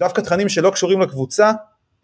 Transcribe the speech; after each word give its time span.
דווקא 0.00 0.20
תכנים 0.20 0.48
שלא 0.48 0.70
קשורים 0.70 1.00
לקבוצה 1.00 1.52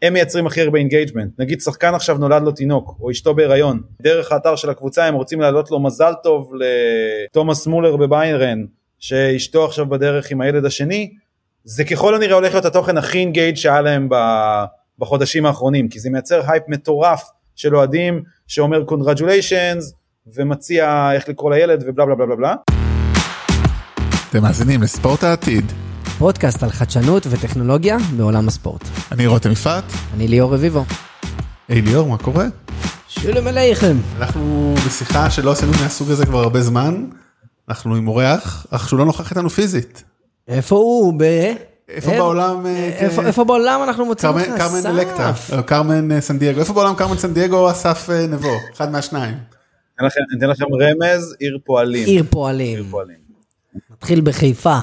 הם 0.03 0.13
מייצרים 0.13 0.47
הכי 0.47 0.61
הרבה 0.61 0.79
engagement 0.79 1.31
נגיד 1.39 1.61
שחקן 1.61 1.95
עכשיו 1.95 2.19
נולד 2.19 2.43
לו 2.43 2.53
תינוק 2.53 2.99
או 3.01 3.11
אשתו 3.11 3.35
בהיריון 3.35 3.83
דרך 4.03 4.33
האתר 4.33 4.57
של 4.57 4.71
הקבוצה 4.71 5.05
הם 5.05 5.15
רוצים 5.15 5.41
להעלות 5.41 5.71
לו 5.71 5.81
מזל 5.81 6.13
טוב 6.23 6.53
לתומאס 6.55 7.67
מולר 7.67 7.97
בביירן 7.97 8.65
שאשתו 8.99 9.65
עכשיו 9.65 9.87
בדרך 9.87 10.31
עם 10.31 10.41
הילד 10.41 10.65
השני 10.65 11.11
זה 11.65 11.85
ככל 11.85 12.15
הנראה 12.15 12.35
הולך 12.35 12.53
להיות 12.53 12.65
התוכן 12.65 12.97
הכי 12.97 13.19
engage 13.19 13.57
שהיה 13.57 13.81
להם 13.81 14.09
בחודשים 14.99 15.47
האחרונים 15.47 15.89
כי 15.89 16.01
זה 16.01 16.11
מייצר 16.11 16.51
הייפ 16.51 16.63
מטורף 16.69 17.25
של 17.55 17.77
אוהדים 17.77 18.23
שאומר 18.47 18.85
congratulations 18.85 19.95
ומציע 20.35 21.11
איך 21.13 21.29
לקרוא 21.29 21.55
לילד 21.55 21.85
ובלה 21.87 22.07
בלה 22.07 22.15
בלה 22.15 22.37
בלה. 22.37 22.55
אתם 24.31 24.43
מאזינים 24.43 24.83
לספורט 24.83 25.25
העתיד. 25.25 25.73
פודקאסט 26.19 26.63
על 26.63 26.71
חדשנות 26.71 27.27
וטכנולוגיה 27.31 27.97
בעולם 28.17 28.49
הספורט. 28.49 28.83
אני 29.13 29.27
רותם 29.27 29.53
יפעת. 29.53 29.85
אני 30.15 30.29
ליאור 30.29 30.55
רביבו. 30.55 30.85
היי 31.69 31.83
ליאור, 31.83 32.09
מה 32.09 32.19
קורה? 32.19 32.47
שלום 33.09 33.47
עליכם. 33.47 33.97
אנחנו 34.19 34.75
בשיחה 34.87 35.31
שלא 35.31 35.53
עשינו 35.53 35.73
מהסוג 35.83 36.11
הזה 36.11 36.27
כבר 36.27 36.39
הרבה 36.39 36.63
זמן. 36.63 37.07
אנחנו 37.69 37.95
עם 37.95 38.09
אורח, 38.09 38.67
אך 38.71 38.89
שהוא 38.89 38.99
לא 38.99 39.05
נוכח 39.05 39.31
איתנו 39.31 39.51
פיזית. 39.51 40.05
איפה 40.49 40.77
הוא? 40.77 41.15
ב... 41.19 41.23
איפה 41.89 42.11
בעולם? 42.11 42.67
אה, 42.67 42.91
איפה, 42.99 43.27
איפה 43.27 43.45
בעולם 43.45 43.81
אנחנו 43.83 44.05
מוצאים 44.05 44.33
אותך? 44.33 44.49
קרמן 44.59 44.87
אלקטרה, 44.87 45.33
אה, 45.53 45.63
קרמן 45.63 46.13
אה, 46.13 46.21
סן 46.21 46.39
דייגו. 46.39 46.61
איפה 46.61 46.73
בעולם 46.73 46.95
קרמן 46.95 47.17
סן 47.17 47.35
דייגו 47.35 47.71
אסף 47.71 48.11
נבו? 48.29 48.55
אחד 48.77 48.93
מהשניים. 48.93 49.35
אני 50.01 50.09
אתן 50.39 50.49
לכם 50.49 50.65
רמז, 50.65 51.35
עיר 51.39 51.59
פועלים. 51.65 52.07
עיר 52.07 52.25
פועלים. 52.31 52.93
נתחיל 53.91 54.21
בחיפה. 54.21 54.79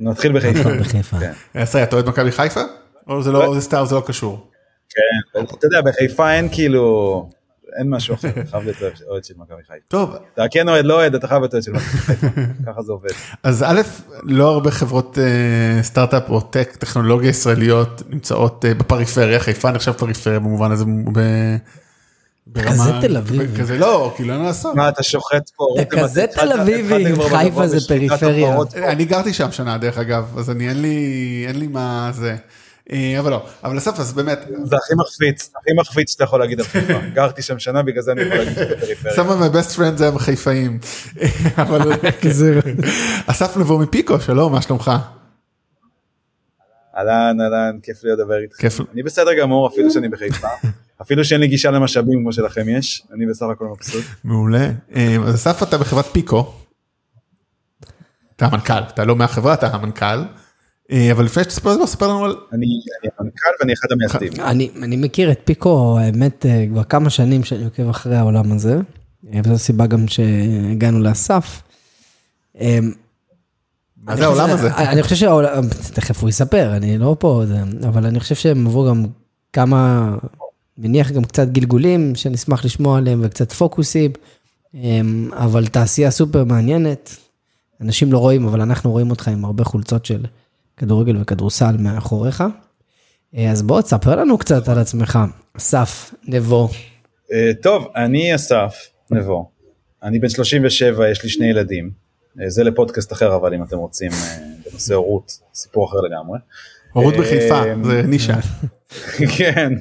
נתחיל 0.00 0.32
בחיפה. 0.32 0.70
בחיפה. 0.80 1.16
עשרה, 1.54 1.82
אתה 1.82 1.96
אוהד 1.96 2.08
מכבי 2.08 2.32
חיפה? 2.32 2.60
או 3.08 3.22
זה 3.22 3.32
לא, 3.32 3.54
זה 3.54 3.60
סתם, 3.60 3.82
זה 3.86 3.94
לא 3.94 4.02
קשור? 4.06 4.50
כן, 4.90 5.40
אתה 5.42 5.66
יודע, 5.66 5.80
בחיפה 5.80 6.32
אין 6.32 6.48
כאילו, 6.52 7.28
אין 7.78 7.90
משהו 7.90 8.14
אחר, 8.14 8.28
אתה 8.28 8.50
חייב 8.50 8.64
להיות 8.64 8.76
אוהד 9.08 9.24
של 9.24 9.34
מכבי 9.36 9.62
חיפה. 9.62 9.84
טוב. 9.88 10.16
אתה 10.34 10.44
כן 10.50 10.68
אוהד, 10.68 10.84
לא 10.84 10.94
אוהד, 10.94 11.14
אתה 11.14 11.28
חייב 11.28 11.40
להיות 11.40 11.54
אוהד 11.54 11.62
של 11.62 11.72
מכבי 11.72 11.98
חיפה, 11.98 12.26
ככה 12.66 12.82
זה 12.82 12.92
עובד. 12.92 13.10
אז 13.42 13.62
א', 13.62 13.80
לא 14.22 14.52
הרבה 14.52 14.70
חברות 14.70 15.18
אה, 15.18 15.82
סטארט-אפ 15.82 16.28
או 16.28 16.40
טק, 16.40 16.76
טכנולוגיה 16.76 17.30
ישראליות 17.30 18.02
נמצאות 18.08 18.64
אה, 18.64 18.74
בפריפריה, 18.74 19.40
חיפה 19.40 19.70
נחשב 19.70 19.92
פריפריה 19.92 20.38
במובן 20.38 20.72
הזה. 20.72 20.84
כזה 22.54 22.90
תל 23.00 23.16
אביבי. 23.16 23.60
כזה 23.60 23.78
לא, 23.78 24.12
כאילו 24.16 24.34
אין 24.34 24.42
לעשות. 24.42 24.74
מה 24.74 24.88
אתה 24.88 25.02
שוחט 25.02 25.50
פה? 25.56 25.66
אתה 25.80 25.96
כזה 25.96 26.26
תל 26.26 26.52
אביבי, 26.52 27.04
חיפה 27.28 27.66
זה 27.66 27.88
פריפריה. 27.88 28.56
אני 28.76 29.04
גרתי 29.04 29.32
שם 29.32 29.52
שנה 29.52 29.78
דרך 29.78 29.98
אגב, 29.98 30.38
אז 30.38 30.50
אני 30.50 30.68
אין 30.68 30.82
לי, 30.82 31.44
אין 31.48 31.58
לי 31.58 31.66
מה 31.66 32.10
זה. 32.12 32.36
אה, 32.92 33.18
אבל 33.18 33.30
לא, 33.30 33.46
אבל 33.64 33.78
אסף 33.78 34.00
אז 34.00 34.12
באמת. 34.12 34.38
זה 34.64 34.76
הכי 34.76 34.94
מחפיץ, 34.96 35.50
הכי 35.60 35.70
מחפיץ 35.76 36.12
שאתה 36.12 36.24
יכול 36.24 36.40
להגיד 36.40 36.60
על 36.60 36.66
חיפה. 36.66 36.98
גרתי 37.14 37.42
שם 37.42 37.58
שנה 37.58 37.82
בגלל 37.82 38.02
זה 38.02 38.12
אני 38.12 38.22
יכול 38.22 38.36
להגיד 38.36 38.54
שזה 38.54 38.76
פריפריה. 38.80 39.14
Some 39.14 39.18
of 39.28 39.42
my 39.42 39.56
best 39.56 39.76
friends 39.76 40.04
הם 40.04 40.18
חיפאים. 40.18 40.78
אסף 43.26 43.56
נבוא 43.56 43.82
מפיקו, 43.82 44.20
שלום, 44.20 44.52
מה 44.52 44.62
שלומך? 44.62 44.90
אהלן 46.96 47.40
אהלן 47.40 47.78
כיף 47.82 48.04
לי 48.04 48.10
לדבר 48.12 48.38
איתך. 48.38 48.80
אני 48.92 49.02
בסדר 49.02 49.34
גמור 49.34 49.68
אפילו 49.68 49.90
שאני 49.90 50.08
בחיפה. 50.08 50.48
אפילו 51.02 51.24
שאין 51.24 51.40
לי 51.40 51.46
גישה 51.48 51.70
למשאבים 51.70 52.20
כמו 52.20 52.32
שלכם 52.32 52.68
יש, 52.68 53.02
אני 53.14 53.26
בסך 53.26 53.46
הכל 53.52 53.64
מבסוט. 53.64 54.04
מעולה. 54.24 54.70
אז 55.26 55.34
אסף 55.34 55.62
אתה 55.62 55.78
בחברת 55.78 56.06
פיקו. 56.06 56.52
אתה 58.36 58.46
המנכ"ל, 58.46 58.78
אתה 58.78 59.04
לא 59.04 59.16
מהחברה, 59.16 59.54
אתה 59.54 59.66
המנכ"ל. 59.66 60.22
אבל 61.12 61.24
לפני 61.24 61.44
שתספר 61.44 61.86
ספר 61.86 62.08
לנו 62.08 62.24
על... 62.24 62.36
אני 62.52 62.66
המנכ"ל 63.18 63.48
ואני 63.60 63.72
אחד 63.72 63.88
המייסדים. 63.90 64.32
אני 64.82 64.96
מכיר 64.96 65.32
את 65.32 65.40
פיקו, 65.44 65.98
האמת, 65.98 66.46
כבר 66.70 66.84
כמה 66.84 67.10
שנים 67.10 67.44
שאני 67.44 67.64
עוקב 67.64 67.88
אחרי 67.88 68.16
העולם 68.16 68.52
הזה. 68.52 68.78
וזו 69.44 69.58
סיבה 69.58 69.86
גם 69.86 70.08
שהגענו 70.08 71.00
לאסף. 71.00 71.62
מה 74.02 74.16
זה 74.16 74.24
העולם 74.24 74.50
הזה? 74.50 74.76
אני 74.76 75.02
חושב 75.02 75.16
שהעולם, 75.16 75.68
תכף 75.94 76.20
הוא 76.20 76.28
יספר, 76.28 76.76
אני 76.76 76.98
לא 76.98 77.16
פה, 77.18 77.42
אבל 77.88 78.06
אני 78.06 78.20
חושב 78.20 78.34
שהם 78.34 78.66
עברו 78.66 78.88
גם 78.88 79.04
כמה, 79.52 80.16
מניח 80.82 81.10
גם 81.10 81.24
קצת 81.24 81.48
גלגולים 81.48 82.14
שנשמח 82.14 82.64
לשמוע 82.64 82.98
עליהם 82.98 83.20
וקצת 83.24 83.52
פוקוסים, 83.52 84.10
אבל 85.32 85.66
תעשייה 85.66 86.10
סופר 86.10 86.44
מעניינת. 86.44 87.16
אנשים 87.80 88.12
לא 88.12 88.18
רואים, 88.18 88.46
אבל 88.46 88.60
אנחנו 88.60 88.90
רואים 88.90 89.10
אותך 89.10 89.28
עם 89.28 89.44
הרבה 89.44 89.64
חולצות 89.64 90.06
של 90.06 90.24
כדורגל 90.76 91.16
וכדורסל 91.20 91.76
מאחוריך. 91.78 92.44
אז 93.50 93.62
בוא 93.62 93.80
תספר 93.80 94.16
לנו 94.16 94.38
קצת 94.38 94.68
על 94.68 94.78
עצמך, 94.78 95.18
אסף 95.56 96.14
נבו. 96.24 96.68
טוב, 97.62 97.88
אני 97.96 98.34
אסף 98.34 98.74
נבו, 99.10 99.50
אני 100.02 100.18
בן 100.18 100.28
37, 100.28 101.10
יש 101.10 101.22
לי 101.22 101.28
שני 101.28 101.46
ילדים. 101.46 101.90
זה 102.46 102.64
לפודקאסט 102.64 103.12
אחר 103.12 103.36
אבל 103.36 103.54
אם 103.54 103.62
אתם 103.62 103.76
רוצים 103.76 104.10
בנושא 104.70 104.94
הורות, 104.94 105.32
סיפור 105.54 105.88
אחר 105.88 105.96
לגמרי. 105.96 106.38
הורות 106.92 107.14
בחיפה, 107.14 107.62
זה 107.84 108.02
נישה. 108.02 108.36
כן. 109.36 109.72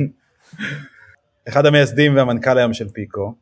אחד 1.47 1.65
המייסדים 1.65 2.15
והמנכ"ל 2.15 2.57
היום 2.57 2.73
של 2.73 2.89
פיקו. 2.89 3.33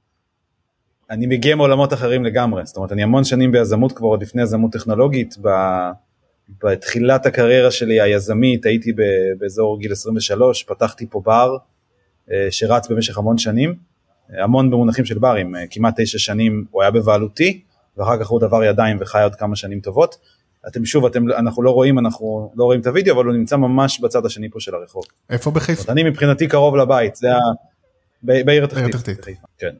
אני 1.09 1.27
מגיע 1.27 1.55
מעולמות 1.55 1.93
אחרים 1.93 2.25
לגמרי, 2.25 2.65
זאת 2.65 2.77
אומרת 2.77 2.91
אני 2.91 3.03
המון 3.03 3.23
שנים 3.23 3.51
ביזמות 3.51 3.91
כבר 3.91 4.07
עוד 4.07 4.21
לפני 4.21 4.41
יזמות 4.41 4.71
טכנולוגית, 4.71 5.35
בתחילת 6.63 7.25
הקריירה 7.25 7.71
שלי 7.71 8.01
היזמית 8.01 8.65
הייתי 8.65 8.91
באזור 9.39 9.79
גיל 9.79 9.91
23, 9.91 10.63
פתחתי 10.63 11.05
פה 11.09 11.21
בר 11.25 11.57
שרץ 12.49 12.87
במשך 12.87 13.17
המון 13.17 13.37
שנים, 13.37 13.75
המון 14.29 14.71
במונחים 14.71 15.05
של 15.05 15.19
ברים, 15.19 15.55
כמעט 15.69 16.01
תשע 16.01 16.17
שנים 16.19 16.65
הוא 16.71 16.81
היה 16.81 16.91
בבעלותי, 16.91 17.61
ואחר 17.97 18.19
כך 18.19 18.27
הוא 18.27 18.39
דבר 18.39 18.63
ידיים 18.63 18.97
וחי 18.99 19.23
עוד 19.23 19.35
כמה 19.35 19.55
שנים 19.55 19.79
טובות. 19.79 20.17
אתם 20.67 20.85
שוב, 20.85 21.05
אתם, 21.05 21.31
אנחנו 21.31 21.63
לא 21.63 21.71
רואים, 21.71 21.99
אנחנו 21.99 22.51
לא 22.55 22.63
רואים 22.63 22.81
את 22.81 22.87
הוידאו, 22.87 23.15
אבל 23.15 23.25
הוא 23.25 23.33
נמצא 23.33 23.57
ממש 23.57 23.99
בצד 23.99 24.25
השני 24.25 24.49
פה 24.49 24.59
של 24.59 24.75
הרחוב. 24.75 25.03
איפה 25.29 25.51
בחיפה? 25.51 25.91
אני 25.91 26.03
מבחינתי 26.03 26.47
קרוב 26.47 26.75
לבית, 26.75 27.15
זה 27.15 27.35
ה... 27.35 27.39
בעיר 28.23 28.63
התחתית. 28.63 29.17
כן. 29.57 29.75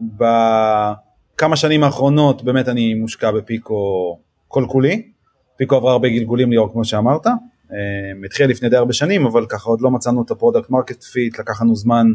בכמה 0.00 1.56
שנים 1.56 1.84
האחרונות 1.84 2.42
באמת 2.42 2.68
אני 2.68 2.94
מושקע 2.94 3.30
בפיקו 3.30 4.18
כל 4.48 4.64
כולי. 4.68 5.08
פיקו 5.56 5.76
עברה 5.76 5.92
הרבה 5.92 6.08
גלגולים 6.08 6.50
ליאור 6.50 6.72
כמו 6.72 6.84
שאמרת. 6.84 7.26
התחיל 8.24 8.50
לפני 8.50 8.68
די 8.68 8.76
הרבה 8.76 8.92
שנים, 8.92 9.26
אבל 9.26 9.46
ככה 9.46 9.70
עוד 9.70 9.80
לא 9.80 9.90
מצאנו 9.90 10.22
את 10.22 10.30
ה 10.30 10.35
product 10.35 10.70
market 10.70 11.02
fit, 11.02 11.38
לקח 11.38 11.62
לנו 11.62 11.76
זמן. 11.76 12.06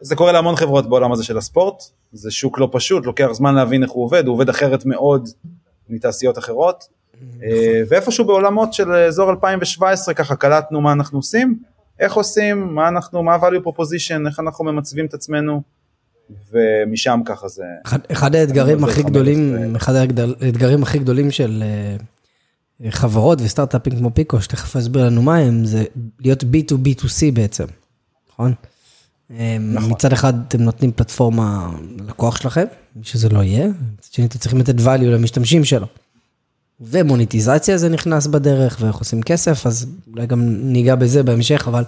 זה 0.00 0.16
קורה 0.16 0.32
להמון 0.32 0.56
חברות 0.56 0.88
בעולם 0.88 1.12
הזה 1.12 1.24
של 1.24 1.38
הספורט, 1.38 1.82
זה 2.12 2.30
שוק 2.30 2.58
לא 2.58 2.68
פשוט, 2.72 3.06
לוקח 3.06 3.28
זמן 3.32 3.54
להבין 3.54 3.82
איך 3.82 3.90
הוא 3.90 4.04
עובד, 4.04 4.26
הוא 4.26 4.34
עובד 4.34 4.48
אחרת 4.48 4.86
מאוד 4.86 5.28
מתעשיות 5.88 6.38
אחרות. 6.38 6.84
ואיפשהו 7.88 8.24
בעולמות 8.24 8.72
של 8.72 8.92
אזור 8.92 9.30
2017 9.30 10.14
ככה 10.14 10.36
קלטנו 10.36 10.80
מה 10.80 10.92
אנחנו 10.92 11.18
עושים, 11.18 11.58
איך 12.00 12.14
עושים, 12.14 12.74
מה 12.74 12.88
אנחנו, 12.88 13.22
מה 13.22 13.34
ה-value 13.34 13.68
proposition, 13.68 14.26
איך 14.26 14.40
אנחנו 14.40 14.64
ממצבים 14.64 15.06
את 15.06 15.14
עצמנו, 15.14 15.62
ומשם 16.52 17.20
ככה 17.24 17.48
זה... 17.48 17.62
אחד, 17.86 17.98
אחד 18.12 18.34
האתגרים 18.34 18.84
הכי 18.84 19.02
גדולים, 19.02 19.76
אחד 19.76 19.94
האתגרים 19.94 20.82
הכי 20.82 20.98
גדולים 20.98 21.30
של 21.30 21.64
חברות 22.90 23.40
וסטארט-אפים 23.40 23.98
כמו 23.98 24.14
פיקו, 24.14 24.40
שתכף 24.40 24.76
אסביר 24.76 25.06
לנו 25.06 25.22
מה 25.22 25.36
הם, 25.36 25.64
זה 25.64 25.84
להיות 26.20 26.42
B2B2C 26.42 27.32
בעצם, 27.32 27.64
נכון? 28.32 28.54
נכון. 29.60 29.90
מצד 29.92 30.12
אחד 30.12 30.34
אתם 30.48 30.62
נותנים 30.62 30.92
פלטפורמה 30.92 31.70
ללקוח 31.98 32.36
שלכם, 32.36 32.64
מי 32.96 33.04
שזה 33.04 33.28
לא 33.28 33.42
יהיה, 33.42 33.66
מצד 33.66 34.12
שני 34.12 34.26
אתם 34.26 34.38
צריכים 34.38 34.58
לתת 34.58 34.78
value 34.78 35.04
למשתמשים 35.04 35.64
שלו. 35.64 35.86
ומוניטיזציה 36.80 37.76
זה 37.76 37.88
נכנס 37.88 38.26
בדרך, 38.26 38.78
ואיך 38.80 38.96
עושים 38.96 39.22
כסף, 39.22 39.66
אז 39.66 39.86
אולי 40.12 40.26
גם 40.26 40.40
ניגע 40.48 40.94
בזה 40.94 41.22
בהמשך, 41.22 41.68
אבל 41.68 41.84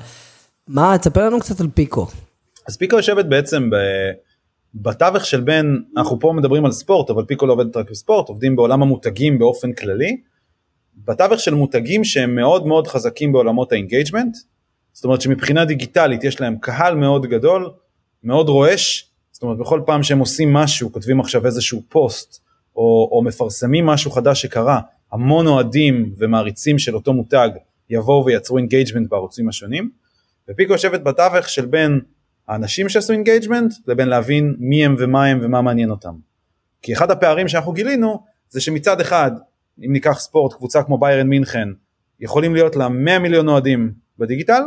מה, 0.69 0.99
תספר 0.99 1.27
לנו 1.27 1.41
קצת 1.41 1.61
על 1.61 1.69
פיקו. 1.75 2.07
אז 2.69 2.77
פיקו 2.77 2.97
יושבת 2.97 3.25
בעצם 3.25 3.71
ב... 3.71 3.77
בתווך 4.75 5.25
של 5.25 5.41
בין, 5.41 5.83
אנחנו 5.97 6.21
פה 6.21 6.33
מדברים 6.37 6.65
על 6.65 6.73
ספורט, 6.73 7.11
אבל 7.11 7.25
פיקו 7.25 7.47
לא 7.47 7.53
עובדת 7.53 7.77
רק 7.77 7.91
בספורט, 7.91 8.29
עובדים 8.29 8.57
בעולם 8.57 8.83
המותגים 8.83 9.39
באופן 9.39 9.73
כללי. 9.73 10.17
בתווך 11.05 11.41
של 11.41 11.55
מותגים 11.55 12.05
שהם 12.05 12.35
מאוד 12.35 12.67
מאוד 12.67 12.87
חזקים 12.87 13.33
בעולמות 13.33 13.73
ה 13.73 13.78
engagement, 13.78 14.37
זאת 14.93 15.05
אומרת 15.05 15.21
שמבחינה 15.21 15.65
דיגיטלית 15.65 16.25
יש 16.25 16.41
להם 16.41 16.57
קהל 16.61 16.95
מאוד 16.95 17.27
גדול, 17.27 17.71
מאוד 18.25 18.49
רועש, 18.49 19.11
זאת 19.33 19.43
אומרת 19.43 19.59
בכל 19.59 19.81
פעם 19.87 20.03
שהם 20.03 20.19
עושים 20.19 20.53
משהו, 20.53 20.93
כותבים 20.93 21.21
עכשיו 21.21 21.47
איזשהו 21.47 21.83
פוסט, 21.89 22.41
או, 22.77 23.09
או 23.13 23.23
מפרסמים 23.23 23.87
משהו 23.87 24.11
חדש 24.11 24.43
שקרה, 24.43 24.81
המון 25.13 25.47
אוהדים 25.47 26.13
ומעריצים 26.19 26.79
של 26.79 26.95
אותו 26.95 27.13
מותג 27.13 27.49
יבואו 27.91 28.25
וייצרו 28.27 28.59
engagement 28.59 29.09
בערוצים 29.11 29.49
השונים, 29.49 29.91
ופיקו 30.49 30.73
יושבת 30.73 31.03
בתווך 31.03 31.49
של 31.49 31.67
בין 31.67 32.01
האנשים 32.49 32.89
שעשו 32.89 33.13
engagement 33.13 33.73
לבין 33.87 34.09
להבין 34.09 34.55
מי 34.59 34.85
הם 34.85 34.97
ומה 34.99 35.27
הם 35.27 35.41
ומה 35.43 35.63
מעניין 35.63 35.91
אותם. 35.91 36.15
כי 36.83 36.93
אחד 36.93 37.11
הפערים 37.11 37.49
שאנחנו 37.49 37.73
גילינו 37.73 38.23
זה 38.49 38.61
שמצד 38.61 39.01
אחד, 39.01 39.31
אם 39.87 39.93
ניקח 39.93 40.19
ספורט, 40.19 40.53
קבוצה 40.53 40.83
כמו 40.83 40.99
ביירן 40.99 41.27
מינכן, 41.29 41.69
יכולים 42.21 42.55
להיות 42.55 42.77
לה 42.77 42.89
100 42.89 43.19
מיליון 43.19 43.49
אוהדים 43.49 43.93
בדיגיטל, 44.19 44.63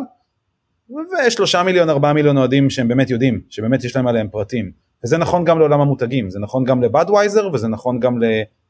ושלושה 1.27 1.63
מיליון, 1.63 1.89
ארבעה 1.89 2.13
מיליון 2.13 2.37
אוהדים 2.37 2.69
שהם 2.69 2.87
באמת 2.87 3.09
יודעים, 3.09 3.41
שבאמת 3.49 3.83
יש 3.83 3.95
להם 3.95 4.07
עליהם 4.07 4.27
פרטים. 4.29 4.82
וזה 5.05 5.17
נכון 5.17 5.45
גם 5.45 5.59
לעולם 5.59 5.81
המותגים, 5.81 6.29
זה 6.29 6.39
נכון 6.39 6.63
גם 6.63 6.83
לבדווייזר 6.83 7.49
וזה 7.53 7.67
נכון 7.67 7.99
גם 7.99 8.17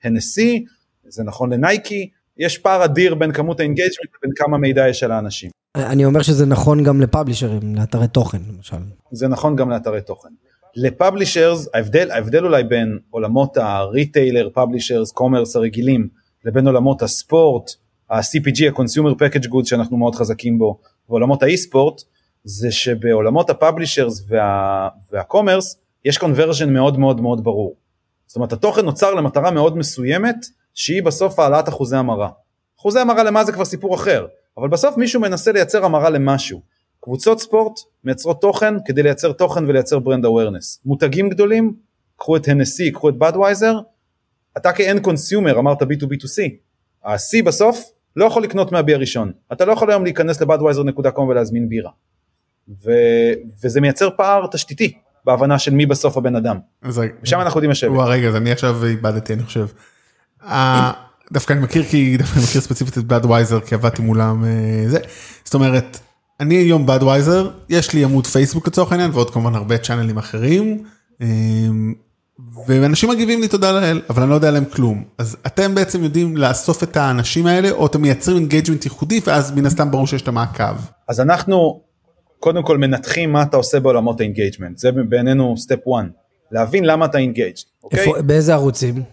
להנסי, 0.04 0.66
זה 1.08 1.24
נכון 1.24 1.54
לנייקי, 1.54 2.10
יש 2.38 2.58
פער 2.58 2.86
אדיר 2.86 3.16
בין 3.16 3.32
כמות 3.32 3.60
ה 3.60 3.64
engagement 3.64 4.10
לבין 4.18 4.32
כמה 4.36 4.58
מידע 4.58 4.88
יש 4.88 5.04
על 5.04 5.12
האנשים. 5.12 5.50
אני 5.76 6.06
אומר 6.06 6.22
שזה 6.22 6.46
נכון 6.46 6.84
גם 6.84 7.02
ל 7.02 7.08
publisherים, 7.08 7.76
לאתרי 7.76 8.08
תוכן 8.08 8.38
למשל. 8.56 8.78
זה 9.12 9.28
נכון 9.28 9.56
גם 9.56 9.70
לאתרי 9.70 10.02
תוכן. 10.02 10.30
ל 10.76 10.84
publishers, 10.84 11.70
ההבדל, 11.74 12.12
ההבדל 12.12 12.46
אולי 12.46 12.64
בין 12.64 13.00
עולמות 13.10 13.58
ה 13.58 13.67
retailer, 13.67 14.50
publishers, 14.54 15.12
commerce 15.12 15.56
הרגילים, 15.56 16.08
לבין 16.46 16.68
עולמות 16.68 17.02
הספורט, 17.02 17.72
ה-CPG, 18.10 18.66
ה-Consumer 18.68 19.16
Package 19.16 19.48
Goods 19.48 19.66
שאנחנו 19.66 19.98
מאוד 19.98 20.16
חזקים 20.16 20.58
בו, 20.58 20.80
ועולמות 21.10 21.44
ה 21.44 21.50
e-sport, 21.50 22.02
זה 22.44 22.72
שבעולמות 22.72 23.50
ה 23.50 23.57
publishers 23.57 24.26
וה, 24.28 24.90
וה 25.12 25.24
commerce, 25.24 25.78
יש 26.06 26.18
conversion 26.18 26.74
מאוד 26.74 27.00
מאוד 27.00 27.22
מאוד 27.22 27.44
ברור. 27.44 27.76
זאת 28.28 28.36
אומרת 28.36 28.54
התוכן 28.54 28.86
נוצר 28.86 29.14
למטרה 29.14 29.52
מאוד 29.52 29.78
מסוימת 29.78 30.36
שהיא 30.74 31.04
בסוף 31.04 31.40
העלאת 31.40 31.70
אחוזי 31.70 31.96
המרה. 31.96 32.30
אחוזי 32.80 33.00
המרה 33.00 33.24
למה 33.24 33.44
זה 33.44 33.52
כבר 33.52 33.66
סיפור 33.66 33.96
אחר, 33.96 34.28
אבל 34.58 34.68
בסוף 34.70 34.98
מישהו 34.98 35.22
מנסה 35.22 35.52
לייצר 35.52 35.86
המרה 35.86 36.10
למשהו. 36.10 36.62
קבוצות 37.00 37.40
ספורט 37.40 37.80
מייצרות 38.04 38.42
תוכן 38.42 38.74
כדי 38.86 39.04
לייצר 39.04 39.32
תוכן 39.32 39.66
ולייצר 39.66 40.00
brand 40.00 40.26
awareness. 40.26 40.82
מותגים 40.86 41.30
גדולים, 41.30 41.76
קחו 42.18 42.36
את 42.38 42.48
הנסי, 42.48 42.92
קחו 42.92 43.10
את 43.10 43.18
בדווייזר, 43.18 43.80
אתה 44.58 44.72
כ 44.72 44.83
end 44.83 45.00
consumer 45.00 45.60
אמרת 45.60 45.82
B2B2C, 45.82 46.42
ה-C 47.04 47.46
בסוף 47.46 47.92
לא 48.16 48.26
יכול 48.26 48.44
לקנות 48.44 48.72
מה 48.72 48.87
B 48.87 48.94
הראשון, 48.94 49.32
אתה 49.54 49.66
לא 49.66 49.72
יכול 49.72 49.92
היום 49.92 50.04
להיכנס 50.04 50.42
לבדווייזר 50.42 50.96
.com 50.96 51.20
ולהזמין 51.20 51.70
בירה. 51.70 51.92
ו... 52.84 52.92
וזה 53.64 53.82
מייצר 53.82 54.10
פער 54.18 54.48
תשתיתי 54.52 54.94
בהבנה 55.26 55.60
של 55.60 55.74
מי 55.74 55.86
בסוף 55.86 56.18
הבן 56.18 56.36
אדם. 56.36 56.58
ושם 56.84 57.42
אנחנו 57.42 57.58
יודעים 57.58 57.72
לשבת. 57.72 57.92
רגע 57.98 58.28
אז 58.28 58.36
אני 58.36 58.52
עכשיו 58.52 58.86
איבדתי 58.86 59.34
אני 59.34 59.44
חושב. 59.44 59.66
דווקא 61.32 61.54
אני 61.54 61.62
מכיר 61.62 61.84
כי 61.84 62.18
דווקא 62.18 62.36
אני 62.36 62.44
מכיר 62.44 62.62
ספציפית 62.62 62.98
את 62.98 63.04
בדווייזר 63.04 63.60
כי 63.60 63.76
עבדתי 63.76 64.02
מולם 64.02 64.46
אה, 64.46 64.84
זה 64.88 65.00
זאת 65.44 65.54
אומרת 65.54 66.00
אני 66.40 66.56
היום 66.56 66.86
בדווייזר 66.86 67.50
יש 67.70 67.94
לי 67.94 68.04
עמוד 68.04 68.28
פייסבוק 68.28 68.68
לצורך 68.68 68.92
העניין 68.92 69.12
ועוד 69.14 69.30
כמובן 69.30 69.56
הרבה 69.56 69.78
channelים 69.78 70.18
אחרים. 70.18 70.84
אה, 71.22 71.28
ואנשים 72.68 73.10
מגיבים 73.10 73.42
לי 73.42 73.48
תודה 73.48 73.72
לאל 73.72 74.02
אבל 74.10 74.22
אני 74.22 74.30
לא 74.30 74.36
יודע 74.36 74.48
עליהם 74.48 74.66
כלום 74.66 75.04
אז 75.18 75.38
אתם 75.46 75.76
בעצם 75.76 76.04
יודעים 76.04 76.38
לאסוף 76.38 76.84
את 76.84 76.98
האנשים 76.98 77.46
האלה 77.46 77.72
או 77.72 77.86
אתם 77.86 78.02
מייצרים 78.02 78.38
engagement 78.38 78.86
ייחודי 78.86 79.22
ואז 79.26 79.52
מן 79.52 79.66
הסתם 79.66 79.92
ברור 79.92 80.08
שיש 80.08 80.22
את 80.22 80.28
המעקב. 80.28 80.76
אז 81.08 81.20
אנחנו 81.20 81.82
קודם 82.44 82.64
כל 82.64 82.78
מנתחים 82.78 83.32
מה 83.32 83.44
אתה 83.44 83.58
עושה 83.58 83.80
בעולמות 83.80 84.20
ה 84.20 84.25
engagement, 84.25 84.78
זה 84.78 84.92
בעינינו 84.92 85.58
step 85.58 85.88
1, 85.88 86.06
להבין 86.52 86.86
למה 86.86 87.06
אתה 87.06 87.18
engaged, 87.18 87.62
אוקיי? 87.84 88.06
באיזה 88.26 88.54
ערוצים? 88.54 89.04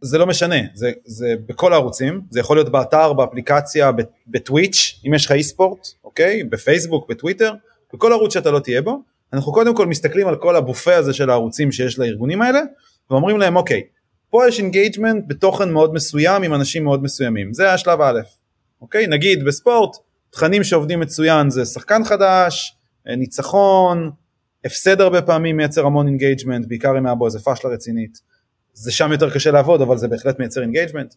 זה 0.00 0.18
לא 0.18 0.26
משנה, 0.26 0.56
זה, 0.74 0.90
זה 1.04 1.34
בכל 1.46 1.72
הערוצים, 1.72 2.20
זה 2.30 2.40
יכול 2.40 2.56
להיות 2.56 2.68
באתר, 2.68 3.12
באפליקציה, 3.12 3.90
בטוויץ', 4.26 5.00
אם 5.06 5.14
יש 5.14 5.26
לך 5.26 5.32
e-sport, 5.32 5.88
אוקיי? 6.04 6.44
בפייסבוק, 6.44 7.10
בטוויטר, 7.10 7.52
בכל 7.94 8.12
ערוץ 8.12 8.34
שאתה 8.34 8.50
לא 8.50 8.58
תהיה 8.58 8.82
בו, 8.82 9.02
אנחנו 9.32 9.52
קודם 9.52 9.76
כל 9.76 9.86
מסתכלים 9.86 10.28
על 10.28 10.36
כל 10.36 10.56
הבופה 10.56 10.96
הזה 10.96 11.12
של 11.12 11.30
הערוצים 11.30 11.72
שיש 11.72 11.98
לארגונים 11.98 12.42
האלה, 12.42 12.60
ואומרים 13.10 13.38
להם 13.38 13.56
אוקיי, 13.56 13.82
פה 14.30 14.48
יש 14.48 14.58
engagement 14.58 15.24
בתוכן 15.26 15.70
מאוד 15.70 15.94
מסוים 15.94 16.42
עם 16.42 16.54
אנשים 16.54 16.84
מאוד 16.84 17.02
מסוימים, 17.02 17.52
זה 17.52 17.72
השלב 17.72 18.00
א', 18.00 18.20
אוקיי? 18.80 19.06
נגיד 19.06 19.44
בספורט, 19.44 19.96
תכנים 20.30 20.64
שעובדים 20.64 21.00
מצוין 21.00 21.50
זה 21.50 21.64
שחקן 21.64 22.04
חדש, 22.04 22.76
אה, 23.08 23.16
ניצחון, 23.16 24.10
הפסד 24.64 25.00
הרבה 25.00 25.22
פעמים 25.22 25.56
מייצר 25.56 25.86
המון 25.86 26.06
engagement, 26.06 26.66
בעיקר 26.68 26.98
אם 26.98 27.06
היה 27.06 27.14
בו 27.14 27.26
איזה 27.26 27.38
פאשלה 27.38 27.70
רצינית. 27.70 28.18
זה 28.72 28.92
שם 28.92 29.12
יותר 29.12 29.30
קשה 29.30 29.50
לעבוד, 29.50 29.80
אבל 29.80 29.96
זה 29.96 30.08
בהחלט 30.08 30.38
מייצר 30.38 30.62
engagement. 30.62 31.14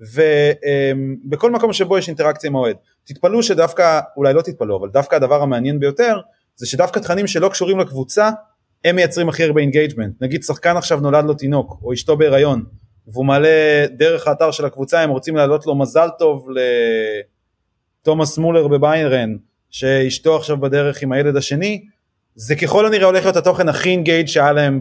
ובכל 0.00 1.50
מקום 1.50 1.72
שבו 1.72 1.98
יש 1.98 2.08
אינטראקציה 2.08 2.50
עם 2.50 2.56
האוהד. 2.56 2.76
תתפלאו 3.04 3.42
שדווקא, 3.42 4.00
אולי 4.16 4.34
לא 4.34 4.42
תתפלאו, 4.42 4.76
אבל 4.76 4.88
דווקא 4.88 5.16
הדבר 5.16 5.42
המעניין 5.42 5.80
ביותר, 5.80 6.20
זה 6.56 6.66
שדווקא 6.66 7.00
תכנים 7.00 7.26
שלא 7.26 7.48
קשורים 7.48 7.78
לקבוצה, 7.78 8.30
הם 8.84 8.96
מייצרים 8.96 9.28
הכי 9.28 9.44
הרבה 9.44 9.60
engagement. 9.60 10.22
נגיד 10.22 10.42
שחקן 10.42 10.76
עכשיו 10.76 11.00
נולד 11.00 11.24
לו 11.24 11.34
תינוק, 11.34 11.78
או 11.82 11.92
אשתו 11.92 12.16
בהיריון, 12.16 12.64
והוא 13.06 13.26
מעלה 13.26 13.86
דרך 13.96 14.28
האתר 14.28 14.50
של 14.50 14.64
הקבוצה, 14.64 15.00
הם 15.00 15.10
רוצים 15.10 15.36
להעלות 15.36 15.66
לו 15.66 15.74
מזל 15.74 16.08
טוב 16.18 16.50
ל... 16.50 16.58
תומאס 18.04 18.38
מולר 18.38 18.68
בביירן, 18.68 19.36
שאשתו 19.70 20.36
עכשיו 20.36 20.56
בדרך 20.56 21.02
עם 21.02 21.12
הילד 21.12 21.36
השני, 21.36 21.84
זה 22.34 22.56
ככל 22.56 22.86
הנראה 22.86 23.06
הולך 23.06 23.24
להיות 23.24 23.36
התוכן 23.36 23.68
הכי 23.68 23.88
engaged 23.88 24.28
שהיה 24.28 24.52
להם 24.52 24.80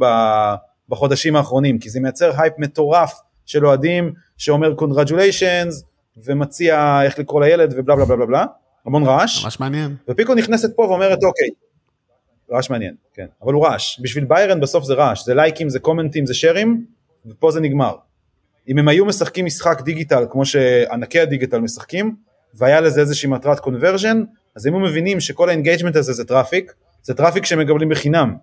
בחודשים 0.89 1.35
האחרונים, 1.35 1.79
כי 1.79 1.89
זה 1.89 1.99
מייצר 1.99 2.31
הייפ 2.41 2.53
מטורף 2.57 3.19
של 3.45 3.65
אוהדים 3.65 4.13
שאומר 4.37 4.73
congratulations 4.73 5.83
ומציע 6.17 6.99
איך 7.03 7.19
לקרוא 7.19 7.41
לילד 7.41 7.73
ובלה 7.77 7.95
בלה 7.95 8.05
בלה 8.05 8.25
בלה, 8.25 8.45
המון 8.85 9.03
רעש. 9.03 9.43
ממש 9.43 9.59
מעניין. 9.59 9.95
ופיקו 10.09 10.35
נכנסת 10.35 10.75
פה 10.75 10.81
ואומרת 10.81 11.23
אוקיי, 11.23 11.49
רעש 12.51 12.69
מעניין, 12.69 12.95
כן, 13.13 13.25
אבל 13.43 13.53
הוא 13.53 13.65
רעש, 13.65 13.99
בשביל 13.99 14.25
ביירן 14.25 14.59
בסוף 14.59 14.83
זה 14.83 14.93
רעש, 14.93 15.25
זה 15.25 15.33
לייקים, 15.33 15.69
זה 15.69 15.79
commentים, 15.79 16.25
זה 16.25 16.33
shareים, 16.33 16.85
ופה 17.25 17.51
זה 17.51 17.61
נגמר. 17.61 17.95
אם 18.67 18.77
הם 18.77 18.87
היו 18.87 19.05
משחקים 19.05 19.45
משחק 19.45 19.81
דיגיטל 19.81 20.25
כמו 20.29 20.45
שענקי 20.45 21.19
הדיגיטל 21.19 21.59
משחקים, 21.59 22.15
והיה 22.53 22.81
לזה 22.81 23.01
איזושהי 23.01 23.29
מטרת 23.29 23.59
קונברז'ן, 23.59 24.23
אז 24.55 24.67
אם 24.67 24.75
הם 24.75 24.83
מבינים 24.83 25.19
שכל 25.19 25.49
האינגייג'מנט 25.49 25.95
הזה 25.95 26.13
זה 26.13 26.25
טראפיק, 26.25 26.73
זה 27.03 27.13
טראפיק 27.13 27.45
שהם 27.45 27.59
מקבלים 27.59 27.89
בחינם. 27.89 28.35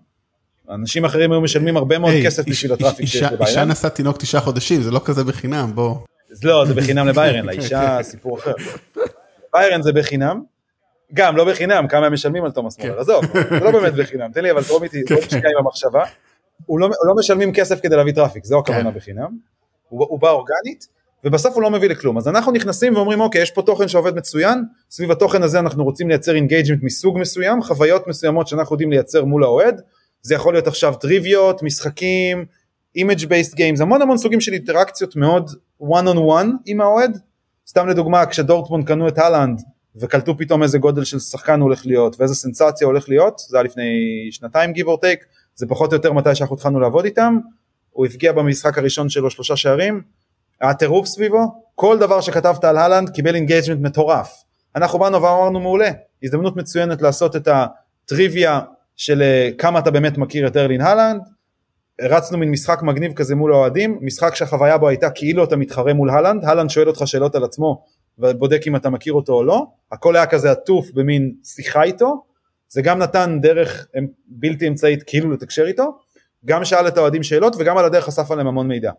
אנשים 0.70 1.04
אחרים 1.04 1.32
היו 1.32 1.40
משלמים 1.40 1.76
הרבה 1.76 1.98
מאוד 1.98 2.14
hey, 2.14 2.26
כסף 2.26 2.48
בשביל 2.48 2.72
הטראפיק 2.72 3.06
שיש 3.06 3.22
לביירן. 3.22 3.46
אישה 3.46 3.64
נסעה 3.64 3.90
תינוק 3.90 4.16
תשעה 4.16 4.40
חודשים, 4.40 4.82
זה 4.82 4.90
לא 4.90 5.00
כזה 5.04 5.24
בחינם, 5.24 5.70
בוא. 5.74 5.96
לא, 6.44 6.64
זה 6.64 6.74
בחינם 6.74 7.08
לביירן, 7.08 7.44
לאישה 7.46 7.98
סיפור 8.02 8.38
אחר. 8.38 8.52
ביירן 9.52 9.82
זה 9.82 9.92
בחינם, 9.92 10.42
גם 11.14 11.36
לא 11.36 11.44
בחינם, 11.44 11.88
כמה 11.88 12.06
הם 12.06 12.12
משלמים 12.12 12.44
על 12.44 12.50
תומאס 12.50 12.78
מולר, 12.78 12.94
כן. 12.94 13.00
עזוב, 13.00 13.24
זה 13.50 13.60
לא 13.60 13.70
באמת 13.70 13.94
בחינם, 13.94 14.32
תן 14.32 14.42
לי 14.42 14.50
אבל 14.50 14.64
תרום 14.64 14.82
איתי, 14.82 15.02
תרום 15.08 15.20
שנייה 15.20 15.50
עם 15.58 15.66
המחשבה. 15.66 16.04
הוא 16.66 16.80
לא, 16.80 16.88
לא 17.08 17.14
משלמים 17.18 17.52
כסף 17.52 17.80
כדי 17.80 17.96
להביא 17.96 18.12
traffic, 18.12 18.44
זו 18.44 18.58
הכוונה 18.58 18.90
כן. 18.90 18.96
בחינם. 18.96 19.28
הוא 19.88 20.20
בא 20.20 20.30
אורגנית, 20.30 20.88
ובסוף 21.24 21.54
הוא 21.54 21.62
לא 21.62 21.70
מביא 21.70 21.88
לכלום. 21.88 22.18
אז 22.18 22.28
אנחנו 22.28 22.52
נכנסים 22.52 22.96
ואומרים 22.96 23.20
אוקיי, 23.20 23.42
יש 23.42 23.50
פה 23.50 23.62
תוכן 23.62 23.88
שעובד 23.88 24.16
מצוין, 24.16 24.64
סביב 24.90 25.10
התוכן 25.10 25.42
הזה 25.42 25.58
אנחנו 25.58 25.84
רוצים 25.84 26.08
לייצר 26.08 26.34
engagement 26.34 26.82
מסוג 26.82 27.18
מסוים, 27.18 27.62
חוויות 27.62 28.08
מסוימות 28.08 28.48
שאנחנו 28.48 28.74
יודעים 28.74 28.90
לייצר 28.90 29.24
מול 29.24 29.44
האוהד, 29.44 29.80
זה 30.22 30.34
יכול 30.34 30.54
להיות 30.54 30.66
עכשיו 30.66 30.94
טריוויות, 30.94 31.62
משחקים, 31.62 32.44
image 32.98 33.22
based 33.22 33.54
games, 33.54 33.82
המון 33.82 34.02
המון 34.02 34.18
סוגים 34.18 34.40
של 34.40 34.52
אינטראקציות 34.52 35.16
מאוד 35.16 35.50
one 35.82 36.06
on 36.06 36.16
one 36.16 36.48
עם 36.66 36.80
האוהד. 36.80 37.18
סתם 37.66 37.88
לדוגמה, 37.88 38.26
כשדורטמונד 38.26 38.86
קנו 38.86 39.08
את 39.08 39.18
הולנד 39.18 39.60
וקלטו 39.96 40.38
פתאום 40.38 40.62
איזה 40.62 40.78
גודל 40.78 41.04
של 41.04 41.18
שחקן 41.18 41.60
הולך 41.60 41.86
להיות 41.86 42.20
ואיזה 42.20 42.34
סנסציה 42.34 42.86
הולך 42.86 43.08
להיות, 43.08 43.38
זה 43.48 43.56
היה 43.56 43.64
לפני 43.64 43.82
שנתיים 44.30 44.70
give 44.70 44.86
or 44.86 44.98
take, 45.04 45.24
זה 45.54 45.66
פחות 45.66 45.92
או 45.92 45.96
יותר 45.96 46.12
מתי 46.12 46.34
שאנחנו 46.34 46.56
התחלנו 46.56 46.80
לעבוד 46.80 47.04
איתם, 47.04 47.38
הוא 47.90 48.06
הפקיע 48.06 48.32
במשחק 48.32 48.78
הראשון 48.78 49.08
שלו 49.08 49.30
שלושה 49.30 49.56
שערים, 49.56 50.02
היה 50.60 50.74
טירוף 50.74 51.06
סביבו, 51.06 51.62
כל 51.74 51.98
דבר 51.98 52.20
שכתבת 52.20 52.64
על 52.64 52.76
הולנד 52.76 53.10
קיבל 53.10 53.34
engagement 53.34 53.80
מטורף. 53.80 54.44
אנחנו 54.76 54.98
באנו 54.98 55.22
ואמרנו 55.22 55.60
מעולה, 55.60 55.90
הזדמנות 56.22 56.56
מצוינת 56.56 57.02
לעשות 57.02 57.36
את 57.36 57.48
הטריוויה 57.48 58.60
של 58.96 59.22
אה, 59.22 59.50
כמה 59.58 59.78
אתה 59.78 59.90
באמת 59.90 60.18
מכיר 60.18 60.46
את 60.46 60.56
ארלינג 60.56 60.80
הולנד, 60.80 61.22
רצנו 62.00 62.38
מין 62.38 62.50
משחק 62.50 62.82
מגניב 62.82 63.12
כזה 63.12 63.34
מול 63.34 63.52
האוהדים, 63.52 63.98
משחק 64.02 64.34
שהחוויה 64.34 64.78
בו 64.78 64.88
הייתה 64.88 65.10
כאילו 65.10 65.44
אתה 65.44 65.56
מתחרה 65.56 65.94
מול 65.94 66.10
הולנד, 66.10 66.44
הולנד 66.44 66.70
שואל 66.70 66.88
אותך 66.88 67.02
שאלות 67.06 67.34
על 67.34 67.44
עצמו 67.44 67.84
ובודק 68.18 68.62
אם 68.66 68.76
אתה 68.76 68.90
מכיר 68.90 69.12
אותו 69.12 69.32
או 69.32 69.44
לא, 69.44 69.66
הכל 69.92 70.16
היה 70.16 70.26
כזה 70.26 70.50
עטוף 70.50 70.90
במין 70.90 71.34
שיחה 71.44 71.82
איתו, 71.82 72.24
זה 72.68 72.82
גם 72.82 72.98
נתן 72.98 73.38
דרך 73.42 73.86
בלתי 74.26 74.68
אמצעית 74.68 75.02
כאילו 75.02 75.30
לתקשר 75.30 75.66
איתו, 75.66 75.98
גם 76.44 76.64
שאל 76.64 76.88
את 76.88 76.96
האוהדים 76.96 77.22
שאלות 77.22 77.56
וגם 77.58 77.78
על 77.78 77.84
הדרך 77.84 78.08
אסף 78.08 78.30
עליהם 78.30 78.46
המון 78.46 78.68
מידע. 78.68 78.92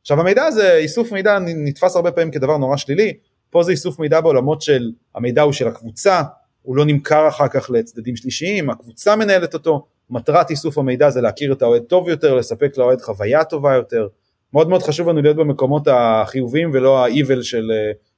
עכשיו 0.00 0.20
המידע 0.20 0.44
הזה, 0.44 0.74
איסוף 0.76 1.12
מידע 1.12 1.38
נתפס 1.38 1.96
הרבה 1.96 2.12
פעמים 2.12 2.30
כדבר 2.30 2.56
נורא 2.56 2.76
שלילי, 2.76 3.12
פה 3.50 3.62
זה 3.62 3.72
איסוף 3.72 3.98
מידע 3.98 4.20
בעולמות 4.20 4.62
של 4.62 4.90
המידע 5.14 5.42
הוא 5.42 5.52
של 5.52 5.68
הקבוצה, 5.68 6.22
הוא 6.62 6.76
לא 6.76 6.84
נמכר 6.84 7.28
אחר 7.28 7.48
כך 7.48 7.70
לצדדים 7.70 8.16
שלישיים, 8.16 8.70
הקבוצה 8.70 9.16
מנהלת 9.16 9.54
אותו, 9.54 9.86
מטרת 10.10 10.50
איסוף 10.50 10.78
המידע 10.78 11.10
זה 11.10 11.20
להכיר 11.20 11.52
את 11.52 11.62
האוהד 11.62 11.82
טוב 11.82 12.08
יותר, 12.08 12.34
לספק 12.34 12.78
לאוהד 12.78 13.00
חוויה 13.00 13.44
טובה 13.44 13.74
יותר, 13.74 14.08
מאוד 14.52 14.68
מאוד 14.68 14.82
חשוב 14.82 15.08
לנו 15.08 15.22
להיות 15.22 15.36
במקומות 15.36 15.88
החיוביים 15.90 16.70
ולא 16.74 17.04
ה-evil 17.04 17.42
של 17.42 17.70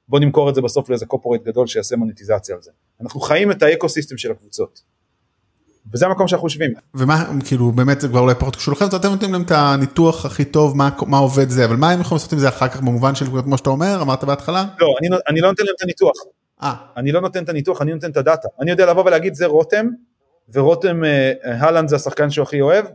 בוא 0.07 0.19
נמכור 0.19 0.49
את 0.49 0.55
זה 0.55 0.61
בסוף 0.61 0.89
לאיזה 0.89 1.05
corporate 1.05 1.43
גדול 1.43 1.67
שיעשה 1.67 1.95
monetization 1.95 2.55
על 2.55 2.61
זה. 2.61 2.71
אנחנו 3.01 3.19
חיים 3.19 3.51
את 3.51 3.63
ה 3.63 3.89
ecosystem 3.89 4.17
של 4.17 4.31
הקבוצות. 4.31 4.81
וזה 5.93 6.05
המקום 6.05 6.27
שאנחנו 6.27 6.47
יושבים. 6.47 6.73
ומה 6.95 7.25
כאילו 7.45 7.71
באמת 7.71 8.01
זה 8.01 8.07
כבר 8.07 8.19
אולי 8.19 8.35
פחות 8.35 8.55
קשור 8.55 8.73
לכם 8.73 8.85
אתם 8.95 9.07
נותנים 9.07 9.33
להם 9.33 9.41
את 9.41 9.51
הניתוח 9.51 10.25
הכי 10.25 10.45
טוב 10.45 10.77
מה 10.77 10.89
מה 11.07 11.17
עובד 11.17 11.49
זה 11.49 11.65
אבל 11.65 11.75
מה 11.75 11.91
הם 11.91 12.01
יכולים 12.01 12.17
לעשות 12.17 12.33
עם 12.33 12.39
זה 12.39 12.49
אחר 12.49 12.67
כך 12.67 12.81
במובן 12.81 13.15
של 13.15 13.25
כמו 13.25 13.57
שאתה 13.57 13.69
אומר 13.69 14.01
אמרת 14.01 14.23
בהתחלה. 14.23 14.65
לא 14.79 14.87
אני, 14.99 15.17
אני 15.29 15.41
לא 15.41 15.49
נותן 15.49 15.63
להם 15.65 15.73
את 15.77 15.83
הניתוח. 15.83 16.13
אה, 16.63 16.73
אני 16.97 17.11
לא 17.11 17.21
נותן 17.21 17.43
את 17.43 17.49
הניתוח, 17.49 17.81
אני 17.81 17.93
נותן 17.93 18.11
את 18.11 18.17
הדאטה. 18.17 18.47
אני 18.61 18.71
יודע 18.71 18.85
לבוא 18.85 19.05
ולהגיד 19.05 19.35
זה 19.35 19.45
רותם, 19.45 19.87
ורותם, 20.53 21.03
אה, 21.03 21.33
הולאנד 21.45 21.89
זה 21.89 21.95
השחקן 21.95 22.29
שהוא 22.29 22.43
הכי 22.43 22.61
אוהב, 22.61 22.85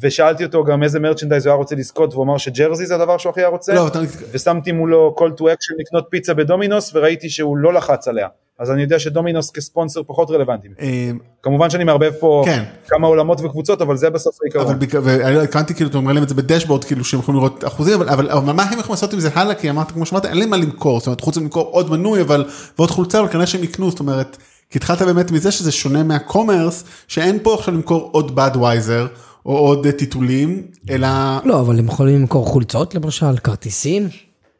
ושאלתי 0.00 0.44
אותו 0.44 0.64
גם 0.64 0.82
איזה 0.82 1.00
merchandise 1.00 1.46
הוא 1.46 1.50
היה 1.50 1.58
רוצה 1.58 1.74
לזכות, 1.74 2.14
והוא 2.14 2.24
אמר 2.24 2.38
ש 2.38 2.50
jersey 2.50 2.86
זה 2.86 2.94
הדבר 2.94 3.18
שהוא 3.18 3.30
הכי 3.30 3.40
היה 3.40 3.48
רוצה, 3.48 3.74
לא. 3.74 3.88
ושמתי 4.30 4.72
מולו 4.72 5.14
call 5.18 5.40
to 5.40 5.42
action 5.42 5.74
לקנות 5.78 6.06
פיצה 6.10 6.34
בדומינוס, 6.34 6.90
וראיתי 6.94 7.30
שהוא 7.30 7.56
לא 7.56 7.72
לחץ 7.72 8.08
עליה. 8.08 8.28
אז 8.58 8.70
אני 8.70 8.82
יודע 8.82 8.98
שדומינוס 8.98 9.50
כספונסר 9.50 10.00
פחות 10.06 10.30
רלוונטי. 10.30 10.68
אה, 10.80 11.10
כמובן 11.42 11.70
שאני 11.70 11.84
מערבב 11.84 12.12
פה 12.20 12.42
כן. 12.46 12.64
כמה 12.88 13.06
עולמות 13.06 13.40
וקבוצות, 13.40 13.82
אבל 13.82 13.96
זה 13.96 14.10
בסוף 14.10 14.36
אבל 14.56 14.60
העיקרון. 14.60 14.78
בק- 14.78 14.94
ואני 15.02 15.34
לא 15.36 15.42
הקרנתי 15.42 15.74
כאילו, 15.74 15.90
אתה 15.90 15.98
אומר 15.98 16.12
להם 16.12 16.22
את 16.22 16.28
זה 16.28 16.34
בדשבורד, 16.34 16.84
כאילו 16.84 17.04
שהם 17.04 17.20
יכולים 17.20 17.40
לראות 17.40 17.64
אחוזים, 17.64 17.94
אבל, 17.94 18.08
אבל, 18.08 18.30
אבל 18.30 18.52
מה 18.52 18.62
הם 18.62 18.68
יכולים 18.78 18.90
לעשות 18.90 19.12
עם 19.12 19.20
זה 19.20 19.28
הלאה, 19.34 19.54
כי 19.54 19.70
אמרת, 19.70 19.90
כמו 19.90 20.06
שאמרת, 20.06 20.24
אין 20.24 20.38
להם 20.38 20.50
מה 20.50 20.56
למכור, 20.56 20.98
זאת 21.00 21.06
אומרת, 21.06 21.20
חוץ 21.20 21.36
מלמכור 21.38 21.68
עוד 21.72 21.90
מנוי, 21.90 22.20
אבל, 22.20 22.44
ועוד 22.78 22.90
חולצה, 22.90 23.20
אבל 23.20 23.28
כנראה 23.28 23.46
שהם 23.46 23.64
יקנו, 23.64 23.90
זאת 23.90 24.00
אומרת, 24.00 24.36
כי 24.70 24.78
התחלת 24.78 25.02
באמת 25.02 25.30
מזה 25.30 25.50
שזה 25.52 25.72
שונה 25.72 26.02
מה 26.02 26.17
commerce, 26.17 26.84
שאין 27.08 27.38
פה 27.42 27.54
עכשיו 27.54 27.74
למכור 27.74 28.08
עוד 28.12 28.36
בדווייזר, 28.36 29.06
או 29.46 29.58
עוד 29.58 29.86
אה, 29.86 29.92
טיטולים, 29.92 30.62
אלא, 30.90 31.08
לא, 31.44 31.60
אבל 31.60 31.78
הם 31.78 31.86
יכולים 31.86 32.20
למכור 32.20 32.46
חולצות 32.46 32.94
למשל, 32.94 33.36
כרטיסים, 33.38 34.08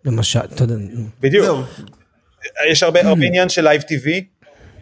למשל, 0.04 0.38
אתה 0.54 0.64
יודע. 0.64 0.74
בדיוק. 1.20 1.58
יש 2.70 2.82
הרבה, 2.82 3.00
הרבה 3.00 3.24
עניין 3.26 3.48
של 3.48 3.62
live 3.64 3.82
TV, 3.82 4.24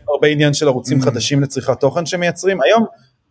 הרבה 0.08 0.28
עניין 0.28 0.54
של 0.54 0.68
ערוצים 0.68 0.98
חדשים 1.02 1.42
לצריכת 1.42 1.80
תוכן 1.80 2.06
שמייצרים. 2.06 2.58
היום, 2.62 2.84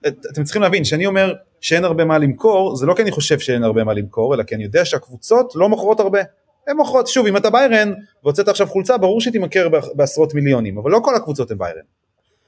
את- 0.07 0.25
אתם 0.31 0.43
צריכים 0.43 0.61
להבין, 0.61 0.83
שאני 0.83 1.05
אומר 1.05 1.33
שאין 1.61 1.83
הרבה 1.85 2.05
מה 2.05 2.17
למכור, 2.17 2.75
זה 2.75 2.85
לא 2.85 2.93
כי 2.93 3.01
אני 3.01 3.11
חושב 3.11 3.39
שאין 3.39 3.63
הרבה 3.63 3.83
מה 3.83 3.93
למכור, 3.93 4.35
אלא 4.35 4.43
כי 4.43 4.55
אני 4.55 4.63
יודע 4.63 4.85
שהקבוצות 4.85 5.53
לא 5.55 5.69
מוכרות 5.69 5.99
הרבה. 5.99 6.19
הן 6.67 6.77
מוכרות, 6.77 7.07
שוב, 7.07 7.25
אם 7.27 7.37
אתה 7.37 7.49
ביירן 7.49 7.93
והוצאת 8.23 8.47
עכשיו 8.47 8.67
חולצה, 8.67 8.97
ברור 8.97 9.21
שתימכר 9.21 9.69
בעש- 9.69 9.89
בעשרות 9.95 10.33
מיליונים, 10.33 10.77
אבל 10.77 10.91
לא 10.91 10.99
כל 11.03 11.15
הקבוצות 11.15 11.51
הן 11.51 11.57
ביירן. 11.57 11.81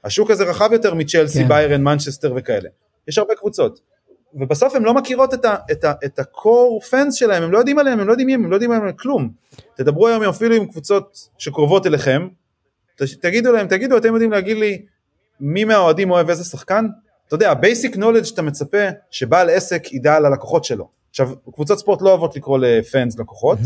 השוק 0.04 0.30
הזה 0.30 0.44
רחב 0.44 0.68
יותר 0.72 0.94
מצ'לסי, 0.94 1.42
כן. 1.42 1.48
ביירן, 1.48 1.82
מנצ'סטר 1.82 2.32
וכאלה. 2.36 2.68
יש 3.08 3.18
הרבה 3.18 3.34
קבוצות. 3.34 3.80
ובסוף 4.34 4.74
הן 4.74 4.82
לא 4.82 4.94
מכירות 4.94 5.34
את, 5.34 5.44
ה, 5.44 5.54
את, 5.72 5.84
ה, 5.84 5.92
את 6.04 6.18
הקור 6.18 6.80
פנס 6.80 7.14
שלהם, 7.14 7.42
הם 7.42 7.52
לא 7.52 7.58
יודעים 7.58 7.78
עליהם, 7.78 8.00
הם 8.00 8.06
לא 8.06 8.12
יודעים 8.12 8.26
מי 8.26 8.34
הם, 8.34 8.44
הם 8.44 8.50
לא 8.50 8.56
יודעים 8.56 8.70
עליהם 8.70 8.92
כלום. 8.92 9.30
תדברו 9.74 10.08
היום 10.08 10.22
אפילו 10.22 10.54
עם 10.54 10.66
קבוצות 10.66 11.28
שקרובות 11.38 11.86
אליכם, 11.86 12.28
תגידו 13.20 13.52
להם, 13.52 13.68
תגידו, 13.68 13.96
אתם 13.96 14.08
יודעים 14.08 14.32
להגיד 14.32 14.56
לי 14.56 14.82
מי 15.40 15.64
מהאוהדים 15.64 16.10
אוהב 16.10 16.30
איזה 16.30 16.44
שחקן? 16.44 16.86
אתה 17.26 17.34
יודע, 17.34 17.50
ה-basic 17.50 17.96
knowledge 17.96 18.24
שאתה 18.24 18.42
מצפה 18.42 18.84
שבעל 19.10 19.50
עסק 19.50 19.92
ידע 19.92 20.16
על 20.16 20.26
הלקוחות 20.26 20.64
שלו. 20.64 20.88
עכשיו, 21.10 21.30
קבוצות 21.54 21.78
ספורט 21.78 22.02
לא 22.02 22.08
אוהבות 22.08 22.36
לקרוא 22.36 22.58
לפאנס 22.58 23.18
לקוחות, 23.18 23.58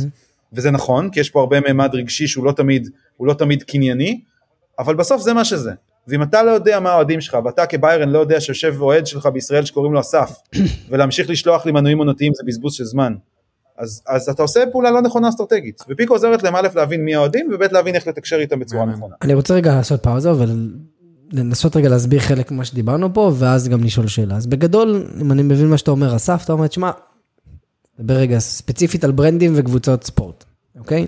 וזה 0.53 0.71
נכון, 0.71 1.11
כי 1.11 1.21
יש 1.21 1.31
פה 1.31 1.41
הרבה 1.41 1.73
ממד 1.73 1.95
רגשי 1.95 2.27
שהוא 2.27 2.45
לא 2.45 2.53
תמיד, 2.53 2.89
לא 3.21 3.35
תמיד 3.35 3.63
קנייני, 3.63 4.21
אבל 4.79 4.95
בסוף 4.95 5.23
זה 5.23 5.33
מה 5.33 5.45
שזה. 5.45 5.73
ואם 6.09 6.23
אתה 6.23 6.43
לא 6.43 6.51
יודע 6.51 6.81
מה 6.81 6.91
האוהדים 6.91 7.21
שלך, 7.21 7.39
ואתה 7.45 7.67
כביירן 7.67 8.09
לא 8.09 8.19
יודע 8.19 8.41
שיושב 8.41 8.75
אוהד 8.81 9.07
שלך 9.07 9.27
בישראל 9.27 9.65
שקוראים 9.65 9.93
לו 9.93 10.01
אסף, 10.01 10.31
ולהמשיך 10.91 11.31
לשלוח 11.31 11.67
לי 11.67 11.73
מנויים 11.73 11.99
עונתיים 11.99 12.33
זה 12.35 12.43
בזבוז 12.47 12.75
של 12.75 12.85
זמן, 12.85 13.15
אז, 13.79 14.03
אז 14.09 14.29
אתה 14.29 14.43
עושה 14.43 14.65
פעולה 14.73 14.91
לא 14.91 15.01
נכונה 15.01 15.29
אסטרטגית. 15.29 15.83
ופיקו 15.89 16.15
עוזרת 16.15 16.43
להם 16.43 16.57
א' 16.57 16.69
להבין 16.75 17.05
מי 17.05 17.15
האוהדים, 17.15 17.51
וב' 17.53 17.63
להבין 17.63 17.95
איך 17.95 18.07
לתקשר 18.07 18.37
איתם 18.37 18.59
בצורה. 18.59 18.85
נכונה. 18.87 19.15
אני 19.23 19.35
רוצה 19.35 19.55
רגע 19.55 19.75
לעשות 19.75 20.03
פאוזה 20.03 20.31
ולנסות 21.33 21.77
רגע 21.77 21.89
להסביר 21.89 22.21
חלק 22.21 22.51
ממה 22.51 22.65
שדיברנו 22.65 23.15
פה, 23.15 23.33
ואז 23.35 23.69
גם 23.69 23.85
לשאול 23.85 24.07
שאלה. 24.07 24.37
אז 24.37 24.47
בגדול, 24.47 25.07
אם 25.21 25.33
אני 25.33 25.43
מבין 25.43 25.67
מה 25.67 25.79
שאתה 25.79 25.91
אומר, 25.91 26.17
אסף, 26.17 26.43
אתה 26.45 26.53
אומר, 26.53 26.67
תשמע, 26.67 26.91
נדבר 27.99 28.15
רגע 28.15 28.39
ספציפית 28.39 29.05
על 29.05 29.11
ברנדים 29.11 29.53
וקבוצות 29.57 30.05
ספורט, 30.05 30.45
אוקיי? 30.79 31.07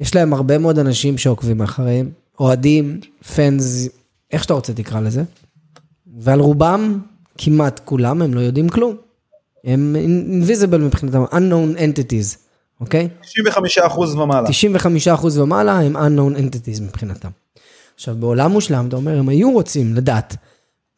יש 0.00 0.14
להם 0.14 0.32
הרבה 0.32 0.58
מאוד 0.58 0.78
אנשים 0.78 1.18
שעוקבים 1.18 1.62
אחריהם, 1.62 2.10
אוהדים, 2.40 3.00
פאנס, 3.36 3.88
איך 4.32 4.42
שאתה 4.42 4.54
רוצה 4.54 4.72
תקרא 4.72 5.00
לזה, 5.00 5.22
ועל 6.18 6.40
רובם, 6.40 7.00
כמעט 7.38 7.80
כולם, 7.84 8.22
הם 8.22 8.34
לא 8.34 8.40
יודעים 8.40 8.68
כלום. 8.68 8.96
הם 9.64 9.96
invisible 10.04 10.78
מבחינתם, 10.78 11.24
unknown 11.24 11.78
entities, 11.78 12.36
אוקיי? 12.80 13.08
95% 13.22 13.98
ומעלה. 13.98 14.48
95% 14.48 15.26
ומעלה 15.36 15.78
הם 15.80 15.96
unknown 15.96 16.38
entities 16.38 16.82
מבחינתם. 16.82 17.28
עכשיו, 17.94 18.16
בעולם 18.16 18.50
מושלם, 18.50 18.88
אתה 18.88 18.96
אומר, 18.96 19.18
הם 19.18 19.28
היו 19.28 19.52
רוצים 19.52 19.94
לדעת 19.94 20.36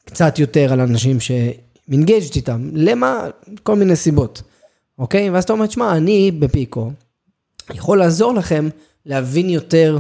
קצת 0.05 0.39
יותר 0.39 0.73
על 0.73 0.81
אנשים 0.81 1.17
שמינגייג'ת 1.21 2.37
איתם, 2.37 2.69
למה? 2.73 3.27
כל 3.63 3.77
מיני 3.77 3.97
סיבות, 3.97 4.43
אוקיי? 4.99 5.31
ואז 5.31 5.45
אתה 5.45 5.53
אומר, 5.53 5.67
תשמע, 5.67 5.97
אני 5.97 6.31
בפיקו 6.31 6.91
יכול 7.75 7.99
לעזור 7.99 8.35
לכם 8.35 8.69
להבין 9.07 9.51
יותר 9.51 9.99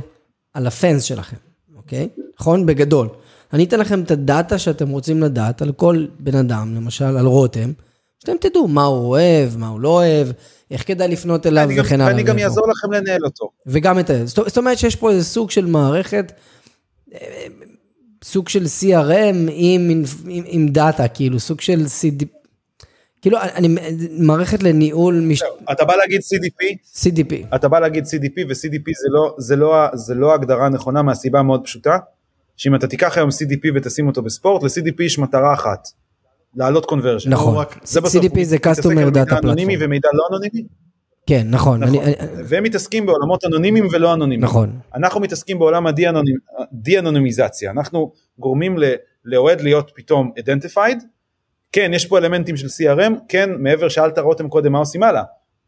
על 0.54 0.66
הפאנס 0.66 1.02
שלכם, 1.02 1.36
אוקיי? 1.76 2.08
נכון? 2.40 2.66
בגדול. 2.66 3.08
אני 3.52 3.64
אתן 3.64 3.80
לכם 3.80 4.00
את 4.02 4.10
הדאטה 4.10 4.58
שאתם 4.58 4.88
רוצים 4.88 5.20
לדעת 5.22 5.62
על 5.62 5.72
כל 5.72 6.06
בן 6.18 6.34
אדם, 6.36 6.74
למשל 6.74 7.04
על 7.16 7.26
רותם, 7.26 7.72
שאתם 8.18 8.36
תדעו 8.40 8.68
מה 8.68 8.84
הוא 8.84 9.08
אוהב, 9.08 9.56
מה 9.56 9.68
הוא 9.68 9.80
לא 9.80 9.88
אוהב, 9.88 10.28
איך 10.70 10.86
כדאי 10.86 11.08
לפנות 11.08 11.46
אליו 11.46 11.68
גם- 11.70 11.84
וכן 11.84 12.00
הלאה. 12.00 12.12
ואני 12.12 12.22
גם. 12.22 12.38
אעזור 12.38 12.68
לכם 12.70 12.92
לנהל 12.92 13.24
אותו. 13.24 13.50
וגם 13.66 13.98
את 13.98 14.10
ה... 14.10 14.26
זאת 14.26 14.58
אומרת 14.58 14.78
שיש 14.78 14.96
פה 14.96 15.10
איזה 15.10 15.24
סוג 15.24 15.50
של 15.50 15.66
מערכת, 15.66 16.32
אה, 17.14 17.18
סוג 18.24 18.48
של 18.48 18.64
CRM 18.64 19.36
עם, 19.50 19.90
עם, 20.28 20.42
עם, 20.46 20.68
דאטה, 20.68 21.08
כאילו 21.08 21.40
סוג 21.40 21.60
של 21.60 21.84
CD, 22.00 22.24
כאילו 23.22 23.38
אני, 23.54 23.68
מערכת 24.18 24.62
לניהול 24.62 25.20
מש... 25.20 25.42
אתה 25.72 25.84
בא 25.84 25.94
להגיד 25.96 26.20
CDP, 26.20 26.76
CDP. 26.94 27.54
אתה 27.54 27.68
בא 27.68 27.78
להגיד 27.78 28.04
CDP 28.04 28.40
ו-CDP 28.48 28.90
זה 29.02 29.08
לא, 29.10 29.34
זה 29.38 29.56
לא, 29.56 29.86
זה 29.94 30.14
לא 30.14 30.32
ההגדרה 30.32 30.66
הנכונה 30.66 31.02
מהסיבה 31.02 31.38
המאוד 31.38 31.64
פשוטה, 31.64 31.96
שאם 32.56 32.74
אתה 32.74 32.86
תיקח 32.86 33.16
היום 33.18 33.28
CDP 33.30 33.70
ותשים 33.74 34.06
אותו 34.06 34.22
בספורט, 34.22 34.62
ל-CDP 34.62 35.02
יש 35.02 35.18
מטרה 35.18 35.54
אחת, 35.54 35.88
להעלות 36.56 36.86
קונברז'ן. 36.86 37.30
נכון. 37.30 37.56
רק- 37.56 37.80
זה 37.84 38.00
CDP 38.00 38.42
זה 38.42 38.56
Customer 38.56 39.38
אנונימי 39.42 39.74
Platform. 39.76 39.84
ומידע 39.84 40.08
לא 40.12 40.22
אנונימי, 40.30 40.66
כן, 41.26 41.46
נכון. 41.50 41.82
נכון. 41.82 41.94
אני, 42.04 42.14
והם 42.44 42.64
מתעסקים 42.64 43.06
בעולמות 43.06 43.44
אנונימיים 43.44 43.86
ולא 43.92 44.14
אנונימיים. 44.14 44.44
נכון. 44.44 44.78
אנחנו 44.94 45.20
מתעסקים 45.20 45.58
בעולם 45.58 45.86
ה 46.72 46.78
de-anonymization, 46.78 47.70
אנחנו 47.70 48.12
גורמים 48.38 48.76
לאוהד 49.24 49.60
להיות 49.60 49.90
פתאום 49.94 50.32
identified, 50.38 51.02
כן 51.72 51.90
יש 51.94 52.06
פה 52.06 52.18
אלמנטים 52.18 52.56
של 52.56 52.66
CRM, 52.66 53.12
כן 53.28 53.50
מעבר 53.58 53.88
שאלת 53.88 54.18
רותם 54.18 54.48
קודם 54.48 54.72
מה 54.72 54.78
עושים 54.78 55.02
הלאה, 55.02 55.22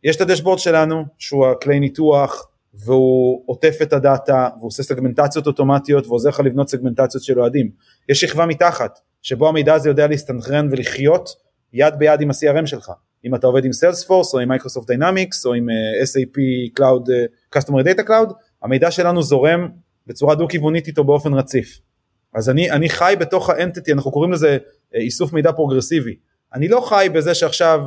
יש 0.04 0.16
את 0.16 0.20
הדשבורד 0.20 0.58
שלנו 0.58 1.04
שהוא 1.18 1.46
הכלי 1.46 1.80
ניתוח 1.80 2.46
והוא 2.78 3.42
עוטף 3.46 3.78
את 3.82 3.92
הדאטה 3.92 4.48
והוא 4.58 4.66
עושה 4.68 4.82
סגמנטציות 4.82 5.46
אוטומטיות 5.46 6.06
ועוזר 6.06 6.28
לך 6.28 6.40
לבנות 6.40 6.68
סגמנטציות 6.68 7.24
של 7.24 7.40
אוהדים, 7.40 7.70
יש 8.08 8.20
שכבה 8.20 8.46
מתחת 8.46 8.98
שבו 9.22 9.48
המידע 9.48 9.74
הזה 9.74 9.88
יודע 9.88 10.06
להסתנכרן 10.06 10.68
ולחיות 10.70 11.28
יד 11.72 11.94
ביד 11.98 12.20
עם 12.20 12.30
ה-CRM 12.30 12.66
שלך, 12.66 12.92
אם 13.24 13.34
אתה 13.34 13.46
עובד 13.46 13.64
עם 13.64 13.72
Salesforce 13.72 14.34
או 14.34 14.38
עם 14.38 14.48
Microsoft 14.48 14.86
Dynamics 14.86 15.46
או 15.46 15.54
עם 15.54 15.70
אה, 15.70 16.02
SAP 16.02 16.38
Cloud, 16.78 17.10
אה, 17.12 17.58
Customer 17.58 17.84
Data 17.84 18.08
Cloud, 18.08 18.34
המידע 18.62 18.90
שלנו 18.90 19.22
זורם 19.22 19.68
בצורה 20.06 20.34
דו-כיוונית 20.34 20.86
איתו 20.86 21.04
באופן 21.04 21.34
רציף. 21.34 21.78
אז 22.34 22.50
אני, 22.50 22.70
אני 22.70 22.88
חי 22.88 23.14
בתוך 23.20 23.50
ה 23.50 23.56
entity, 23.56 23.92
אנחנו 23.92 24.10
קוראים 24.10 24.32
לזה 24.32 24.58
אה, 24.94 25.00
איסוף 25.00 25.32
מידע 25.32 25.52
פרוגרסיבי. 25.52 26.16
אני 26.54 26.68
לא 26.68 26.80
חי 26.80 27.08
בזה 27.12 27.34
שעכשיו 27.34 27.80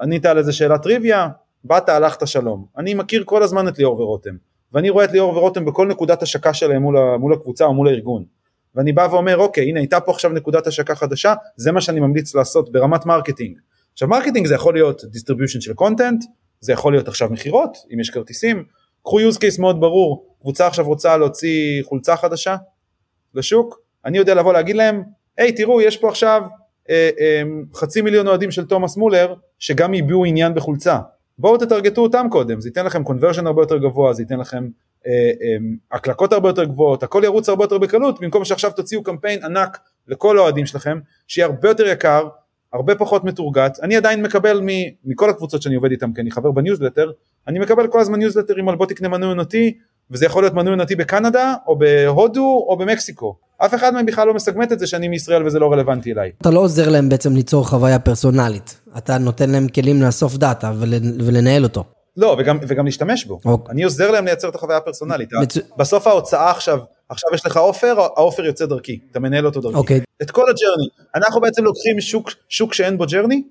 ענית 0.00 0.26
על 0.26 0.38
איזה 0.38 0.52
שאלת 0.52 0.82
טריוויה, 0.82 1.28
באת 1.64 1.88
הלכת 1.88 2.26
שלום. 2.26 2.66
אני 2.78 2.94
מכיר 2.94 3.22
כל 3.26 3.42
הזמן 3.42 3.68
את 3.68 3.78
ליאור 3.78 4.00
ורותם, 4.00 4.34
ואני 4.72 4.90
רואה 4.90 5.04
את 5.04 5.12
ליאור 5.12 5.36
ורותם 5.36 5.64
בכל 5.64 5.86
נקודת 5.86 6.22
השקה 6.22 6.54
שלהם 6.54 6.82
מול, 6.82 7.16
מול 7.16 7.32
הקבוצה 7.32 7.64
או 7.64 7.74
מול 7.74 7.88
הארגון. 7.88 8.24
ואני 8.74 8.92
בא 8.92 9.08
ואומר 9.10 9.36
אוקיי 9.36 9.68
הנה 9.68 9.80
הייתה 9.80 10.00
פה 10.00 10.12
עכשיו 10.12 10.30
נקודת 10.30 10.66
השקה 10.66 10.94
חדשה, 10.94 11.34
זה 11.56 11.72
מה 11.72 11.80
שאני 11.80 12.00
ממליץ 12.00 12.34
לעשות 12.34 12.72
ברמת 12.72 13.06
marketing. 13.06 13.58
עכשיו 13.92 14.08
marketing 14.08 14.46
זה 14.46 14.54
יכול 14.54 14.74
להיות 14.74 15.00
distribution 15.00 15.60
של 15.60 15.72
content, 15.72 16.26
זה 16.60 16.72
יכול 16.72 16.92
להיות 16.92 17.08
עכשיו 17.08 17.30
מכירות, 17.30 17.76
אם 17.94 18.00
יש 18.00 18.10
כרטיסים, 18.10 18.64
קחו 19.02 19.20
use 19.20 19.36
case 19.36 19.60
מאוד 19.60 19.80
ברור, 19.80 20.36
קבוצה 20.40 20.66
עכשיו 20.66 20.86
רוצה 20.86 21.16
להוציא 21.16 21.82
חולצה 21.82 22.16
חדשה 22.16 22.56
לשוק, 23.34 23.80
אני 24.04 24.18
יודע 24.18 24.34
לבוא 24.34 24.52
להגיד 24.52 24.76
להם, 24.76 25.02
היי 25.38 25.52
תראו 25.52 25.80
יש 25.80 25.96
פה 25.96 26.08
עכשיו 26.08 26.42
אה, 26.90 27.10
אה, 27.20 27.42
חצי 27.74 28.02
מיליון 28.02 28.28
אוהדים 28.28 28.50
של 28.50 28.64
תומאס 28.64 28.96
מולר 28.96 29.34
שגם 29.58 29.94
הביעו 29.94 30.24
עניין 30.24 30.54
בחולצה, 30.54 30.98
בואו 31.38 31.58
תטרגטו 31.58 32.02
אותם 32.02 32.26
קודם, 32.30 32.60
זה 32.60 32.68
ייתן 32.68 32.86
לכם 32.86 33.02
conversion 33.06 33.46
הרבה 33.46 33.62
יותר 33.62 33.78
גבוה, 33.78 34.12
זה 34.12 34.22
ייתן 34.22 34.38
לכם 34.38 34.68
אה, 35.06 35.12
אה, 35.12 35.56
הקלקות 35.92 36.32
הרבה 36.32 36.48
יותר 36.48 36.64
גבוהות, 36.64 37.02
הכל 37.02 37.22
ירוץ 37.24 37.48
הרבה 37.48 37.64
יותר 37.64 37.78
בקלות, 37.78 38.20
במקום 38.20 38.44
שעכשיו 38.44 38.70
תוציאו 38.70 39.02
קמפיין 39.02 39.44
ענק 39.44 39.78
לכל 40.08 40.38
האוהדים 40.38 40.66
שלכם, 40.66 40.98
שיהיה 41.28 41.46
הרבה 41.46 41.68
יותר 41.68 41.86
יקר, 41.86 42.28
הרבה 42.72 42.94
פחות 42.94 43.24
מתורגת, 43.24 43.78
אני 43.82 43.96
עדיין 43.96 44.22
מקבל 44.22 44.60
מ, 44.60 44.68
מכל 45.04 45.30
הקבוצות 45.30 45.62
שאני 45.62 45.74
עובד 45.74 45.90
איתם, 45.90 46.12
כי 46.12 46.20
אני 46.20 46.30
חבר 46.30 46.50
בניוזלטר, 46.50 47.10
אני 47.48 47.58
מקבל 47.58 47.86
כל 47.86 48.00
הזמן 48.00 48.18
ניוזלטרים 48.18 48.68
על 48.68 48.76
בוא 48.76 48.86
תקנה 48.86 49.08
מנוי 49.08 49.28
עונתי, 49.28 49.78
וזה 50.12 50.26
יכול 50.26 50.42
להיות 50.42 50.54
מנוי 50.54 50.70
עונתי 50.70 50.96
בקנדה, 50.96 51.54
או 51.66 51.78
בהודו, 51.78 52.64
או 52.68 52.76
במקסיקו. 52.76 53.36
אף 53.58 53.74
אחד 53.74 53.94
מהם 53.94 54.06
בכלל 54.06 54.26
לא 54.26 54.34
מסגמט 54.34 54.72
את 54.72 54.78
זה 54.78 54.86
שאני 54.86 55.08
מישראל 55.08 55.46
וזה 55.46 55.58
לא 55.58 55.72
רלוונטי 55.72 56.12
אליי. 56.12 56.30
אתה 56.40 56.50
לא 56.50 56.60
עוזר 56.60 56.88
להם 56.88 57.08
בעצם 57.08 57.34
ליצור 57.36 57.68
חוויה 57.68 57.98
פרסונלית, 57.98 58.80
אתה 58.98 59.18
נותן 59.18 59.50
להם 59.50 59.68
כלים 59.68 60.02
לאסוף 60.02 60.36
דאטה 60.36 60.72
ול, 60.78 60.94
ולנהל 61.24 61.62
אותו. 61.62 61.84
לא, 62.16 62.36
וגם, 62.38 62.58
וגם 62.68 62.84
להשתמש 62.84 63.24
בו. 63.24 63.38
אוקיי. 63.44 63.72
אני 63.72 63.82
עוזר 63.82 64.10
להם 64.10 64.24
לייצר 64.24 64.48
את 64.48 64.54
החוויה 64.54 64.76
הפרסונלית. 64.78 65.28
מצו- 65.32 65.60
בסוף 65.78 66.06
ההוצאה 66.06 66.50
עכשיו, 66.50 66.78
עכשיו 67.08 67.30
יש 67.34 67.46
לך 67.46 67.56
offer, 67.56 68.00
ה 68.00 68.07
offer 68.07 68.44
יוצא 68.44 68.66
דרכי, 68.66 68.98
אתה 69.10 69.20
מנהל 69.20 69.46
אותו 69.46 69.60
דרכי. 69.60 69.76
אוקיי. 69.76 70.00
את 70.22 70.30
כל 70.30 70.42
ה 70.42 70.47
journey. 70.47 70.88
אנחנו 71.14 71.40
בעצם 71.40 71.64
לוקחים 71.64 72.00
שוק, 72.00 72.30
שוק 72.48 72.74
שאין 72.74 72.98
בו 72.98 73.04
journey, 73.06 73.42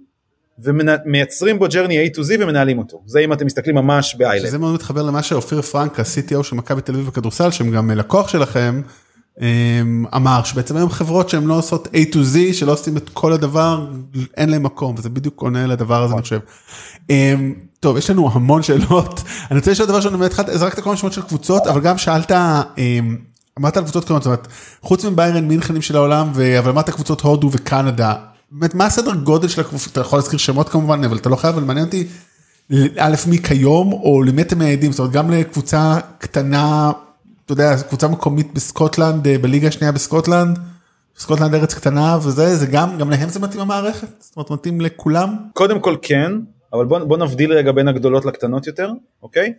ומייצרים 0.60 1.60
בו 1.60 1.68
journey 1.68 2.08
A 2.08 2.16
to 2.16 2.20
Z 2.20 2.32
ומנהלים 2.40 2.80
אותו. 2.80 3.02
זה 3.06 3.20
אם 3.20 3.34
אתם 3.34 3.46
מסתכלים 3.46 3.76
ממש 3.76 4.16
ב 4.16 4.20
island. 4.20 4.48
שזה 4.48 4.58
מאוד 4.58 4.74
מתחבר 4.74 5.02
למה 5.02 5.24
שאופיר 5.24 5.62
פרנק, 5.62 6.00
ה-CTO 6.00 6.44
של 6.44 6.56
מכבי 6.56 6.82
תל 6.82 6.94
אביב 6.94 7.08
בכדורסל, 7.08 7.52
שהם 7.52 7.72
גם 7.72 7.92
לקוח 7.92 8.28
שלכם, 8.28 8.82
אמ, 9.42 10.06
אמר 10.16 10.44
שבעצם 10.44 10.78
היום 10.78 10.90
חברות 10.90 11.30
שהן 11.30 11.44
לא 11.44 11.54
עושות 11.54 11.88
A 11.88 12.14
to 12.14 12.18
Z, 12.18 12.54
שלא 12.54 12.72
עושים 12.72 12.98
את 12.98 13.10
כל 13.14 13.34
הדבר, 13.34 13.88
אין 14.38 14.50
להם 14.50 14.64
מקום, 14.64 14.96
וזה 14.98 15.10
בדיוק 15.10 15.42
עונה 15.42 15.68
לדבר 15.68 16.04
הזה, 16.04 16.14
אני 16.14 16.22
חושב. 16.22 16.40
אמ, 17.10 17.54
טוב, 17.80 17.98
יש 17.98 18.10
לנו 18.10 18.30
המון 18.34 18.64
שאלות. 18.64 19.24
אני 19.52 19.60
רוצה 19.60 19.72
לשאול 19.72 19.88
דבר 19.88 20.02
שאני 20.02 20.18
באמת 20.18 20.32
זרקת 20.54 20.80
כל 20.80 20.90
מיני 20.90 20.98
שמות 20.98 21.14
של 21.14 21.22
קבוצות, 21.22 21.68
אבל 21.68 21.82
גם 21.82 21.98
שאלת, 21.98 22.32
אמ, 22.32 23.18
אמרת 23.60 23.78
על 23.78 23.84
קבוצות 23.84 24.06
כמובן, 24.06 24.22
זאת 24.22 24.26
אומרת, 24.26 24.48
חוץ 24.82 25.06
מביירן 25.06 25.48
מינכנים 25.48 25.82
של 25.82 25.96
העולם, 25.96 26.30
אבל 26.60 26.70
אמרת 26.70 26.90
קבוצות 26.90 27.22
הודו 27.22 27.50
וקנדה, 27.52 28.16
באמת, 28.52 28.76
מה 28.76 28.86
הסדר 28.86 29.14
גודל 29.16 29.48
של 29.48 29.62
הקבוצות, 29.62 29.92
אתה 29.92 30.02
יכול 30.02 30.20
להזכיר 30.20 30.40
שמות 30.40 30.70
כמובן, 30.70 31.04
אבל 31.04 31.18
אתה 31.18 31.30
לא 31.30 31.36
חייב, 31.36 31.56
אבל 31.56 31.64
מעניין 31.64 31.86
אותי, 31.86 32.08
א', 32.98 33.16
מי 33.28 33.38
כיום, 33.38 33.94
או 33.94 34.24
למי 34.24 34.42
אתם 34.42 34.60
מייעדים, 34.60 34.92
זאת 34.92 35.00
אומרת, 35.00 35.14
גם 35.14 35.32
לקבוצה 35.32 35.98
קטנה, 36.18 36.92
אתה 37.46 37.54
יודע, 37.54 37.76
קבוצה 37.88 38.08
מקומית 38.08 38.54
בסקוטלנד, 38.54 39.28
אה, 39.28 39.38
בליגה 39.38 39.68
השנייה 39.68 39.92
בסקוטלנד, 39.92 40.60
סקוטלנד 41.18 41.56
ארץ 41.56 41.74
קטנה 41.74 42.18
וזה, 42.24 42.56
זה 42.56 42.68
גם, 42.68 42.98
גם 42.98 43.10
להם 43.10 43.30
זה 43.30 43.40
מתאים 43.40 43.62
המערכת? 43.62 44.08
זאת 44.20 44.38
אומרת, 44.38 44.52
מתאים 44.52 44.82
לכולם? 44.82 45.36
קודם 45.54 45.80
כל 45.80 45.96
כן, 46.02 46.32
אבל 46.74 46.86
בוא, 46.86 47.00
בוא 47.00 47.18
נבדיל 47.18 47.54
רגע 47.54 47.72
בין 47.72 47.88
הגדולות 47.88 48.26
לקטנות 48.26 48.68
יותר, 48.68 48.92
אוקיי? 49.24 49.54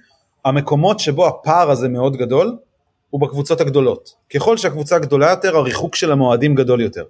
המקומות 0.44 1.00
שבו 1.00 1.26
הפער 1.26 1.70
הזה 1.70 1.88
מאוד 1.88 2.16
גדול, 2.16 2.56
הוא 3.11 3.20
בקבוצות 3.20 3.61
הגדולות. 3.61 4.11
ככל 4.34 4.56
שהקבוצה 4.56 4.99
גדולה 4.99 5.30
יותר, 5.30 5.56
הריחוק 5.56 5.94
של 5.94 6.12
המועדים 6.12 6.54
גדול 6.54 6.80
יותר. 6.80 7.04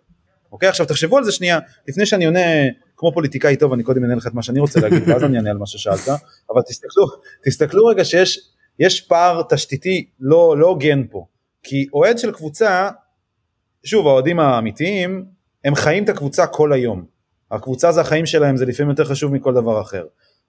אוקיי? 0.52 0.68
עכשיו 0.68 0.86
תחשבו 0.86 1.18
על 1.18 1.24
זה 1.24 1.32
שנייה, 1.32 1.58
לפני 1.88 2.06
שאני 2.06 2.24
עונה 2.24 2.40
כמו 2.96 3.12
פוליטיקאי 3.14 3.56
טוב, 3.56 3.72
אני 3.72 3.82
קודם 3.82 4.02
אענה 4.02 4.14
לך 4.14 4.26
את 4.26 4.34
מה 4.34 4.42
שאני 4.42 4.60
רוצה 4.60 4.80
להגיד, 4.80 5.08
ואז 5.08 5.24
אני 5.24 5.36
אענה 5.36 5.50
על 5.50 5.58
מה 5.58 5.66
ששאלת, 5.66 6.08
אבל 6.50 6.62
תסתכלו, 6.68 7.06
תסתכלו 7.44 7.86
רגע 7.86 8.04
שיש 8.04 8.52
יש 8.78 9.00
פער 9.00 9.42
תשתיתי 9.48 10.10
לא, 10.20 10.58
לא 10.58 10.66
הוגן 10.66 11.02
פה. 11.10 11.26
כי 11.62 11.86
אוהד 11.92 12.18
של 12.18 12.32
קבוצה, 12.32 12.90
שוב, 13.84 14.06
האוהדים 14.06 14.40
האמיתיים, 14.40 15.24
הם 15.64 15.74
חיים 15.74 16.04
את 16.04 16.08
הקבוצה 16.08 16.46
כל 16.46 16.72
היום. 16.72 17.04
הקבוצה 17.50 17.92
זה 17.92 18.00
החיים 18.00 18.26
שלהם, 18.26 18.56
זה 18.56 18.66
לפעמים 18.66 18.90
יותר 18.90 19.04
חשוב 19.04 19.32
מכל 19.32 19.54
דבר 19.54 19.80
אחר. 19.80 20.04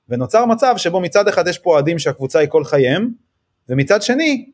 ונוצר 0.09 0.45
מצב 0.45 0.73
שבו 0.77 0.99
מצד 0.99 1.27
אחד 1.27 1.47
יש 1.47 1.57
פה 1.57 1.69
אוהדים 1.69 1.99
שהקבוצה 1.99 2.39
היא 2.39 2.49
כל 2.49 2.63
חייהם, 2.63 3.11
ומצד 3.69 4.01
שני, 4.01 4.51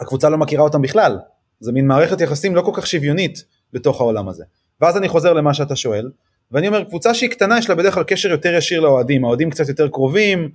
הקבוצה 0.00 0.28
לא 0.28 0.38
מכירה 0.38 0.62
אותם 0.62 0.82
בכלל. 0.82 1.18
זה 1.60 1.72
מין 1.72 1.86
מערכת 1.86 2.20
יחסים 2.20 2.56
לא 2.56 2.62
כל 2.62 2.72
כך 2.74 2.86
שוויונית 2.86 3.44
בתוך 3.76 4.00
העולם 4.00 4.28
הזה. 4.28 4.44
ואז 4.80 4.96
אני 4.96 5.08
חוזר 5.08 5.32
למה 5.32 5.54
שאתה 5.54 5.76
שואל, 5.76 6.10
ואני 6.52 6.68
אומר, 6.68 6.84
קבוצה 6.84 7.14
שהיא 7.14 7.30
קטנה 7.30 7.58
יש 7.58 7.68
לה 7.68 7.74
בדרך 7.74 7.94
כלל 7.94 8.04
קשר 8.04 8.30
יותר 8.30 8.54
ישיר 8.54 8.80
לאוהדים, 8.80 9.24
האוהדים 9.24 9.50
קצת 9.50 9.68
יותר 9.68 9.88
קרובים, 9.88 10.50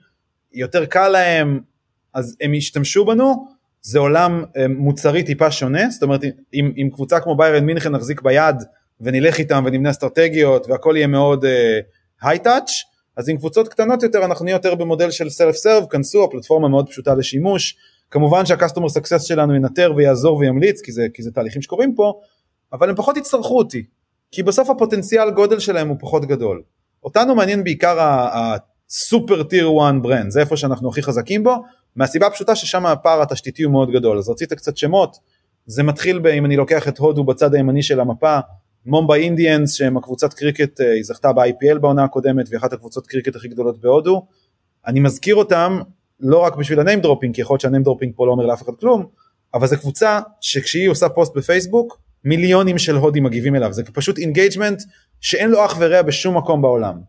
יותר 0.53 0.85
קל 0.85 1.07
להם, 1.07 1.59
אז 2.13 2.37
הם 2.41 2.53
ישתמשו 2.53 3.05
בנו, 3.05 3.47
זה 3.81 3.99
עולם 3.99 4.43
אה, 4.57 4.67
מוצרי 4.67 5.23
טיפה 5.23 5.51
שונה, 5.51 5.89
זאת 5.89 6.03
אומרת 6.03 6.21
אם, 6.53 6.71
אם 6.77 6.89
קבוצה 6.93 7.19
כמו 7.19 7.37
ביירן 7.37 7.65
מינכן 7.65 7.91
נחזיק 7.91 8.21
ביד 8.21 8.55
ונלך 9.01 9.39
איתם 9.39 9.63
ונבנה 9.67 9.89
אסטרטגיות 9.89 10.67
והכל 10.69 10.93
יהיה 10.97 11.07
מאוד 11.07 11.45
high 12.21 12.37
uh, 12.37 12.41
touch, 12.41 12.71
אז 13.17 13.29
עם 13.29 13.37
קבוצות 13.37 13.67
קטנות 13.67 14.03
יותר 14.03 14.25
אנחנו 14.25 14.45
נהיה 14.45 14.55
יותר 14.55 14.75
במודל 14.75 15.11
של 15.11 15.29
self 15.29 15.55
serve, 15.55 15.85
כנסו, 15.89 16.23
הפלטפורמה 16.23 16.67
מאוד 16.67 16.89
פשוטה 16.89 17.15
לשימוש, 17.15 17.75
כמובן 18.11 18.45
שה 18.45 18.57
customer 18.57 18.89
success 18.89 19.23
שלנו 19.23 19.55
ינטר 19.55 19.93
ויעזור 19.95 20.37
וימליץ 20.37 20.81
כי 20.81 20.91
זה, 20.91 21.07
כי 21.13 21.23
זה 21.23 21.31
תהליכים 21.31 21.61
שקורים 21.61 21.95
פה, 21.95 22.13
אבל 22.73 22.89
הם 22.89 22.95
פחות 22.95 23.17
יצטרכו 23.17 23.57
אותי, 23.57 23.83
כי 24.31 24.43
בסוף 24.43 24.69
הפוטנציאל 24.69 25.31
גודל 25.31 25.59
שלהם 25.59 25.87
הוא 25.87 25.97
פחות 25.99 26.25
גדול. 26.25 26.61
אותנו 27.03 27.35
מעניין 27.35 27.63
בעיקר 27.63 27.97
ה 27.99 28.23
super 28.23 29.43
tier 29.43 29.71
1 29.87 29.93
brand, 30.01 30.31
זה 30.31 30.39
איפה 30.39 30.57
שאנחנו 30.57 30.89
הכי 30.89 31.01
חזקים 31.01 31.43
בו, 31.43 31.55
מהסיבה 31.95 32.27
הפשוטה 32.27 32.55
ששם 32.55 32.85
הפער 32.85 33.21
התשתיתי 33.21 33.63
הוא 33.63 33.71
מאוד 33.71 33.91
גדול, 33.91 34.17
אז 34.17 34.29
רצית 34.29 34.53
קצת 34.53 34.77
שמות, 34.77 35.17
זה 35.65 35.83
מתחיל 35.83 36.19
ב, 36.19 36.27
אם 36.27 36.45
אני 36.45 36.55
לוקח 36.57 36.87
את 36.87 36.97
הודו 36.97 37.23
בצד 37.23 37.53
הימני 37.53 37.83
של 37.83 37.99
המפה, 37.99 38.39
מומבאי 38.85 39.15
אינדיאנס 39.15 39.73
שהם 39.73 39.97
הקבוצת 39.97 40.33
קריקט, 40.33 40.81
אה, 40.81 40.93
היא 40.93 41.03
זכתה 41.03 41.33
ב-IPL 41.33 41.79
בעונה 41.79 42.03
הקודמת 42.03 42.45
והיא 42.49 42.59
אחת 42.59 42.73
הקבוצות 42.73 43.07
קריקט 43.07 43.35
הכי 43.35 43.47
גדולות 43.47 43.81
בהודו, 43.81 44.25
אני 44.87 44.99
מזכיר 44.99 45.35
אותם 45.35 45.79
לא 46.19 46.37
רק 46.37 46.55
בשביל 46.55 46.79
ה 46.79 46.84
name 46.84 47.01
dropping, 47.01 47.35
כי 47.35 47.41
יכול 47.41 47.53
להיות 47.53 47.61
שה 47.61 47.71
name 47.71 47.83
dropping 47.83 48.13
פה 48.15 48.25
לא 48.25 48.31
אומר 48.31 48.45
לאף 48.45 48.61
אחד 48.61 48.73
כלום, 48.79 49.05
אבל 49.53 49.67
זו 49.67 49.77
קבוצה 49.77 50.19
שכשהיא 50.41 50.89
עושה 50.89 51.09
פוסט 51.09 51.35
בפייסבוק, 51.35 52.00
מיליונים 52.25 52.77
של 52.77 52.95
הודים 52.95 53.23
מגיבים 53.23 53.55
אליו, 53.55 53.73
זה 53.73 53.83
פשוט 53.83 54.17
engagement 54.17 54.81
שאין 55.21 55.49
לו 55.49 55.65
אח 55.65 55.75
ורע 55.79 56.01
בשום 56.01 56.37
מקום 56.37 56.61
בעולם, 56.61 56.99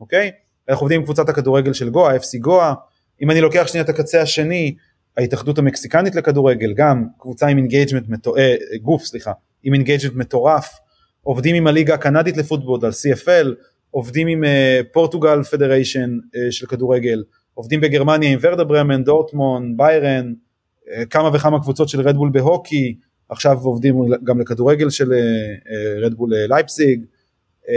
אוקיי? 0.00 0.30
אנחנו 0.68 0.84
עובדים 0.84 1.00
עם 1.00 1.04
קבוצת 1.04 1.28
הכדורגל 1.28 1.72
של 1.72 1.90
גואה, 1.90 2.16
FC 2.16 2.38
גואה, 2.40 2.74
אם 3.22 3.30
אני 3.30 3.40
לוקח 3.40 3.66
שנייה 3.66 3.84
את 3.84 3.88
הקצה 3.88 4.22
השני, 4.22 4.74
ההתאחדות 5.16 5.58
המקסיקנית 5.58 6.14
לכדורגל, 6.14 6.72
גם 6.76 7.06
קבוצה 7.18 7.46
עם 7.46 7.58
engagement, 7.58 8.08
מטור... 8.08 8.38
אה, 8.38 8.54
גוף 8.82 9.04
סליחה, 9.04 9.32
עם 9.62 9.74
engagement 9.74 10.14
מטורף, 10.14 10.78
עובדים 11.22 11.54
עם 11.54 11.66
הליגה 11.66 11.94
הקנדית 11.94 12.36
לפוטבול 12.36 12.80
על 12.84 12.90
CFL, 12.90 13.46
עובדים 13.90 14.28
עם 14.28 14.44
uh, 14.44 15.44
federation 15.50 16.10
uh, 16.10 16.38
של 16.50 16.66
כדורגל, 16.66 17.22
עובדים 17.54 17.80
בגרמניה 17.80 18.32
עם 18.32 18.38
ורדר 18.42 18.64
ברמן, 18.64 19.04
דורטמונד, 19.04 19.76
ביירן, 19.76 20.32
uh, 20.32 21.06
כמה 21.06 21.30
וכמה 21.34 21.60
קבוצות 21.60 21.88
של 21.88 22.00
רדבול 22.00 22.30
בהוקי, 22.32 22.96
עכשיו 23.28 23.58
עובדים 23.62 23.96
גם 24.24 24.40
לכדורגל 24.40 24.90
של 24.90 25.12
רדבול 26.02 26.32
uh, 26.32 26.36
לייפסיג, 26.48 27.04
uh, 27.62 27.68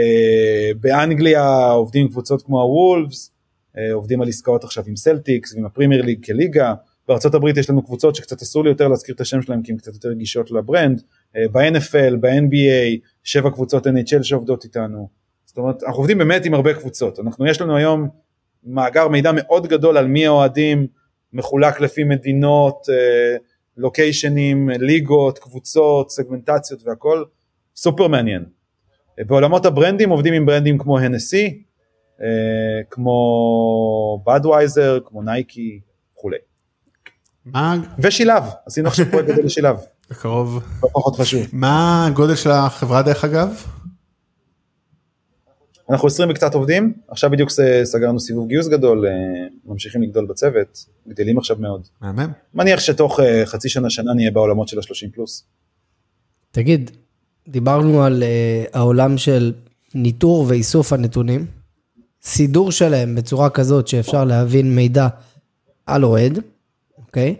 באנגליה 0.80 1.70
עובדים 1.70 2.02
עם 2.02 2.08
קבוצות 2.08 2.42
כמו 2.42 2.62
הוולפס, 2.62 3.30
אה, 3.78 3.92
עובדים 3.92 4.22
על 4.22 4.28
עסקאות 4.28 4.64
עכשיו 4.64 4.84
עם 4.86 4.96
סלטיקס 4.96 5.54
ועם 5.54 5.66
הפרימייר 5.66 6.02
ליג 6.02 6.26
כליגה. 6.26 6.74
בארה"ב 7.08 7.58
יש 7.58 7.70
לנו 7.70 7.82
קבוצות 7.82 8.14
שקצת 8.14 8.42
אסור 8.42 8.64
לי 8.64 8.70
יותר 8.70 8.88
להזכיר 8.88 9.14
את 9.14 9.20
השם 9.20 9.42
שלהם 9.42 9.62
כי 9.62 9.72
הן 9.72 9.78
קצת 9.78 9.94
יותר 9.94 10.08
רגישות 10.08 10.50
לברנד, 10.50 11.02
אה, 11.36 11.48
ב-NFL, 11.52 12.16
ב-NBA, 12.20 13.08
שבע 13.24 13.50
קבוצות 13.50 13.86
NHL 13.86 14.22
שעובדות 14.22 14.64
איתנו. 14.64 15.08
זאת 15.44 15.58
אומרת, 15.58 15.82
אנחנו 15.82 15.98
עובדים 15.98 16.18
באמת 16.18 16.44
עם 16.44 16.54
הרבה 16.54 16.74
קבוצות. 16.74 17.20
אנחנו, 17.20 17.46
יש 17.46 17.60
לנו 17.60 17.76
היום 17.76 18.08
מאגר 18.64 19.08
מידע 19.08 19.30
מאוד 19.34 19.66
גדול 19.66 19.96
על 19.96 20.06
מי 20.06 20.26
האוהדים, 20.26 20.86
מחולק 21.32 21.80
לפי 21.80 22.04
מדינות, 22.04 22.86
אה, 22.90 23.36
לוקיישנים, 23.78 24.68
ליגות, 24.68 25.38
קבוצות, 25.38 26.10
סגמנטציות 26.10 26.80
והכל, 26.86 27.24
סופר 27.76 28.08
מעניין. 28.08 28.44
בעולמות 29.18 29.66
הברנדים 29.66 30.10
עובדים 30.10 30.34
עם 30.34 30.46
ברנדים 30.46 30.78
כמו 30.78 30.98
הנסי, 30.98 31.62
אה, 32.20 32.26
כמו 32.90 34.22
בדווייזר, 34.26 34.98
כמו 35.04 35.22
נייקי 35.22 35.80
וכולי. 36.12 36.36
מה... 37.44 37.76
ושילב, 37.98 38.42
עשינו 38.66 38.88
עכשיו 38.88 39.06
פרויקט 39.10 39.28
גדול 39.28 39.44
לשילב. 39.44 39.76
בקרוב. 40.10 40.62
לא 40.82 40.88
פחות 40.92 41.16
חשוב. 41.16 41.46
מה 41.52 42.06
הגודל 42.06 42.34
של 42.34 42.50
החברה 42.50 43.02
דרך 43.02 43.24
אגב? 43.24 43.64
אנחנו 45.90 46.08
20 46.08 46.30
וקצת 46.30 46.54
עובדים, 46.54 46.92
עכשיו 47.08 47.30
בדיוק 47.30 47.50
סגרנו 47.84 48.20
סיבוב 48.20 48.48
גיוס 48.48 48.68
גדול, 48.68 49.06
אה, 49.06 49.12
ממשיכים 49.66 50.02
לגדול 50.02 50.26
בצוות, 50.26 50.86
גדלים 51.08 51.38
עכשיו 51.38 51.56
מאוד. 51.60 51.86
מהמם. 52.00 52.32
מניח 52.54 52.80
שתוך 52.80 53.20
אה, 53.20 53.46
חצי 53.46 53.68
שנה 53.68 53.90
שנה 53.90 54.14
נהיה 54.14 54.30
בעולמות 54.30 54.68
של 54.68 54.78
ה-30 54.78 55.14
פלוס. 55.14 55.44
תגיד, 56.50 56.90
דיברנו 57.48 58.02
על 58.02 58.22
העולם 58.72 59.18
של 59.18 59.52
ניטור 59.94 60.44
ואיסוף 60.48 60.92
הנתונים. 60.92 61.46
סידור 62.22 62.72
שלהם 62.72 63.14
בצורה 63.14 63.50
כזאת 63.50 63.88
שאפשר 63.88 64.24
להבין 64.24 64.74
מידע 64.74 65.08
על 65.86 66.04
אוהד, 66.04 66.38
אוקיי? 66.98 67.36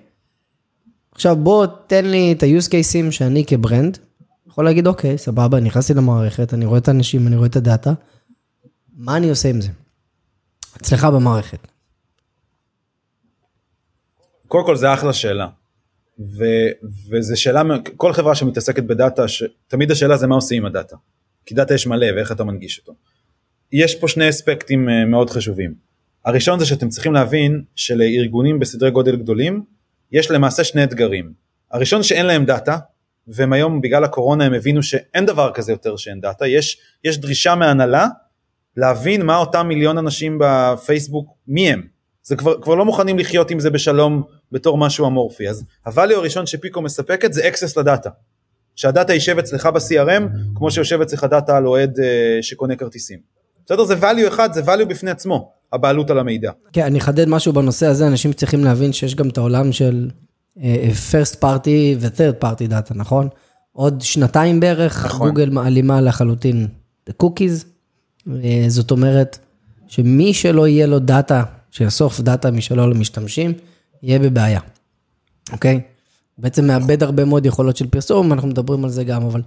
עכשיו 1.14 1.36
בוא 1.36 1.66
תן 1.86 2.04
לי 2.04 2.32
את 2.32 2.42
ה-use 2.42 2.68
cases 2.68 3.10
שאני 3.10 3.44
כברנד, 3.46 3.98
יכול 4.46 4.64
להגיד 4.64 4.86
אוקיי, 4.86 5.18
סבבה, 5.18 5.60
נכנסתי 5.60 5.94
למערכת, 5.94 6.54
אני 6.54 6.64
רואה 6.64 6.78
את 6.78 6.88
האנשים, 6.88 7.26
אני 7.26 7.36
רואה 7.36 7.46
את 7.46 7.56
הדאטה, 7.56 7.92
מה 8.98 9.16
אני 9.16 9.30
עושה 9.30 9.48
עם 9.48 9.60
זה? 9.60 9.68
אצלך 10.76 11.04
במערכת. 11.04 11.58
קודם 14.48 14.66
כל 14.66 14.76
זה 14.76 14.94
אחלה 14.94 15.12
שאלה. 15.12 15.48
ו, 16.18 16.44
וזה 17.10 17.36
שאלה, 17.36 17.62
כל 17.96 18.12
חברה 18.12 18.34
שמתעסקת 18.34 18.82
בדאטה, 18.82 19.28
ש, 19.28 19.42
תמיד 19.68 19.90
השאלה 19.90 20.16
זה 20.16 20.26
מה 20.26 20.34
עושים 20.34 20.62
עם 20.62 20.66
הדאטה. 20.66 20.96
כי 21.46 21.54
דאטה 21.54 21.74
יש 21.74 21.86
מלא 21.86 22.06
ואיך 22.16 22.32
אתה 22.32 22.44
מנגיש 22.44 22.78
אותו. 22.78 22.94
יש 23.72 23.94
פה 23.94 24.08
שני 24.08 24.28
אספקטים 24.28 24.88
אה, 24.88 25.04
מאוד 25.04 25.30
חשובים. 25.30 25.74
הראשון 26.24 26.58
זה 26.58 26.66
שאתם 26.66 26.88
צריכים 26.88 27.12
להבין 27.12 27.64
שלארגונים 27.76 28.58
בסדרי 28.58 28.90
גודל 28.90 29.16
גדולים 29.16 29.64
יש 30.12 30.30
למעשה 30.30 30.64
שני 30.64 30.84
אתגרים. 30.84 31.32
הראשון 31.70 32.02
שאין 32.02 32.26
להם 32.26 32.44
דאטה, 32.44 32.78
והם 33.28 33.52
היום 33.52 33.80
בגלל 33.80 34.04
הקורונה 34.04 34.44
הם 34.44 34.54
הבינו 34.54 34.82
שאין 34.82 35.26
דבר 35.26 35.50
כזה 35.54 35.72
יותר 35.72 35.96
שאין 35.96 36.20
דאטה, 36.20 36.46
יש, 36.46 36.80
יש 37.04 37.18
דרישה 37.18 37.54
מהנהלה 37.54 38.08
להבין 38.78 39.26
מה 39.26 39.36
אותם 39.36 39.68
מיליון 39.68 39.98
אנשים 39.98 40.38
בפייסבוק, 40.40 41.34
מי 41.48 41.70
הם. 41.70 41.82
זה 42.22 42.36
כבר, 42.36 42.60
כבר 42.60 42.74
לא 42.74 42.84
מוכנים 42.84 43.18
לחיות 43.18 43.50
עם 43.50 43.60
זה 43.60 43.70
בשלום 43.70 44.22
בתור 44.52 44.78
משהו 44.78 45.06
אמורפי. 45.06 45.48
אז 45.48 45.64
הvalue 45.86 46.14
הראשון 46.14 46.46
ש 46.46 46.58
Pico 46.58 46.82
מספקת 46.82 47.32
זה 47.32 47.48
access 47.48 47.80
לדאטה. 47.80 48.10
שהדאטה 48.76 49.12
יישב 49.12 49.38
אצלך 49.38 49.66
ב-CRM 49.66 50.22
כמו 50.54 50.70
שיושב 50.70 51.00
אצלך 51.00 51.24
דאטה 51.24 51.56
על 51.56 51.66
אוהד 51.66 52.00
אה, 52.00 52.38
שקונה 52.42 52.76
כרטיסים. 52.76 53.18
בסדר? 53.66 53.84
זה 53.84 53.94
value 53.94 54.28
אחד, 54.28 54.52
זה 54.52 54.62
value 54.62 54.84
בפני 54.84 55.10
עצמו, 55.10 55.52
הבעלות 55.72 56.10
על 56.10 56.18
המידע. 56.18 56.50
כן, 56.72 56.84
אני 56.84 56.98
אחדד 56.98 57.28
משהו 57.28 57.52
בנושא 57.52 57.86
הזה, 57.86 58.06
אנשים 58.06 58.32
צריכים 58.32 58.64
להבין 58.64 58.92
שיש 58.92 59.14
גם 59.14 59.28
את 59.28 59.38
העולם 59.38 59.72
של 59.72 60.10
אה, 60.62 60.88
first 61.10 61.34
party 61.34 61.96
ו-third 61.98 62.44
party 62.44 62.70
data, 62.70 62.94
נכון? 62.94 63.28
עוד 63.72 64.00
שנתיים 64.00 64.60
בערך, 64.60 65.04
נכון. 65.04 65.28
גוגל 65.28 65.50
מעלימה 65.50 66.00
לחלוטין 66.00 66.66
את 67.04 67.08
ה 67.08 67.14
cookies, 67.14 67.64
זאת 68.68 68.90
אומרת 68.90 69.38
שמי 69.88 70.34
שלא 70.34 70.68
יהיה 70.68 70.86
לו 70.86 70.98
דאטה, 70.98 71.42
שיאסוף 71.70 72.20
דאטה 72.20 72.50
משלו 72.50 72.90
למשתמשים, 72.90 73.52
יהיה 74.02 74.18
בבעיה, 74.18 74.60
אוקיי? 75.52 75.80
בעצם 76.38 76.66
מאבד 76.66 77.02
הרבה 77.02 77.24
מאוד 77.24 77.46
יכולות 77.46 77.76
של 77.76 77.86
פרסום, 77.86 78.32
אנחנו 78.32 78.48
מדברים 78.48 78.84
על 78.84 78.90
זה 78.90 79.04
גם, 79.04 79.22
אבל 79.22 79.42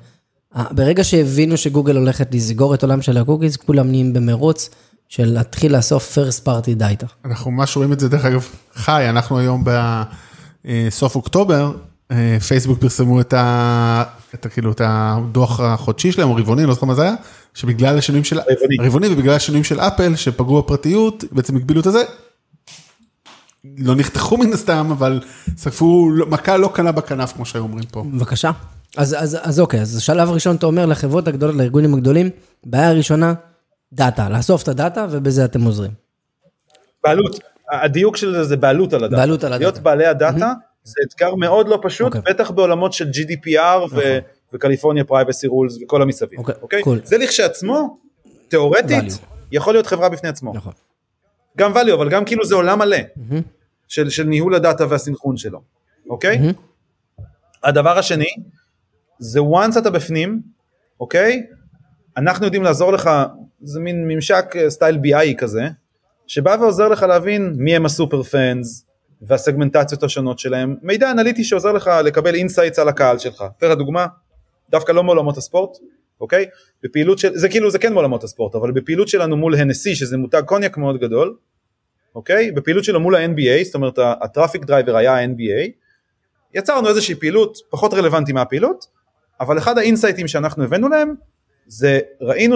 אה, 0.56 0.64
ברגע 0.72 1.04
שהבינו 1.04 1.58
שגוגל 1.58 1.98
הולכת 1.98 2.36
לסגור 2.36 2.74
את 2.74 2.84
עולם 2.84 3.02
של 3.02 3.18
ה 3.18 3.22
cookies, 3.22 3.58
כולם 3.58 3.88
נהיים 3.88 4.14
במרוץ 4.14 4.70
של 5.10 5.26
להתחיל 5.26 5.76
לאסוף 5.76 6.18
first 6.18 6.46
party 6.46 6.82
data. 6.82 7.06
אנחנו 7.26 7.52
ממש 7.52 7.76
רואים 7.76 7.94
את 7.94 8.00
זה 8.00 8.10
דרך 8.10 8.26
אגב 8.26 8.46
חי, 8.74 9.06
אנחנו 9.10 9.40
היום 9.40 9.64
בסוף 10.66 11.16
אוקטובר, 11.16 11.66
אה, 11.66 11.91
פייסבוק 12.48 12.80
פרסמו 12.80 13.22
את 13.22 13.34
ה... 13.34 14.04
את 14.36 14.46
ה... 14.46 14.50
כאילו 14.50 14.72
את 14.72 14.82
הדוח 14.84 15.60
החודשי 15.60 16.12
שלהם, 16.12 16.30
או 16.30 16.36
רבעוני, 16.36 16.66
לא 16.66 16.74
זוכר 16.74 16.86
מה 16.86 16.96
זה 16.96 17.02
היה, 17.02 17.16
שבגלל 17.54 17.98
השינויים 17.98 18.24
של... 18.24 18.40
רבעוני. 18.82 19.08
ובגלל 19.08 19.36
השינויים 19.36 19.64
של 19.64 19.80
אפל 19.80 20.16
שפגעו 20.16 20.62
בפרטיות, 20.62 21.24
בעצם 21.32 21.56
הגבילו 21.56 21.82
את 21.82 21.86
הזה. 21.86 22.04
לא 23.78 23.96
נחתכו 23.96 24.38
מן 24.38 24.54
הסתם, 24.54 24.92
אבל 24.92 25.22
ספגו 25.58 26.10
מכה 26.28 26.58
לא 26.58 26.72
קלה 26.74 26.92
בכנף, 26.92 27.34
כמו 27.34 27.46
שהיו 27.46 27.64
אומרים 27.64 27.86
פה. 27.92 28.04
בבקשה. 28.14 28.52
אז, 28.98 29.16
אז, 29.20 29.38
אז 29.42 29.60
אוקיי, 29.60 29.82
אז 29.82 29.98
השלב 29.98 30.30
הראשון 30.30 30.56
אתה 30.56 30.66
אומר 30.66 30.86
לחברות 30.86 31.28
הגדולות, 31.28 31.56
לארגונים 31.56 31.94
הגדולים, 31.94 32.30
בעיה 32.66 32.92
ראשונה, 32.92 33.34
דאטה, 33.94 34.30
לאסוף 34.30 34.64
את 34.64 34.68
הדאטה 34.68 35.08
ובזה 35.12 35.46
אתם 35.46 35.62
עוזרים. 35.62 35.92
בעלות, 37.04 37.40
הדיוק 37.72 38.18
של 38.18 38.32
זה 38.32 38.44
זה 38.44 38.58
בעלות 38.58 38.94
על 38.94 39.04
הדאטה. 39.04 39.22
בעלות 39.22 39.44
על 39.44 39.54
הדאטה. 39.54 39.64
להיות 39.64 39.80
בעלי 39.80 40.06
הדאטה 40.06 40.54
זה 40.84 41.02
אתגר 41.08 41.36
מאוד 41.36 41.68
לא 41.68 41.80
פשוט, 41.82 42.16
אוקיי. 42.16 42.34
בטח 42.34 42.52
בעולמות 42.52 42.94
של 42.94 43.10
GDPR 43.10 43.94
ו- 43.96 44.20
ו 44.54 44.58
California 44.58 45.04
privacy 45.04 45.48
rules 45.48 45.78
וכל 45.84 46.02
המסביב. 46.02 46.40
אוקיי, 46.40 46.56
אוקיי? 46.62 46.82
cool. 46.82 47.00
זה 47.04 47.18
לכשעצמו, 47.18 47.98
תיאורטית, 48.48 49.12
Value. 49.12 49.26
יכול 49.52 49.74
להיות 49.74 49.88
חברה 49.88 50.10
בפני 50.10 50.30
עצמו. 50.30 50.54
נכון. 50.54 50.74
גם 51.58 51.78
value, 51.78 51.94
אבל 51.94 52.10
גם 52.10 52.26
כאילו 52.26 52.46
זה 52.46 52.56
עולם 52.56 52.80
מלא 52.80 52.98
של, 53.88 54.10
של 54.10 54.24
ניהול 54.24 54.56
הדאטה 54.56 54.86
והסנכרון 54.90 55.38
שלו, 55.38 55.62
אוקיי? 56.10 56.40
הדבר 57.64 57.98
השני, 57.98 58.30
זה 59.20 59.40
once 59.40 59.80
אתה 59.80 59.90
בפנים, 59.90 60.42
אוקיי? 61.00 61.46
אנחנו 62.18 62.46
יודעים 62.46 62.64
לעזור 62.64 62.94
לך, 62.94 63.10
זה 63.62 63.80
מין 63.80 64.08
ממשק 64.08 64.46
אה, 64.56 64.70
style 64.70 64.96
BI 64.98 65.38
כזה, 65.38 65.68
שבא 66.28 66.58
ועוזר 66.60 66.88
לך 66.88 67.04
להבין 67.04 67.54
מי 67.58 67.76
הם 67.76 67.86
ה 67.86 67.92
super 67.92 68.24
fans 68.24 68.86
והסגמנטציות 69.22 70.04
השונות 70.04 70.40
שלהם, 70.40 70.76
מידע 70.82 71.12
אנליטי 71.12 71.44
שעוזר 71.44 71.72
לך 71.72 71.90
לקבל 72.06 72.36
insights 72.36 72.80
על 72.80 72.90
הקהל 72.90 73.18
שלך. 73.18 73.44
אתן 73.58 73.68
לך 73.68 73.78
דוגמה, 73.78 74.08
דווקא 74.70 74.92
לא 74.92 75.04
מעולמות 75.04 75.38
הספורט, 75.38 75.78
אוקיי? 76.22 76.46
בפעילות 76.84 77.20
של, 77.20 77.38
זה 77.38 77.50
כאילו 77.50 77.72
זה 77.72 77.80
כן 77.80 77.94
מעולמות 77.94 78.24
הספורט, 78.24 78.56
אבל 78.56 78.72
בפעילות 78.72 79.08
שלנו 79.08 79.38
מול 79.38 79.56
הנסי, 79.56 79.96
שזה 79.96 80.18
מותג 80.18 80.42
קוניאק 80.46 80.78
מאוד 80.78 81.00
גדול, 81.00 81.36
אוקיי? 82.16 82.52
בפעילות 82.52 82.84
שלו 82.84 83.00
מול 83.00 83.16
ה-NBA, 83.16 83.64
זאת 83.64 83.76
אומרת 83.76 84.00
ה 84.22 84.27
traffic 84.27 84.66
driver 84.66 84.96
היה 84.96 85.16
ה-NBA, 85.16 85.70
יצרנו 86.54 86.90
איזושהי 86.90 87.16
פעילות 87.16 87.58
פחות 87.70 87.94
רלוונטי 87.94 88.34
מהפעילות, 88.34 88.86
אבל 89.40 89.58
אחד 89.58 89.78
ה 89.78 89.83
insightים 89.83 90.28
שאנחנו 90.28 90.64
הבאנו 90.64 90.90
להם, 90.90 91.16
זה 91.68 92.00
ראינו 92.22 92.56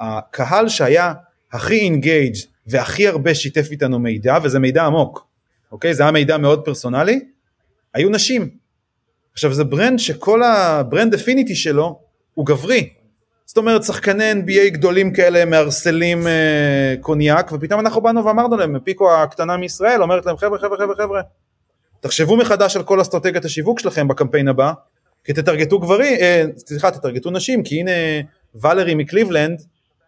שהקהל 0.00 0.68
שהיה 0.68 1.12
הכי 1.52 1.78
engaged 1.78 2.34
והכי 2.66 3.08
הרבה 3.08 3.34
שיתף 3.34 3.68
איתנו 3.70 3.98
מידע, 3.98 4.38
וזה 4.42 4.58
מידע 4.58 4.84
עמוק, 4.84 5.26
אוקיי? 5.74 5.94
זה 5.94 6.02
היה 6.02 6.12
מידע 6.12 6.38
מאוד 6.38 6.64
פרסונלי, 6.64 7.20
היו 7.94 8.10
נשים. 8.10 8.50
עכשיו 9.32 9.54
זה 9.54 9.64
brand 9.64 9.98
שכל 9.98 10.42
ה 10.42 10.54
brand 10.54 11.14
definition 11.14 11.54
שלו 11.54 12.00
הוא 12.34 12.46
גברי. 12.46 12.88
זאת 13.46 13.56
אומרת 13.56 13.84
שחקני 13.84 14.32
NBA 14.32 14.70
גדולים 14.70 15.12
כאלה 15.12 15.44
מערסלים 15.44 16.26
אה, 16.26 16.94
קוניאק 17.00 17.52
ופתאום 17.52 17.80
אנחנו 17.80 18.00
באנו 18.00 18.24
ואמרנו 18.24 18.56
להם 18.56 18.78
Pico 18.84 19.12
הקטנה 19.12 19.56
מישראל 19.56 20.02
אומרת 20.02 20.26
להם 20.26 20.36
חבר'ה 20.36 20.58
חבר'ה 20.58 20.78
חבר'ה 20.78 20.94
חבר'ה 20.96 21.20
תחשבו 22.00 22.36
מחדש 22.36 22.76
על 22.76 22.82
כל 22.82 23.00
אסטרטגיית 23.00 23.44
השיווק 23.44 23.80
שלכם 23.80 24.08
בקמפיין 24.08 24.48
הבא 24.48 24.72
כי 25.24 25.32
תטרגטו 25.32 25.78
גברים, 25.78 26.16
אה, 26.20 26.44
סליחה 26.56 26.90
תטרגטו 26.90 27.30
נשים 27.30 27.62
כי 27.62 27.80
הנה 27.80 27.90
ולרי 28.54 28.94
מקליבלנד 28.94 29.62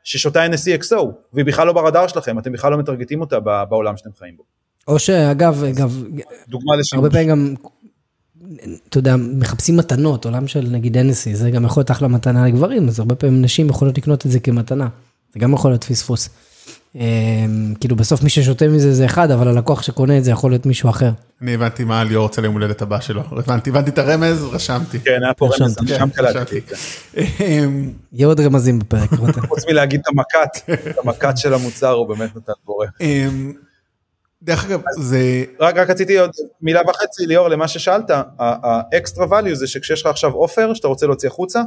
ששותה 0.04 0.46
NSE 0.46 0.82
XO 0.82 1.04
והיא 1.32 1.44
בכלל 1.44 1.66
לא 1.66 1.72
ברדאר 1.72 2.06
שלכם 2.08 2.38
אתם 2.38 2.52
בכלל 2.52 2.72
לא 2.72 2.78
מטרגטים 2.78 3.20
אותה 3.20 3.40
בעולם 3.40 3.96
שאתם 3.96 4.10
חיים 4.18 4.36
בו. 4.36 4.55
או 4.88 4.98
שאגב, 4.98 5.64
אגב, 5.64 6.02
דוגמה 6.48 6.76
לשימוש. 6.76 7.04
הרבה 7.04 7.10
פעמים 7.10 7.28
גם, 7.28 7.54
אתה 8.88 8.98
יודע, 8.98 9.16
מחפשים 9.16 9.76
מתנות, 9.76 10.24
עולם 10.24 10.46
של 10.46 10.68
נגיד 10.70 10.96
NSC, 10.96 11.34
זה 11.34 11.50
גם 11.50 11.64
יכול 11.64 11.80
להיות 11.80 11.90
אחלה 11.90 12.08
מתנה 12.08 12.46
לגברים, 12.46 12.88
אז 12.88 13.00
הרבה 13.00 13.14
פעמים 13.14 13.42
נשים 13.42 13.68
יכולות 13.68 13.98
לקנות 13.98 14.26
את 14.26 14.30
זה 14.30 14.40
כמתנה. 14.40 14.88
זה 15.34 15.40
גם 15.40 15.52
יכול 15.52 15.70
להיות 15.70 15.84
פספוס. 15.84 16.28
אמ, 16.94 17.74
כאילו 17.80 17.96
בסוף 17.96 18.22
מי 18.22 18.30
ששותה 18.30 18.68
מזה 18.68 18.94
זה 18.94 19.04
אחד, 19.04 19.30
אבל 19.30 19.48
הלקוח 19.48 19.82
שקונה 19.82 20.18
את 20.18 20.24
זה 20.24 20.30
יכול 20.30 20.50
להיות 20.50 20.66
מישהו 20.66 20.90
אחר. 20.90 21.10
אני 21.42 21.54
הבנתי 21.54 21.84
מה 21.84 22.04
ליאור 22.04 22.22
רוצה 22.22 22.42
ליום 22.42 22.54
הולדת 22.54 22.82
הבא 22.82 23.00
שלו, 23.00 23.22
הבנתי, 23.30 23.70
הבנתי 23.70 23.90
את 23.90 23.98
הרמז, 23.98 24.44
רשמתי. 24.44 24.98
כן 25.00 25.22
היה 25.24 25.34
פה 25.34 25.48
רמז. 25.60 25.76
שם 25.86 26.08
קלטתי. 26.14 26.60
אמ, 27.16 27.90
יהיה 28.12 28.26
עוד 28.26 28.40
רמזים 28.40 28.78
בפרק. 28.78 29.10
חוץ 29.48 29.66
מלהגיד 29.70 30.00
את 30.00 30.06
המקט, 30.06 30.70
את 30.90 30.98
המקט 31.04 31.38
של 31.38 31.54
המוצר 31.54 31.90
הוא 31.90 32.08
באמת 32.08 32.36
נתן 32.36 32.52
בורא. 32.64 32.86
דרך 34.42 34.64
אגב, 34.64 34.82
זה, 34.98 35.44
רק, 35.60 35.76
רק 35.76 35.90
רציתי 35.90 36.18
עוד 36.18 36.30
מילה 36.62 36.80
וחצי 36.88 37.26
ליאור 37.26 37.48
למה 37.48 37.68
ששאלת, 37.68 38.10
ה 38.38 38.55
extra 38.55 39.40
value 39.40 39.54
זה 39.54 39.66
שכשיש 39.66 40.00
לך 40.00 40.06
עכשיו 40.06 40.32
offer 40.32 40.74
שאתה 40.74 40.88
רוצה 40.88 41.06
להוציא 41.06 41.28
החוצה, 41.28 41.62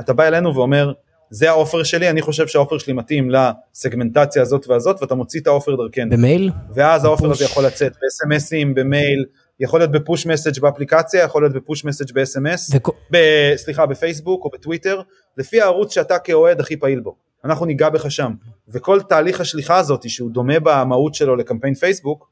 אתה 0.00 0.12
בא 0.12 0.24
אלינו 0.24 0.54
ואומר 0.54 0.92
זה 1.30 1.50
ה 1.50 1.55
offer 1.55 1.82
שלי, 1.82 2.10
אני 2.10 2.22
חושב 2.22 2.46
שה 2.46 2.58
offer 2.58 2.78
שלי 2.78 2.92
מתאים 2.92 3.30
לסגמנטציה 3.30 4.42
הזאת 4.42 4.66
והזאת 4.68 5.02
ואתה 5.02 5.14
מוציא 5.14 5.40
את 5.40 5.46
ה 5.46 5.51
offer 5.51 5.76
דרכנו. 5.76 6.10
במייל? 6.10 6.50
ואז 6.74 7.04
ה 7.04 7.08
offer. 7.08 7.30
הזה 7.30 7.44
יכול 7.44 7.66
לצאת 7.66 7.92
ב-SMSים, 7.92 8.66
במייל, 8.74 9.24
יכול 9.60 9.80
להיות 9.80 9.90
בפוש 9.90 10.26
מסאג' 10.26 10.60
באפליקציה, 10.60 11.22
יכול 11.24 11.42
להיות 11.42 11.52
בפוש 11.52 11.84
מסאג' 11.84 12.12
ב-SMS, 12.14 12.76
וכו- 12.76 12.92
ב- 13.12 13.56
סליחה 13.56 13.86
בפייסבוק 13.86 14.44
או 14.44 14.50
בטוויטר, 14.50 15.00
לפי 15.36 15.60
הערוץ 15.60 15.94
שאתה 15.94 16.18
כאוהד 16.18 16.60
הכי 16.60 16.76
פעיל 16.76 17.00
בו. 17.00 17.16
אנחנו 17.44 17.66
ניגע 17.66 17.88
בך 17.88 18.10
שם. 18.10 18.32
וכל 18.68 19.00
תהליך 19.00 19.40
השליחה 19.40 19.76
הזאת 19.76 20.08
שהוא 20.08 20.30
דומה 20.30 20.60
במהות 20.62 21.14
שלו 21.14 21.36
לקמפיין 21.36 21.74
פייסבוק, 21.74 22.30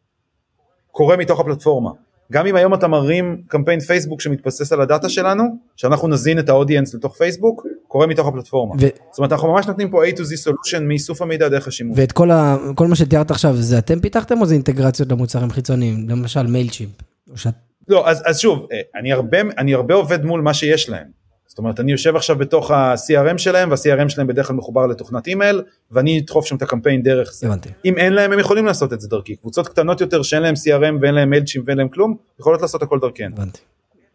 קורה 0.93 1.17
מתוך 1.17 1.41
הפלטפורמה. 1.41 1.91
גם 2.33 2.47
אם 2.47 2.57
היום 2.57 2.75
אתה 2.75 2.89
מרים 2.89 3.43
קמפיין 3.49 3.81
פייסבוק 3.81 4.21
שמתבסס 4.21 4.73
על 4.73 4.81
הדאטה 4.81 5.09
שלנו, 5.09 5.45
שאנחנו 5.77 6.09
נזין 6.09 6.39
את 6.39 6.49
האודיאנס 6.49 6.95
לתוך 6.95 7.17
פייסבוק, 7.17 7.67
קורה 7.89 8.07
מתוך 8.07 8.29
הפלטפורמה. 8.29 8.75
ו- 8.75 8.89
זאת 9.11 9.19
אומרת 9.19 9.33
אנחנו 9.33 9.53
ממש 9.53 9.67
נותנים 9.67 9.91
פה 9.91 10.07
A 10.07 10.09
to 10.09 10.21
Z 10.21 10.49
solution 10.49 10.81
מאיסוף 10.81 11.23
המידע 11.23 11.49
דרך 11.49 11.69
השימוש. 11.69 11.99
ואת 11.99 12.13
כל, 12.13 12.31
ה, 12.31 12.57
כל 12.75 12.87
מה 12.87 12.97
שתיארת 12.97 13.31
עכשיו, 13.31 13.57
זה 13.57 13.79
אתם 13.79 14.01
פיתחתם 14.01 14.41
או 14.41 14.47
זה 14.47 14.55
אינטגרציות 14.55 15.13
למוצרים 15.13 15.51
חיצוניים? 15.51 16.09
למשל 16.09 16.47
Mailchimp. 16.47 16.91
שאת... 17.35 17.55
לא, 17.89 18.09
אז, 18.09 18.23
אז 18.27 18.39
שוב, 18.39 18.67
אה, 18.73 19.01
אני 19.01 19.13
הרבה, 19.13 19.39
אני 19.59 19.75
הרבה 19.75 19.95
עובד 19.95 20.25
מול 20.25 20.41
מה 20.41 20.55
שיש 20.55 20.89
להם. 20.89 21.20
אומרת, 21.61 21.81
אני 21.81 21.93
יושב 21.93 22.17
עכשיו 22.17 22.37
בתוך 22.37 22.71
ה-CRM 22.71 23.39
שלהם, 23.39 23.71
וה-CRM 23.71 24.09
שלהם 24.09 24.27
בדרך 24.27 24.47
כלל 24.47 24.57
מחובר 24.57 24.87
לתוכנת 24.87 25.27
אימייל, 25.27 25.63
ואני 25.91 26.21
אדחוף 26.21 26.47
שם 26.47 26.57
את 26.57 26.63
הקמפיין 26.63 27.03
דרך 27.03 27.33
זה. 27.33 27.47
הבנתי. 27.47 27.69
אם 27.85 27.99
אין 27.99 28.13
להם, 28.13 28.33
הם 28.33 28.39
יכולים 28.39 28.67
לעשות 28.67 28.93
את 28.93 29.01
זה 29.01 29.09
דרכי. 29.09 29.37
קבוצות 29.37 29.69
קטנות 29.69 30.01
יותר 30.01 30.23
שאין 30.23 30.43
להם 30.43 30.55
CRM 30.55 30.95
ואין 31.03 31.15
להם 31.15 31.31
Mailchimp 31.31 31.63
ואין 31.67 31.79
להם 31.79 31.89
כלום, 31.89 32.17
יכולות 32.41 32.63
לעשות 32.63 32.83
הכל 32.83 32.99
דרכנו. 32.99 33.37
הבנתי. 33.37 33.61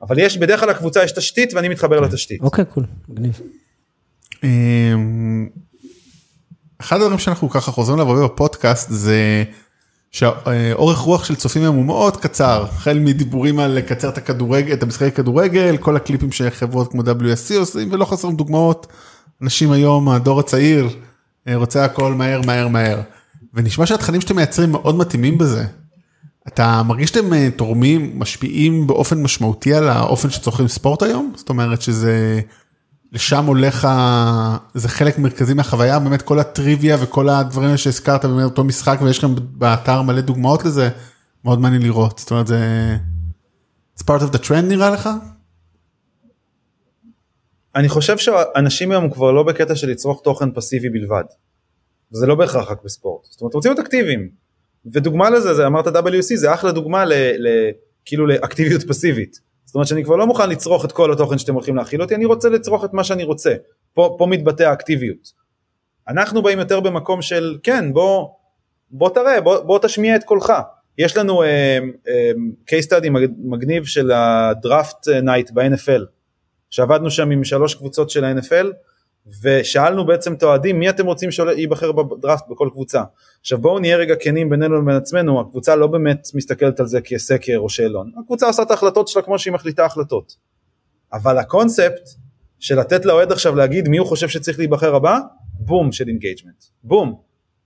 אבל 0.02 0.20
יש, 0.20 0.38
בדרך 0.38 0.60
כלל 0.60 0.70
לקבוצה 0.70 1.04
יש 1.04 1.12
תשתית 1.12 1.54
ואני 1.54 1.70
מתחבר 1.70 2.00
לתשתית. 2.00 2.42
אוקיי, 2.42 2.66
cool, 2.66 2.84
מגניב. 3.10 3.42
אמ, 4.44 5.50
אחד 6.82 6.96
הדברים 6.98 7.20
שאנחנו 7.20 7.50
ככה 7.50 7.72
חוזרים 7.72 7.98
לעבוד 7.98 8.24
בפודקאסט 8.24 8.90
זה 8.90 9.44
שהאורך 10.16 10.98
רוח 10.98 11.24
של 11.24 11.36
צופים 11.36 11.62
היום 11.62 11.76
הוא 11.76 11.86
מאוד 11.86 12.18
קצר, 12.18 12.66
החל 12.70 13.00
מדיבורים 13.00 13.60
על 13.60 13.72
לקצר 13.72 14.10
את 14.10 14.18
הכדורגל, 14.18 14.74
את 14.74 14.84
המשחקי 14.84 15.12
כדורגל, 15.12 15.78
כל 15.78 15.96
הקליפים 15.96 16.32
שחברות 16.32 16.92
כמו 16.92 17.02
WSC 17.02 17.56
עושים 17.60 17.92
ולא 17.92 18.06
חסרים 18.06 18.36
דוגמאות. 18.36 18.88
אנשים 19.42 19.72
היום, 19.72 20.10
הדור 20.10 20.40
הצעיר, 20.40 20.90
אה, 21.48 21.56
רוצה 21.56 21.86
הכל 21.86 22.14
מהר 22.14 22.42
מהר 22.46 22.68
מהר. 22.68 23.02
ונשמע 23.54 23.86
שהתכנים 23.86 24.22
שאתם 24.22 24.36
מייצרים 24.36 24.72
מאוד 24.72 24.96
מתאימים 24.96 25.38
בזה. 25.38 25.66
אתה 26.48 26.84
מרגיש 26.84 27.10
שאתם 27.10 27.34
אה, 27.34 27.50
תורמים, 27.56 28.20
משפיעים 28.20 28.88
באופן 28.88 29.24
משמעותי 29.24 29.74
על 29.74 29.90
האופן 29.90 30.30
שצורכים 30.30 30.68
ספורט 30.68 31.04
היום? 31.04 31.34
זאת 31.36 31.50
אומרת 31.50 31.82
שזה, 31.82 32.40
לשם 33.12 33.46
הולך, 33.46 33.86
ה... 33.86 34.58
זה 34.74 34.90
חלק 34.90 35.20
מרכזי 35.20 35.54
מהחוויה, 35.54 36.00
באמת 36.00 36.22
כל 36.22 36.40
הטריוויה 36.40 36.98
וכל 37.02 37.30
הדברים 37.30 37.78
שהזכרת, 37.78 38.26
באמת 38.26 38.44
אותו 38.44 38.64
משחק 38.64 39.00
ויש 39.02 39.18
לכם 39.18 39.36
באתר 39.38 40.02
מלא 40.02 40.22
דוגמאות 40.22 40.66
לזה, 40.66 40.90
מאוד 41.46 41.60
מעניין 41.60 41.82
לראות, 41.82 42.20
זאת 42.20 42.32
אומרת 42.32 42.48
זה... 42.48 42.60
It's 44.00 44.04
part 44.04 44.22
of 44.22 44.36
the 44.36 44.48
trend 44.48 44.62
נראה 44.68 44.90
לך? 44.90 45.10
אני 47.76 47.90
חושב 47.90 48.18
שאנשים 48.18 48.92
היום 48.92 49.10
כבר 49.10 49.32
לא 49.32 49.44
בקטע 49.44 49.76
של 49.76 49.90
לצרוך 49.90 50.22
תוכן 50.24 50.52
פסיבי 50.52 50.90
בלבד. 50.90 51.24
זה 52.12 52.28
לא 52.28 52.36
בהכרח 52.36 52.72
רק 52.72 52.84
בספורט. 52.84 53.26
זאת 53.30 53.42
אומרת, 53.42 53.54
רוצים 53.54 53.72
להיות 53.72 53.86
אקטיביים. 53.86 54.30
ודוגמה 54.94 55.30
לזה, 55.30 55.54
זה 55.54 55.68
אמרת 55.68 55.88
WC, 55.88 56.36
זה 56.36 56.54
אחלה 56.54 56.72
דוגמה 56.72 57.06
ל, 57.06 57.14
ל, 57.14 57.48
כאילו 58.06 58.28
לאקטיביות 58.28 58.84
פסיבית. 58.84 59.40
זאת 59.76 59.78
אומרת 59.78 59.88
שאני 59.88 60.04
כבר 60.04 60.16
לא 60.16 60.28
מוכן 60.28 60.50
לצרוך 60.50 60.86
את 60.86 60.92
כל 60.92 61.12
התוכן 61.12 61.38
שאתם 61.38 61.54
הולכים 61.54 61.76
להאכיל 61.76 62.02
אותי, 62.02 62.16
אני 62.16 62.26
רוצה 62.26 62.50
לצרוך 62.50 62.86
את 62.86 62.94
מה 62.94 63.04
שאני 63.04 63.24
רוצה. 63.24 63.56
פה, 63.94 64.16
פה 64.18 64.26
מתבטא 64.26 64.64
האקטיביות. 64.64 65.32
אנחנו 66.08 66.42
באים 66.42 66.60
יותר 66.60 66.80
במקום 66.80 67.22
של, 67.22 67.58
כן, 67.64 67.94
בוא, 67.94 68.28
בוא 68.92 69.10
תראה, 69.10 69.42
בוא, 69.42 69.60
בוא 69.60 69.80
תשמיע 69.80 70.16
את 70.16 70.24
קולך. 70.24 70.54
יש 70.98 71.18
לנו 71.18 71.44
uh, 71.44 71.46
uh, 72.08 72.72
case 72.72 72.88
study 72.88 73.10
מגניב 73.38 73.86
של 73.86 74.12
ה 74.12 74.28
draft 74.28 75.08
night 75.08 75.52
ב-NFL, 75.52 76.02
שעבדנו 76.70 77.12
שם 77.12 77.32
עם 77.32 77.44
שלוש 77.44 77.76
קבוצות 77.76 78.10
של 78.10 78.24
ה-NFL, 78.24 78.68
ושאלנו 79.42 80.06
בעצם 80.06 80.34
את 80.34 80.44
האוהדים 80.44 80.80
מי 80.80 80.90
אתם 80.90 81.06
רוצים 81.06 81.32
שייבחר 81.32 81.92
בדראפט 81.92 82.44
בכל 82.50 82.70
קבוצה. 82.72 83.04
עכשיו 83.42 83.58
בואו 83.58 83.80
נהיה 83.80 83.98
רגע 83.98 84.16
כנים 84.20 84.50
בינינו 84.50 84.82
לבין 84.82 84.96
עצמנו, 84.96 85.42
הקבוצה 85.42 85.76
לא 85.76 85.88
באמת 85.88 86.28
מסתכלת 86.34 86.80
על 86.80 86.88
זה 86.88 87.02
כסקר 87.02 87.58
או 87.58 87.70
שאלון, 87.70 88.12
הקבוצה 88.20 88.48
עושה 88.48 88.62
את 88.64 88.72
ההחלטות 88.72 89.08
שלה 89.08 89.22
כמו 89.22 89.40
שהיא 89.40 89.54
מחליטה 89.54 89.86
החלטות. 89.86 90.36
אבל 91.14 91.38
הקונספט 91.38 92.10
של 92.60 92.80
לתת 92.80 93.06
לאוהד 93.06 93.32
עכשיו 93.32 93.56
להגיד 93.56 93.90
מי 93.90 93.98
הוא 93.98 94.08
חושב 94.08 94.28
שצריך 94.28 94.60
להיבחר 94.60 94.96
הבא, 94.96 95.20
בום 95.60 95.92
של 95.92 96.08
engagement, 96.08 96.64
בום. 96.84 97.16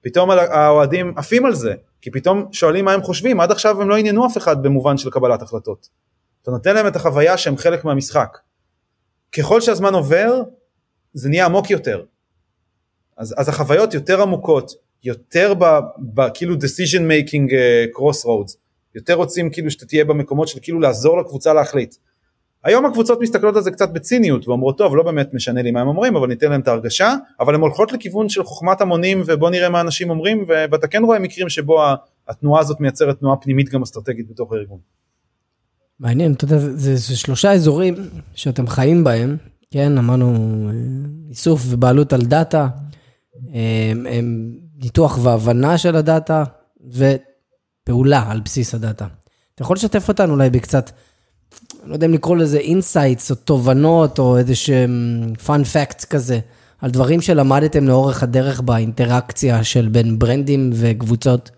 פתאום 0.02 0.30
האוהדים 0.32 1.14
עפים 1.18 1.46
על 1.46 1.54
זה, 1.54 1.74
כי 2.02 2.12
פתאום 2.12 2.46
שואלים 2.52 2.86
מה 2.86 2.94
הם 2.94 3.02
חושבים, 3.02 3.40
עד 3.40 3.52
עכשיו 3.52 3.82
הם 3.82 3.90
לא 3.90 3.98
עניינו 3.98 4.26
אף 4.26 4.38
אחד 4.38 4.64
במובן 4.64 4.98
של 4.98 5.10
קבלת 5.10 5.42
החלטות. 5.42 5.90
אתה 6.42 6.52
נותן 6.52 6.76
להם 6.76 6.88
את 6.88 6.96
החוויה 6.96 7.38
שהם 7.38 7.58
חלק 7.58 7.86
מהמשחק. 7.86 8.38
ככל 9.38 9.62
שהזמן 9.62 9.94
עובר, 9.94 10.42
זה 11.14 11.30
נהיה 11.30 11.46
עמוק 11.46 11.70
יותר. 11.70 12.04
אז, 13.18 13.36
אז 13.38 13.50
החוויות 13.50 13.94
יותר 13.94 14.22
עמוקות, 14.22 14.72
יותר 15.04 15.54
ב, 15.54 15.66
ב, 16.14 16.30
כאילו 16.34 16.56
decision 16.56 17.02
making 17.02 17.52
uh, 17.52 17.98
crossroads, 17.98 18.58
יותר 18.96 19.14
רוצים 19.14 19.50
כאילו 19.50 19.72
שאתה 19.72 19.86
תהיה 19.86 20.06
במקומות 20.06 20.48
של 20.48 20.60
כאילו 20.62 20.80
לעזור 20.80 21.18
לקבוצה 21.18 21.54
להחליט. 21.54 21.96
היום 22.64 22.86
הקבוצות 22.86 23.22
מסתכלות 23.22 23.56
על 23.56 23.62
זה 23.62 23.72
קצת 23.72 23.90
בציניות 23.90 24.48
ואומרות 24.48 24.78
טוב 24.78 24.96
לא 24.96 25.04
באמת 25.04 25.34
משנה 25.34 25.62
לי 25.62 25.72
מה 25.72 25.82
הם 25.82 25.88
אומרים 25.88 26.16
אבל 26.16 26.28
ניתן 26.28 26.50
להם 26.50 26.62
את 26.62 26.68
ההרגשה 26.68 27.16
אבל 27.40 27.56
הן 27.56 27.62
הולכות 27.62 27.92
לכיוון 27.92 28.30
של 28.30 28.44
חוכמת 28.44 28.82
המונים 28.82 29.22
ובוא 29.26 29.50
נראה 29.50 29.70
מה 29.70 29.82
אנשים 29.82 30.10
אומרים 30.10 30.46
ואתה 30.48 30.88
כן 30.88 31.04
רואה 31.04 31.20
מקרים 31.20 31.50
שבו 31.50 31.82
התנועה 32.28 32.62
הזאת 32.62 32.80
מייצרת 32.80 33.20
תנועה 33.20 33.38
פנימית 33.38 33.70
גם 33.70 33.82
אסטרטגית 33.82 34.28
בתוך 34.30 34.54
הארגון. 34.54 34.80
מעניין, 36.00 36.34
אתה 36.34 36.44
יודע, 36.44 36.58
זה, 36.60 36.78
זה, 36.78 36.96
זה 36.96 37.18
שלושה 37.18 37.52
אזורים 37.52 37.96
שאתם 38.36 38.68
חיים 38.68 39.04
בהם, 39.04 39.38
כן, 39.74 39.98
אמרנו 39.98 40.34
אה, 40.70 40.74
איסוף 41.30 41.62
ובעלות 41.66 42.14
על 42.14 42.22
דאטה, 42.22 42.68
אה, 43.54 43.92
ניתוח 44.76 45.20
והבנה 45.24 45.78
של 45.78 45.96
הדאטה 45.96 46.44
ופעולה 46.88 48.32
על 48.32 48.40
בסיס 48.40 48.76
הדאטה. 48.76 49.08
אתה 49.56 49.64
יכול 49.64 49.76
לשתף 49.76 50.08
אותנו 50.08 50.34
אולי 50.34 50.50
בקצת, 50.50 50.92
לא 51.84 51.94
יודע 51.94 52.06
אם 52.08 52.14
לקרוא 52.14 52.38
לזה 52.38 52.58
insights 52.58 53.32
או 53.32 53.36
תובנות 53.36 54.20
או 54.20 54.38
איזה 54.38 54.56
שהם 54.56 55.24
fun 55.46 55.64
facts 55.64 56.06
כזה, 56.06 56.40
על 56.82 56.92
דברים 56.92 57.22
שלמדתם 57.22 57.88
לאורך 57.88 58.24
הדרך 58.24 58.62
באינטראקציה 58.62 59.64
של 59.64 59.88
בין 59.88 60.20
brandים 60.20 60.70
וקבוצות 60.74 61.52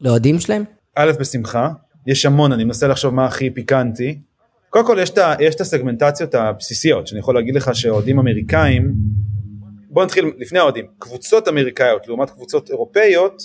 לאוהדים 0.00 0.40
שלהם? 0.40 0.64
א', 0.96 1.12
בשמחה, 1.20 1.68
יש 2.06 2.26
המון, 2.26 2.52
אני 2.52 2.64
מנסה 2.64 2.88
לחשוב 2.88 3.14
מה 3.14 3.26
הכי 3.26 3.50
פיקנטי. 3.50 4.20
קודם 4.70 4.86
כל 4.86 4.98
יש 5.00 5.10
את, 5.10 5.18
יש 5.40 5.54
את 5.54 5.60
הסגמנטציות 5.60 6.34
הבסיסיות, 6.34 7.06
שאני 7.06 7.20
יכול 7.20 7.34
להגיד 7.34 7.54
לך 7.54 7.70
שאוהדים 7.74 8.18
אמריקאים, 8.18 8.92
בוא 9.90 10.04
נתחיל 10.04 10.32
לפני 10.38 10.58
האוהדים, 10.58 10.86
קבוצות 10.98 11.48
אמריקאיות 11.48 12.08
לעומת 12.08 12.30
קבוצות 12.30 12.70
אירופאיות, 12.70 13.42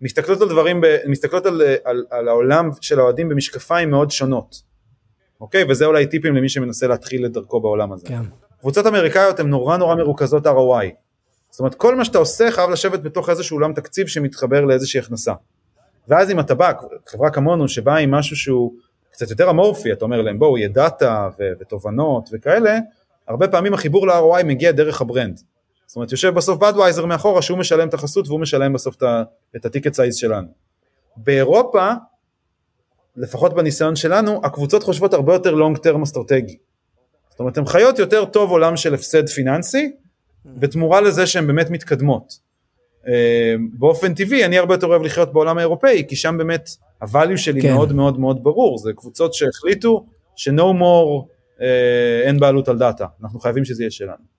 מסתכלות 0.00 0.40
על 0.40 0.48
דברים, 0.48 0.80
ב, 0.80 0.96
מסתכלות 1.06 1.46
על, 1.46 1.62
על, 1.84 2.04
על 2.10 2.28
העולם 2.28 2.70
של 2.80 3.00
האוהדים 3.00 3.28
במשקפיים 3.28 3.90
מאוד 3.90 4.10
שונות. 4.10 4.62
אוקיי? 5.40 5.64
וזה 5.68 5.86
אולי 5.86 6.06
טיפים 6.06 6.36
למי 6.36 6.48
שמנסה 6.48 6.86
להתחיל 6.86 7.26
את 7.26 7.32
דרכו 7.32 7.60
בעולם 7.60 7.92
הזה. 7.92 8.06
כן. 8.06 8.22
קבוצות 8.60 8.86
אמריקאיות 8.86 9.40
הן 9.40 9.48
נורא 9.48 9.76
נורא 9.76 9.94
מרוכזות 9.94 10.46
ROI. 10.46 10.86
זאת 11.50 11.60
אומרת 11.60 11.74
כל 11.74 11.96
מה 11.96 12.04
שאתה 12.04 12.18
עושה 12.18 12.50
חייב 12.50 12.70
לשבת 12.70 13.00
בתוך 13.00 13.30
איזשהו 13.30 13.56
אולם 13.56 13.72
תקציב 13.72 14.06
שמתחבר 14.06 14.64
לאיזושהי 14.64 15.00
הכנסה. 15.00 15.32
ואז 16.08 16.30
אם 16.30 16.40
אתה 16.40 16.54
בא, 16.54 16.72
חברה 17.08 17.30
כמונו 17.30 17.68
שבאה 17.68 17.96
עם 17.96 18.10
משהו 18.10 18.36
שהוא 18.36 18.72
קצת 19.12 19.30
יותר 19.30 19.50
אמורפי, 19.50 19.92
אתה 19.92 20.04
אומר 20.04 20.22
להם 20.22 20.38
בואו 20.38 20.58
יהיה 20.58 20.68
דאטה 20.68 21.28
ו- 21.38 21.52
ותובנות 21.60 22.28
וכאלה, 22.32 22.78
הרבה 23.28 23.48
פעמים 23.48 23.74
החיבור 23.74 24.06
ל-ROI 24.06 24.44
מגיע 24.44 24.72
דרך 24.72 25.00
ה 25.00 25.06
brand. 25.06 25.40
זאת 25.86 25.96
אומרת 25.96 26.12
יושב 26.12 26.34
בסוף 26.34 26.58
Budweiser 26.58 27.06
מאחורה 27.06 27.42
שהוא 27.42 27.58
משלם 27.58 27.88
את 27.88 27.94
החסות 27.94 28.28
והוא 28.28 28.40
משלם 28.40 28.72
בסוף 28.72 28.96
את 29.56 29.64
ה 29.64 29.68
ticket 29.68 29.94
size 29.94 30.16
שלנו. 30.16 30.48
באירופה, 31.16 31.90
לפחות 33.16 33.54
בניסיון 33.54 33.96
שלנו, 33.96 34.40
הקבוצות 34.44 34.82
חושבות 34.82 35.14
הרבה 35.14 35.32
יותר 35.32 35.54
long 35.54 35.78
term 35.78 36.02
אסטרטגי. 36.02 36.56
זאת 37.30 37.40
אומרת 37.40 37.58
הן 37.58 37.66
חיות 37.66 37.98
יותר 37.98 38.24
טוב 38.24 38.50
עולם 38.50 38.76
של 38.76 38.94
הפסד 38.94 39.28
פיננסי, 39.28 39.92
בתמורה 40.44 41.00
לזה 41.00 41.26
שהן 41.26 41.46
באמת 41.46 41.70
מתקדמות. 41.70 42.38
אה, 43.08 43.54
באופן 43.72 44.14
טבעי 44.14 44.44
אני 44.44 44.58
הרבה 44.58 44.74
יותר 44.74 44.86
אוהב 44.86 45.02
לחיות 45.02 45.32
בעולם 45.32 45.58
האירופאי 45.58 46.04
כי 46.08 46.16
שם 46.16 46.34
באמת 46.38 46.68
הvalue 47.02 47.36
שלי 47.36 47.62
כן. 47.62 47.74
מאוד 47.74 47.92
מאוד 47.92 48.20
מאוד 48.20 48.44
ברור 48.44 48.78
זה 48.78 48.92
קבוצות 48.92 49.34
שהחליטו 49.34 50.06
ש-no 50.36 50.60
more 50.60 51.26
אה, 51.60 52.22
אין 52.26 52.40
בעלות 52.40 52.68
על 52.68 52.78
דאטה 52.78 53.06
אנחנו 53.22 53.40
חייבים 53.40 53.64
שזה 53.64 53.82
יהיה 53.82 53.90
שלנו. 53.90 54.32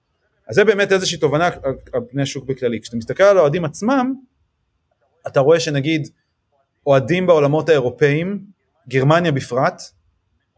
אז 0.48 0.56
זה 0.56 0.64
באמת 0.64 0.92
איזושהי 0.92 1.18
תובנה 1.18 1.50
על 1.94 2.02
פני 2.10 2.22
השוק 2.22 2.46
בכללי 2.46 2.82
כשאתה 2.82 2.98
מסתכל 2.98 3.24
על 3.24 3.38
האוהדים 3.38 3.66
עצמם 3.66 4.14
אתה 5.28 5.40
רואה 5.40 5.60
שנגיד 5.60 6.08
אוהדים 6.88 7.28
בעולמות 7.28 7.70
האירופאיים 7.70 8.40
גרמניה 8.90 9.32
בפרט 9.32 9.82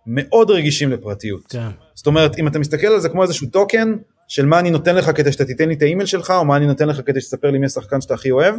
מאוד 0.05 0.51
רגישים 0.51 0.91
לפרטיות. 0.91 1.45
כן. 1.49 1.67
זאת 1.93 2.07
אומרת 2.07 2.39
אם 2.39 2.47
אתה 2.47 2.59
מסתכל 2.59 2.87
על 2.87 2.99
זה 2.99 3.09
כמו 3.09 3.23
איזשהו 3.23 3.47
token 3.49 3.95
של 4.27 4.45
מה 4.45 4.59
אני 4.59 4.71
נותן 4.71 4.95
לך 4.95 5.11
כדי 5.15 5.31
שאתה 5.31 5.45
תיתן 5.45 5.67
לי 5.67 5.73
את 5.73 5.81
האימייל 5.81 6.07
שלך, 6.07 6.31
או 6.37 6.45
מה 6.45 6.57
אני 6.57 6.67
נותן 6.67 6.87
לך 6.87 7.01
כדי 7.05 7.21
שתספר 7.21 7.51
לי 7.51 7.57
מי 7.57 7.65
השחקן 7.65 8.01
שאתה 8.01 8.13
הכי 8.13 8.31
אוהב. 8.31 8.55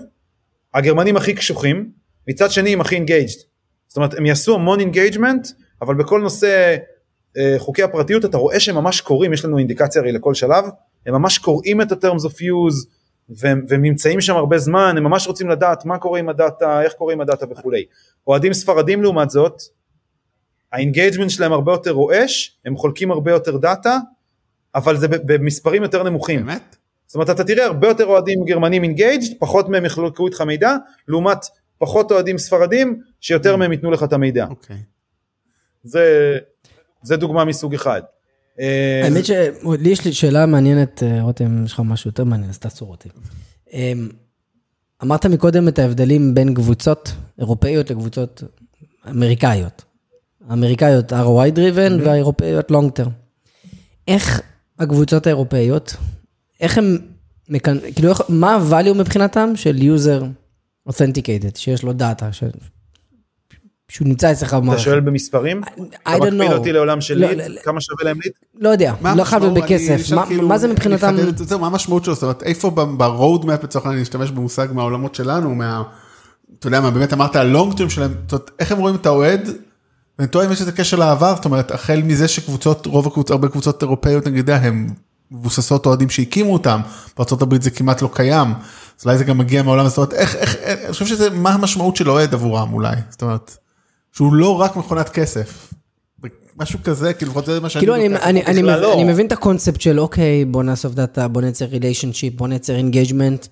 הגרמנים 0.75 1.17
הכי 1.17 1.35
קשוחים, 1.35 1.91
מצד 2.29 2.51
שני 2.51 2.73
הם 2.73 2.81
הכי 2.81 2.95
engaged. 2.95 3.39
זאת 3.89 3.97
אומרת 3.97 4.15
הם 4.15 4.27
יעשו 4.27 4.55
המון 4.55 4.81
engagement, 4.81 5.49
אבל 5.83 5.95
בכל 5.95 6.21
נושא 6.21 6.77
אה, 7.37 7.55
חוקי 7.59 7.83
הפרטיות 7.83 8.25
אתה 8.25 8.37
רואה 8.37 8.61
שהם 8.61 8.75
ממש 8.75 9.01
קוראים, 9.01 9.33
יש 9.33 9.45
לנו 9.45 9.59
אינדיקציה 9.59 10.03
הרי 10.03 10.13
לכל 10.13 10.35
שלב, 10.35 10.65
הם 11.07 11.15
ממש 11.15 11.39
קוראים 11.39 11.83
את 11.83 11.93
ה-terms 11.93 12.25
of 12.29 12.33
use, 12.33 12.87
והם, 13.29 13.65
והם 13.69 13.83
נמצאים 13.83 14.21
שם 14.21 14.37
הרבה 14.37 14.59
זמן, 14.59 14.95
הם 14.97 15.05
ממש 15.05 15.27
רוצים 15.27 15.49
לדעת 15.49 15.85
מה 15.85 15.99
קורה 15.99 16.19
עם 16.19 16.29
הדאטה, 16.29 16.83
איך 16.83 16.93
קורה 16.93 17.13
עם 17.13 17.21
הדאטה 17.21 17.47
וכולי. 17.51 17.85
אוהדים 18.27 18.53
ספרדים 18.53 19.03
לעומת 19.03 19.31
זאת, 19.31 19.63
ה-engagement 20.73 21.31
שלהם 21.31 21.53
הרבה 21.53 21.73
יותר 21.73 21.91
רועש, 21.91 22.59
הם 22.65 22.77
חולקים 22.77 23.11
הרבה 23.11 23.31
יותר 23.31 23.57
דאטה, 23.57 23.99
אבל 24.77 24.97
זה 24.97 25.09
במספרים 25.09 25.83
יותר 25.83 26.03
נמוכים. 26.03 26.47
באמת? 26.47 26.77
זאת 27.07 27.15
אומרת 27.15 27.31
אתה 27.31 27.45
תראה 27.45 27.65
הרבה 27.65 27.89
יותר 27.89 28.05
אוהדים 28.05 28.45
גרמנים 28.45 28.83
engaged, 28.83 29.39
פחות 29.39 29.69
מהם 29.69 29.85
יחלקו 29.85 30.27
איתך 30.27 30.41
מידע, 30.41 30.77
לעומת 31.09 31.39
פחות 31.79 32.13
אוהדים 32.13 32.39
ספרדים 32.39 33.01
שיותר 33.21 33.55
mm. 33.55 33.57
מהם 33.57 33.73
ייתנו 33.73 33.91
לך 33.91 34.03
את 34.03 34.13
המידע. 34.13 34.47
אוקיי. 34.51 34.77
זה, 35.85 36.39
זה 37.03 37.17
דוגמה 37.17 37.45
מסוג 37.45 37.75
אחד. 37.75 38.03
אה, 38.61 39.01
האמת 39.05 39.25
שלי 39.27 39.89
יש 39.89 40.05
לי 40.05 40.13
שאלה 40.13 40.47
מעניינת, 40.47 41.03
אה, 41.03 41.23
רותם, 41.23 41.65
יש 41.65 41.73
לך 41.73 41.81
משהו 41.81 42.09
יותר 42.09 42.25
מעניין, 42.25 42.51
אז 42.51 42.59
תעצור 42.59 42.91
אותי. 42.91 43.09
אמ, 43.73 44.09
אמרת 45.03 45.27
מקודם 45.27 45.69
את 45.69 45.79
ההבדלים 45.79 46.35
בין 46.35 46.55
קבוצות 46.55 47.13
אירופאיות 47.39 47.91
לקבוצות 47.91 48.43
אמריקאיות. 49.11 49.85
האמריקאיות 50.49 51.13
ROI 51.13 51.57
driven 51.57 52.01
mm-hmm. 52.01 52.07
והאירופאיות 52.07 52.71
long 52.71 53.01
term. 53.01 53.11
איך 54.09 54.41
הקבוצות 54.79 55.27
האירופאיות, 55.27 55.97
איך 56.61 56.79
הם, 56.79 56.99
כאילו, 57.95 58.13
מה 58.29 58.55
ה-value 58.55 58.95
מבחינתם 58.95 59.53
של 59.55 59.77
user 59.77 60.25
authenticated, 60.91 61.59
שיש 61.59 61.83
לו 61.83 61.93
דאטה, 61.93 62.33
ש... 62.33 62.45
שהוא 63.89 64.09
נמצא 64.09 64.33
אצלך 64.33 64.55
במערכת. 64.55 64.83
אתה 64.83 64.91
שואל 64.91 65.01
במספרים? 65.01 65.63
I 65.65 65.69
don't 65.69 65.81
know. 66.09 66.17
אתה 66.17 66.31
מקפיד 66.31 66.53
אותי 66.53 66.73
לעולם 66.73 67.01
של 67.01 67.19
ליד? 67.19 67.39
לא, 67.39 67.47
לא, 67.47 67.61
כמה 67.61 67.81
שווה 67.81 68.05
להם 68.05 68.19
ליד? 68.25 68.33
לא 68.55 68.69
יודע, 68.69 68.95
לא 69.17 69.25
חייב 69.25 69.43
להיות 69.43 69.55
בכסף. 69.55 70.13
מה, 70.15 70.27
כאילו, 70.27 70.49
מה 70.49 70.59
זה 70.59 70.69
מבחינתם? 70.69 71.17
זה, 71.37 71.57
מה 71.57 71.67
המשמעות 71.67 72.05
שלו? 72.05 72.15
זאת 72.15 72.23
אומרת, 72.23 72.43
איפה 72.43 72.71
ב-road 72.71 73.45
map 73.45 73.65
לצורך 73.65 73.85
העניין, 73.85 73.99
אני 73.99 74.03
אשתמש 74.03 74.31
במושג 74.31 74.69
מהעולמות 74.73 75.15
שלנו, 75.15 75.55
מה... 75.55 75.83
אתה 76.59 76.67
יודע 76.67 76.81
מה, 76.81 76.91
באמת 76.91 77.13
אמרת 77.13 77.37
הלונג 77.37 77.77
טרם 77.77 77.91
שלהם, 77.91 78.15
זאת 78.23 78.33
אומרת, 78.33 78.51
איך 78.59 78.73
הם 78.73 78.79
רואים 78.79 78.95
את 78.95 79.07
האוהד 79.07 79.49
ואני 80.19 80.29
טועה 80.29 80.47
אם 80.47 80.53
יש 80.53 80.61
איזה 80.61 80.73
קשר 80.73 80.97
לעבר, 80.97 81.35
זאת 81.37 81.45
אומרת, 81.45 81.71
החל 81.71 82.03
מזה 82.05 82.29
שקבוצות, 82.29 82.87
רוב 82.87 83.07
הקבוצות, 83.07 83.31
הרבה 83.31 83.49
קבוצות 83.49 83.83
אירופאיות, 83.83 84.27
נגיד, 84.27 84.51
הן 84.51 84.89
מבוססות 85.31 85.87
אוהדים 85.87 86.11
שהקימו 86.11 86.53
אותם, 86.53 86.81
בארה"ב 87.19 87.63
זה 87.63 87.71
כמעט 87.71 88.03
לא 88.03 88.11
קיים, 88.13 88.49
אז 89.01 89.07
אולי 89.07 89.19
זה 89.19 89.25
גם 89.25 89.39
מגיע 89.39 89.63
מהעולם, 89.63 89.89
זאת 89.89 89.99
אומרת, 89.99 90.13
איך, 90.13 90.37
איך, 90.37 90.57
אני 90.85 90.93
חושב 90.93 91.07
שזה, 91.07 91.31
מה 91.31 91.51
המשמעות 91.51 91.97
של 91.97 92.11
אוהד 92.11 92.35
עבורם 92.35 92.73
אולי, 92.73 92.97
זאת 93.11 93.23
אומרת, 93.23 93.57
שהוא 94.13 94.35
לא 94.35 94.61
רק 94.61 94.77
מכונת 94.77 95.09
כסף. 95.09 95.73
משהו 96.59 96.79
כזה, 96.85 97.13
כאילו 97.13 97.31
לפחות 97.31 97.47
זה 97.47 97.61
מה 97.61 97.69
שאני... 97.69 97.81
כאילו 97.81 97.95
אני. 97.95 98.07
אני, 98.07 98.45
אני, 98.45 98.63
מבין, 98.63 98.79
לא. 98.79 98.95
אני 98.95 99.05
מבין 99.05 99.27
את 99.27 99.33
הקונספט 99.33 99.81
של 99.81 100.01
אוקיי, 100.01 100.45
בוא 100.45 100.63
נאסוף 100.63 100.95
דאטה, 100.95 101.29
בוא 101.29 101.43
נייצר 101.43 101.65
relationship, 101.65 102.35
בוא 102.35 102.49
נייצר 102.49 102.77
engagement, 102.77 103.47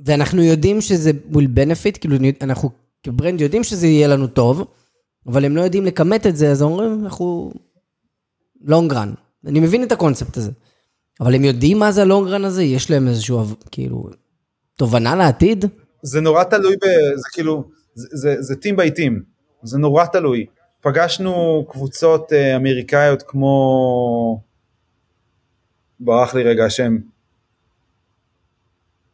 ואנחנו 0.00 0.42
יודעים 0.42 0.80
שזה 0.80 1.10
will 1.32 1.48
benefit, 1.56 1.98
כאילו 2.00 2.16
אנחנו 2.42 2.70
כ-brand 3.02 3.40
יודעים 3.40 3.64
שזה 3.64 3.86
יהיה 3.86 4.08
לנו 4.08 4.26
טוב, 4.26 4.64
אבל 5.26 5.44
הם 5.44 5.56
לא 5.56 5.60
יודעים 5.60 5.84
לכמת 5.84 6.26
את 6.26 6.36
זה, 6.36 6.50
אז 6.50 6.62
אומרים, 6.62 7.04
אנחנו 7.04 7.52
run. 8.68 9.08
אני 9.46 9.60
מבין 9.60 9.82
את 9.82 9.92
הקונספט 9.92 10.36
הזה. 10.36 10.50
אבל 11.20 11.34
הם 11.34 11.44
יודעים 11.44 11.78
מה 11.78 11.92
זה 11.92 12.02
ה-long 12.02 12.28
run 12.28 12.44
הזה? 12.44 12.62
יש 12.62 12.90
להם 12.90 13.08
איזשהו, 13.08 13.44
כאילו, 13.70 14.08
תובנה 14.76 15.16
לעתיד? 15.16 15.64
זה 16.02 16.20
נורא 16.20 16.44
תלוי, 16.44 16.76
ב, 16.76 16.84
זה 17.16 17.28
כאילו, 17.32 17.64
זה, 17.94 18.08
זה, 18.12 18.42
זה 18.42 18.56
team 18.56 18.76
by 18.76 18.90
team, 18.90 19.22
זה 19.62 19.78
נורא 19.78 20.06
תלוי. 20.06 20.46
פגשנו 20.80 21.66
קבוצות 21.68 22.32
אה, 22.32 22.56
אמריקאיות 22.56 23.22
כמו, 23.22 24.42
ברח 26.00 26.34
לי 26.34 26.42
רגע 26.42 26.64
השם, 26.64 26.98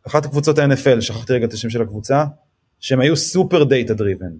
אחת 0.07 0.25
הקבוצות 0.25 0.59
ה-NFL, 0.59 1.01
שכחתי 1.01 1.33
רגע 1.33 1.47
את 1.47 1.53
השם 1.53 1.71
של 1.71 1.83
הקבוצה, 1.83 2.25
שהם 2.81 3.01
היו 3.01 3.17
super 3.17 3.65
data 3.65 3.95
driven. 3.95 4.33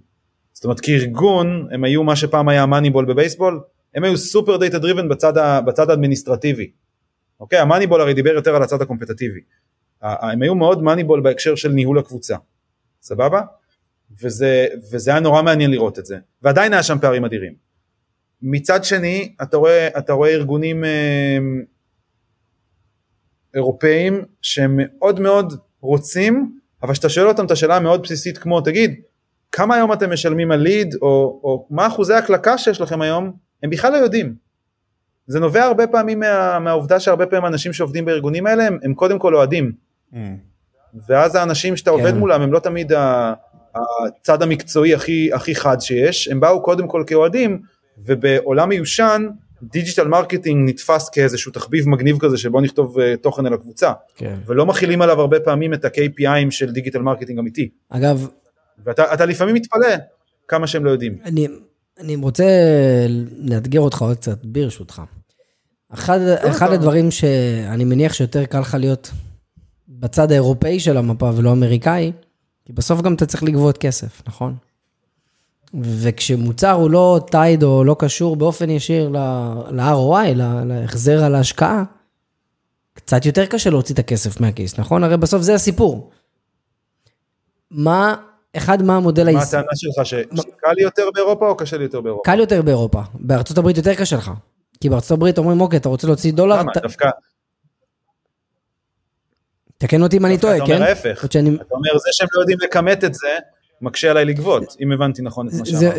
זאת 0.63 0.65
אומרת 0.65 0.79
כארגון 0.79 1.67
הם 1.71 1.83
היו 1.83 2.03
מה 2.03 2.15
שפעם 2.15 2.49
היה 2.49 2.65
Moneyball 2.65 3.05
בבייסבול, 3.05 3.61
הם 3.95 4.03
היו 4.03 4.17
super 4.17 4.57
data 4.57 4.79
driven 4.79 5.09
בצד, 5.09 5.33
בצד 5.65 5.89
האדמיניסטרטיבי. 5.89 6.71
אוקיי, 7.39 7.59
ה-Moneyball 7.59 8.01
הרי 8.01 8.13
דיבר 8.13 8.29
יותר 8.29 8.55
על 8.55 8.63
הצד 8.63 8.81
הקומפטטיבי. 8.81 9.39
הם 10.01 10.41
היו 10.41 10.55
מאוד 10.55 10.83
Moneyball 10.83 11.21
בהקשר 11.21 11.55
של 11.55 11.71
ניהול 11.71 11.99
הקבוצה. 11.99 12.35
סבבה? 13.01 13.41
וזה, 14.21 14.67
וזה 14.91 15.11
היה 15.11 15.19
נורא 15.19 15.41
מעניין 15.41 15.71
לראות 15.71 15.99
את 15.99 16.05
זה. 16.05 16.17
ועדיין 16.41 16.73
היה 16.73 16.83
שם 16.83 16.97
פערים 17.01 17.25
אדירים. 17.25 17.53
מצד 18.41 18.83
שני, 18.83 19.35
אתה 19.41 19.57
רואה, 19.57 19.87
אתה 19.97 20.13
רואה 20.13 20.29
ארגונים 20.29 20.83
אה, 20.83 21.37
אירופאים 23.55 24.21
שהם 24.41 24.79
מאוד 24.79 25.19
מאוד 25.19 25.53
רוצים, 25.81 26.59
אבל 26.83 26.93
כשאתה 26.93 27.09
שואל 27.09 27.27
אותם 27.27 27.45
את 27.45 27.51
השאלה 27.51 27.75
המאוד 27.75 28.01
בסיסית 28.01 28.37
כמו, 28.37 28.61
תגיד, 28.61 29.01
כמה 29.55 29.75
היום 29.75 29.93
אתם 29.93 30.13
משלמים 30.13 30.51
על 30.51 30.59
lead, 30.59 30.95
או, 31.01 31.39
או 31.43 31.67
מה 31.69 31.87
אחוזי 31.87 32.13
הקלקה 32.13 32.57
שיש 32.57 32.81
לכם 32.81 33.01
היום, 33.01 33.31
הם 33.63 33.69
בכלל 33.69 33.91
לא 33.91 33.97
יודעים. 33.97 34.35
זה 35.27 35.39
נובע 35.39 35.63
הרבה 35.63 35.87
פעמים 35.87 36.19
מה, 36.19 36.59
מהעובדה 36.59 36.99
שהרבה 36.99 37.25
פעמים 37.25 37.45
אנשים 37.45 37.73
שעובדים 37.73 38.05
בארגונים 38.05 38.47
האלה 38.47 38.67
הם, 38.67 38.77
הם 38.83 38.93
קודם 38.93 39.19
כל 39.19 39.35
אוהדים. 39.35 39.71
Mm. 40.13 40.17
ואז 41.07 41.35
האנשים 41.35 41.77
שאתה 41.77 41.91
כן. 41.91 41.97
עובד 41.97 42.13
מולם 42.13 42.41
הם 42.41 42.53
לא 42.53 42.59
תמיד 42.59 42.93
ה- 42.93 43.33
הצד 43.75 44.41
המקצועי 44.41 44.93
הכי, 44.93 45.33
הכי 45.33 45.55
חד 45.55 45.81
שיש, 45.81 46.27
הם 46.27 46.39
באו 46.39 46.63
קודם 46.63 46.87
כל 46.87 47.03
כאוהדים, 47.07 47.61
ובעולם 48.05 48.69
מיושן 48.69 49.27
digital 49.63 50.07
marketing 50.07 50.69
נתפס 50.69 51.09
כאיזשהו 51.09 51.51
תחביב 51.51 51.89
מגניב 51.89 52.17
כזה 52.19 52.37
שבו 52.37 52.61
נכתוב 52.61 52.99
אה, 52.99 53.17
תוכן 53.17 53.45
על 53.45 53.53
הקבוצה, 53.53 53.91
כן. 54.15 54.35
ולא 54.45 54.65
מכילים 54.65 55.01
עליו 55.01 55.21
הרבה 55.21 55.39
פעמים 55.39 55.73
את 55.73 55.85
ה-KPI-ים 55.85 56.51
של 56.51 56.71
digital 56.71 57.01
marketing 57.01 57.39
אמיתי, 57.39 57.69
אגב, 57.89 58.27
ואתה 58.85 59.13
אתה 59.13 59.25
לפעמים 59.25 59.55
מתפלא 59.55 59.87
כמה 60.47 60.67
שהם 60.67 60.85
לא 60.85 60.91
יודעים. 60.91 61.17
אני, 61.25 61.47
אני 61.99 62.15
רוצה 62.15 62.45
לאתגר 63.37 63.79
אותך 63.79 64.01
עוד 64.01 64.17
קצת, 64.17 64.45
ברשותך. 64.45 65.01
אחד, 65.93 66.19
אחד 66.21 66.65
אתה- 66.65 66.75
הדברים 66.75 67.11
שאני 67.11 67.83
מניח 67.83 68.13
שיותר 68.13 68.45
קל 68.45 68.59
לך 68.59 68.75
להיות 68.79 69.11
בצד 69.89 70.31
האירופאי 70.31 70.79
של 70.79 70.97
המפה 70.97 71.31
ולא 71.35 71.51
אמריקאי, 71.51 72.11
כי 72.65 72.73
בסוף 72.73 73.01
גם 73.01 73.13
אתה 73.13 73.25
צריך 73.25 73.43
לגבות 73.43 73.77
כסף, 73.77 74.21
נכון? 74.27 74.55
וכשמוצר 75.81 76.71
הוא 76.71 76.89
לא 76.91 77.21
טייד 77.31 77.63
או 77.63 77.83
לא 77.83 77.95
קשור 77.99 78.35
באופן 78.35 78.69
ישיר 78.69 79.09
ל-ROI, 79.09 80.33
להחזר 80.65 81.23
על 81.23 81.35
ההשקעה, 81.35 81.83
קצת 82.93 83.25
יותר 83.25 83.45
קשה 83.45 83.69
להוציא 83.69 83.93
את 83.93 83.99
הכסף 83.99 84.41
מהכיס, 84.41 84.79
נכון? 84.79 85.03
הרי 85.03 85.17
בסוף 85.17 85.41
זה 85.41 85.53
הסיפור. 85.55 86.11
מה, 87.71 88.15
אחד, 88.57 88.83
מה 88.83 88.95
המודל 88.97 89.31
מה 89.31 89.39
העסקי? 89.39 89.57
הטענה 89.57 89.71
שלך, 89.75 90.05
שקל 90.05 90.71
לי 90.77 90.83
יותר 90.83 91.03
באירופה 91.13 91.47
או 91.49 91.57
קשה 91.57 91.77
לי 91.77 91.83
יותר 91.83 92.01
באירופה? 92.01 92.23
קל 92.31 92.39
יותר 92.39 92.61
באירופה, 92.61 93.01
בארצות 93.13 93.57
הברית 93.57 93.77
יותר 93.77 93.95
קשה 93.95 94.15
לך. 94.17 94.31
כי 94.81 94.89
בארצות 94.89 95.11
הברית 95.11 95.37
אומרים, 95.37 95.61
אוקיי, 95.61 95.79
אתה 95.79 95.89
רוצה 95.89 96.07
להוציא 96.07 96.33
דולר, 96.33 96.59
למה? 96.59 96.71
ת- 96.73 96.77
דווקא, 96.77 97.09
תקן 99.77 100.01
אותי 100.01 100.17
אם 100.17 100.25
אני 100.25 100.37
טועה, 100.37 100.57
אתה 100.57 100.65
כן? 100.65 100.73
אומר 100.73 100.85
ההפך. 100.85 101.25
שאני- 101.31 101.55
אתה 101.55 101.63
אומר 101.75 101.89
זה 101.97 102.09
שהם 102.11 102.27
לא 102.35 102.41
יודעים 102.41 102.57
לכמת 102.63 103.03
את 103.03 103.13
זה, 103.13 103.27
מקשה 103.81 104.11
עליי 104.11 104.25
לגבות, 104.25 104.75
אם 104.81 104.91
הבנתי 104.91 105.21
נכון 105.21 105.47
את 105.47 105.53
מה 105.53 105.65
שאמרת. 105.65 105.93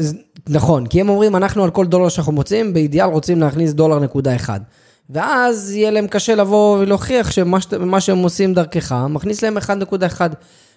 נכון, 0.49 0.87
כי 0.87 1.01
הם 1.01 1.09
אומרים, 1.09 1.37
אנחנו 1.37 1.65
על 1.65 1.71
כל 1.71 1.87
דולר 1.87 2.09
שאנחנו 2.09 2.33
מוצאים, 2.33 2.73
באידיאל 2.75 3.07
רוצים 3.07 3.41
להכניס 3.41 3.73
דולר 3.73 3.99
נקודה 3.99 4.37
אחד. 4.37 4.61
ואז 5.11 5.71
יהיה 5.75 5.91
להם 5.91 6.07
קשה 6.07 6.35
לבוא 6.35 6.79
ולהוכיח 6.79 7.31
שמה 7.31 8.01
שהם 8.01 8.19
עושים 8.19 8.55
דרכך, 8.55 8.93
מכניס 9.09 9.43
להם 9.45 9.59
1.1 9.59 10.21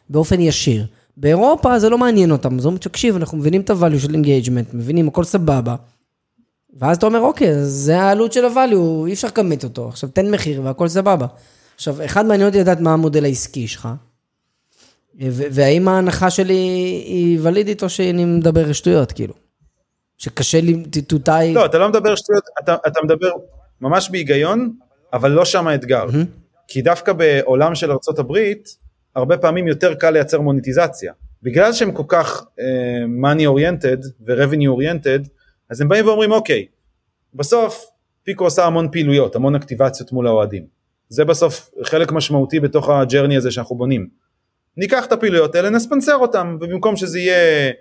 באופן 0.09 0.39
ישיר. 0.39 0.85
באירופה 1.17 1.79
זה 1.79 1.89
לא 1.89 1.97
מעניין 1.97 2.31
אותם, 2.31 2.57
אז 2.57 2.65
אומרים, 2.65 2.79
תקשיב, 2.79 3.15
אנחנו 3.15 3.37
מבינים 3.37 3.61
את 3.61 3.69
ה-value 3.69 3.99
של 3.99 4.15
engagement, 4.15 4.75
מבינים, 4.75 5.07
הכל 5.07 5.23
סבבה. 5.23 5.75
ואז 6.79 6.97
אתה 6.97 7.05
אומר, 7.05 7.19
אוקיי, 7.19 7.63
זה 7.63 8.01
העלות 8.01 8.33
של 8.33 8.45
ה-value, 8.45 9.07
אי 9.07 9.13
אפשר 9.13 9.27
לכמת 9.27 9.63
אותו. 9.63 9.87
עכשיו, 9.87 10.09
תן 10.09 10.31
מחיר 10.31 10.61
והכל 10.63 10.87
סבבה. 10.87 11.27
עכשיו, 11.75 12.05
אחד 12.05 12.25
מעניין 12.25 12.47
אותי 12.47 12.59
לדעת 12.59 12.79
מה 12.79 12.93
המודל 12.93 13.25
העסקי 13.25 13.67
שלך, 13.67 13.89
והאם 15.29 15.87
ההנחה 15.87 16.29
שלי 16.29 16.53
היא 17.05 17.39
ולידית 17.41 17.83
או 17.83 17.89
שאני 17.89 18.25
מדבר 18.25 18.73
שטויות, 18.73 19.11
כאילו. 19.11 19.33
שקשה 20.17 20.61
לי 20.61 20.83
tie... 21.27 21.53
לא, 21.53 21.65
אתה 21.65 21.77
לא 21.77 21.89
מדבר 21.89 22.15
שטויות, 22.15 22.43
אתה, 22.63 22.75
אתה 22.87 22.99
מדבר 23.03 23.29
ממש 23.81 24.09
בהיגיון, 24.09 24.73
אבל 25.13 25.31
לא 25.31 25.45
שם 25.45 25.67
האתגר. 25.67 26.05
כי 26.67 26.81
דווקא 26.81 27.13
בעולם 27.13 27.75
של 27.75 27.91
ארצות 27.91 28.19
הברית, 28.19 28.86
הרבה 29.17 29.37
פעמים 29.37 29.67
יותר 29.67 29.93
קל 29.93 30.09
לייצר 30.09 30.41
monetization. 30.41 31.13
בגלל 31.43 31.73
שהם 31.73 31.91
כל 31.91 32.03
כך 32.07 32.41
uh, 32.41 32.63
money 33.23 33.41
oriented 33.41 34.07
ו-revenue 34.27 34.79
oriented, 34.79 35.29
אז 35.69 35.81
הם 35.81 35.87
באים 35.87 36.07
ואומרים, 36.07 36.31
אוקיי, 36.31 36.65
בסוף 37.33 37.85
פיקו 38.23 38.43
עושה 38.43 38.65
המון 38.65 38.91
פעילויות, 38.91 39.35
המון 39.35 39.55
אקטיבציות 39.55 40.11
מול 40.11 40.27
האוהדים. 40.27 40.65
זה 41.09 41.25
בסוף 41.25 41.69
חלק 41.83 42.11
משמעותי 42.11 42.59
בתוך 42.59 42.89
ה-journey 42.89 43.37
הזה 43.37 43.51
שאנחנו 43.51 43.75
בונים. 43.75 44.07
ניקח 44.77 45.05
את 45.05 45.11
הפעילויות 45.11 45.55
האלה, 45.55 45.69
נספנסר 45.69 46.15
אותם, 46.15 46.57
ובמקום 46.61 46.95
שזה 46.95 47.19
יהיה 47.19 47.71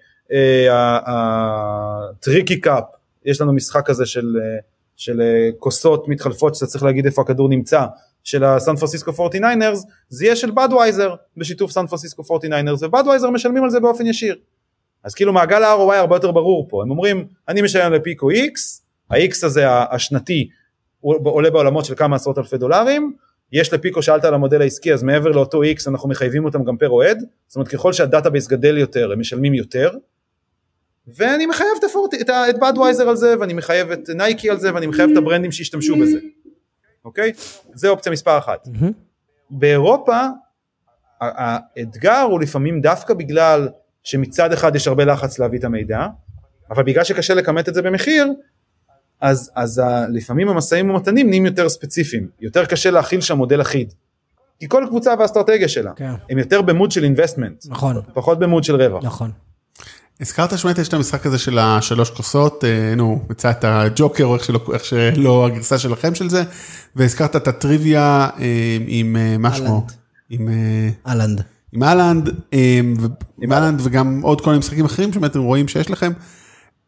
ה-tricky 1.07 2.61
cup, 2.61 2.85
יש 3.25 3.41
לנו 3.41 3.53
משחק 3.53 3.87
כזה 3.87 4.07
של, 4.07 4.37
אה, 4.43 4.59
של 4.97 5.21
אה, 5.21 5.51
כוסות 5.59 6.09
מתחלפות 6.09 6.55
שאתה 6.55 6.67
צריך 6.67 6.85
להגיד 6.85 7.07
איפה 7.07 7.23
הכדור 7.23 7.49
נמצא, 7.49 7.85
של 8.27 8.45
הסן 8.45 8.77
פרנסיסקו 8.77 9.11
49ers, 9.11 9.79
זה 10.09 10.25
יהיה 10.25 10.37
של 10.37 10.51
בדווייזר 10.51 11.15
בשיתוף 11.37 11.71
סן 11.71 11.87
פרנסיסקו 11.87 12.23
49ers, 12.23 12.85
ובדווייזר 12.85 13.31
משלמים 13.31 13.65
על 13.65 13.71
זה 13.71 13.81
באופן 13.81 14.07
ישיר. 14.07 14.37
אז 15.05 15.15
כאילו 15.15 15.33
מעגל 15.33 15.63
ה-ROI 15.63 15.95
הרבה 15.95 16.17
יותר 16.17 16.31
ברור 16.33 16.67
פה, 16.69 16.83
הם 16.83 16.91
אומרים, 16.91 17.27
אני 17.49 17.63
משלם 17.63 17.93
לפיקו 17.93 18.31
X, 18.31 18.81
ה-X 19.11 19.47
הזה 19.47 19.65
השנתי 19.71 20.49
עולה 21.01 21.51
בעולמות 21.51 21.85
של 21.85 21.95
כמה 21.95 22.17
עשרות 22.17 22.39
אלפי 22.39 22.57
דולרים, 22.59 23.13
יש 23.53 23.73
לפיקו, 23.73 24.03
שאלת 24.03 24.25
על 24.25 24.35
המודל 24.35 24.61
העסקי, 24.63 24.93
אז 24.93 25.03
מעבר 25.03 25.31
לאותו 25.31 25.63
X 25.63 25.89
אנחנו 25.89 26.09
מחייבים 26.09 26.45
אותם 26.45 26.65
גם 26.65 26.77
פר 26.77 26.89
אוהד, 26.89 27.25
זאת 27.47 27.57
אומרת 27.57 27.69
ככל 27.69 27.93
שה-database 27.93 28.47
גדל 28.47 28.79
יותר 28.79 29.13
הם 29.13 29.21
משלמים 29.21 29.55
יותר, 29.55 29.91
ואני 31.17 31.47
מחייב 31.47 31.71
את, 31.79 31.85
הפורט, 31.85 32.15
את, 32.21 32.31
ה- 32.31 32.51
את 32.51 32.55
בדווייזר 32.61 33.09
על 33.09 33.17
זה, 33.17 33.35
ואני 33.41 33.55
מחייב 33.55 33.91
את 33.91 34.09
נייקי 34.11 34.51
על 34.51 34.59
זה, 34.59 34.75
ואני 34.75 34.87
מחייב 34.87 35.11
את 35.11 35.17
הברנדים 35.17 35.53
שישתמשו 35.53 35.97
בזה, 35.97 36.19
אוקיי? 37.07 37.33
זה 37.75 37.89
אופציה 37.89 38.13
מספר 38.13 38.39
אחת. 38.39 38.69
מהמם. 38.69 38.93
באירופה 39.51 40.21
האתגר 41.21 42.21
הוא 42.21 42.41
לפעמים 42.41 42.81
דווקא 42.81 43.15
בגלל 43.15 43.69
שמצד 44.03 44.53
אחד 44.53 44.77
יש 44.77 44.89
הרבה 44.89 45.05
לחץ 45.05 45.39
להביא 45.39 45.59
את 45.59 45.65
המידע, 45.65 46.07
אבל 46.71 46.83
בגלל 46.83 47.05
שקשה 47.05 47.35
לכמת 47.35 47.69
את 47.69 47.75
זה 47.75 47.83
במחיר, 47.83 48.27
אז, 49.21 49.51
אז 49.55 49.79
ה, 49.79 50.07
לפעמים 50.09 50.49
המשאים 50.49 50.91
ומתנים 50.91 51.29
נהיים 51.29 51.47
יותר 51.47 51.69
ספציפיים, 51.69 52.29
יותר 52.41 52.65
קשה 52.65 52.91
להכיל 52.91 53.21
שם 53.21 53.37
מודל 53.37 53.61
אחיד. 53.61 53.93
כי 54.59 54.69
כל 54.69 54.85
קבוצה 54.89 55.15
והאסטרטגיה 55.19 55.69
שלה, 55.69 55.93
כן. 55.97 56.11
הם 56.31 56.39
יותר 56.39 56.63
במוד 56.63 56.91
של 56.91 57.05
investment, 57.05 57.65
נכון, 57.69 57.97
פחות 58.15 58.39
במוד 58.39 58.65
של 58.65 58.83
רווח. 58.83 59.05
נכון. 59.05 59.31
הזכרת 60.21 60.59
שמעת 60.59 60.79
יש 60.79 60.89
את 60.89 60.95
המשחק 60.95 61.27
הזה 61.27 61.39
של 61.39 61.59
השלוש 61.59 62.11
כוסות, 62.11 62.65
אה, 62.65 62.95
נו, 62.95 63.23
מצא 63.31 63.51
את 63.51 63.65
הג'וקר 63.65 64.25
או 64.25 64.35
איך 64.35 64.45
שלא, 64.45 64.61
איך 64.73 64.85
שלא 64.85 65.47
הגרסה 65.47 65.79
שלכם 65.79 66.15
של 66.15 66.31
זה, 66.31 66.45
והזכרת 66.97 67.37
את 67.37 67.49
הטריוויה 67.49 68.29
אה, 68.39 68.79
עם 68.87 69.17
אה, 69.17 69.39
מה 69.39 69.55
שמו. 69.55 69.87
עם 70.31 70.49
אה, 70.49 70.89
אהלנד. 71.07 71.43
עם 71.73 71.83
אהלנד, 71.83 72.31
אה, 72.55 72.81
עם 73.43 73.53
אהלנד 73.53 73.81
וגם 73.85 74.21
עוד 74.23 74.41
כל 74.41 74.51
מיני 74.51 74.59
משחקים 74.59 74.85
אחרים 74.85 75.13
שבאמת 75.13 75.37
רואים 75.37 75.69
שיש 75.69 75.91
לכם. 75.91 76.13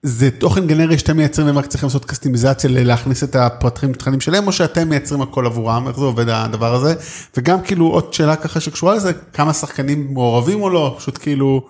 זה 0.02 0.30
תוכן 0.30 0.66
גנרי 0.66 0.98
שאתם 0.98 1.16
מייצרים 1.16 1.46
והם 1.46 1.58
רק 1.58 1.66
צריכים 1.66 1.86
לעשות 1.86 2.04
קסטימיזציה 2.04 2.70
להכניס 2.72 3.24
את 3.24 3.36
הפרטים 3.36 3.92
תכנים 3.92 4.20
שלהם 4.20 4.46
או 4.46 4.52
שאתם 4.52 4.88
מייצרים 4.88 5.22
הכל 5.22 5.46
עבורם 5.46 5.88
איך 5.88 5.98
זה 5.98 6.04
עובד 6.04 6.28
הדבר 6.28 6.74
הזה 6.74 6.94
וגם 7.36 7.62
כאילו 7.62 7.86
עוד 7.86 8.14
שאלה 8.14 8.36
ככה 8.36 8.60
שקשורה 8.60 8.94
לזה 8.94 9.12
כמה 9.32 9.52
שחקנים 9.52 10.14
מעורבים 10.14 10.62
או 10.62 10.70
לא 10.70 10.94
פשוט 10.98 11.18
כאילו 11.22 11.68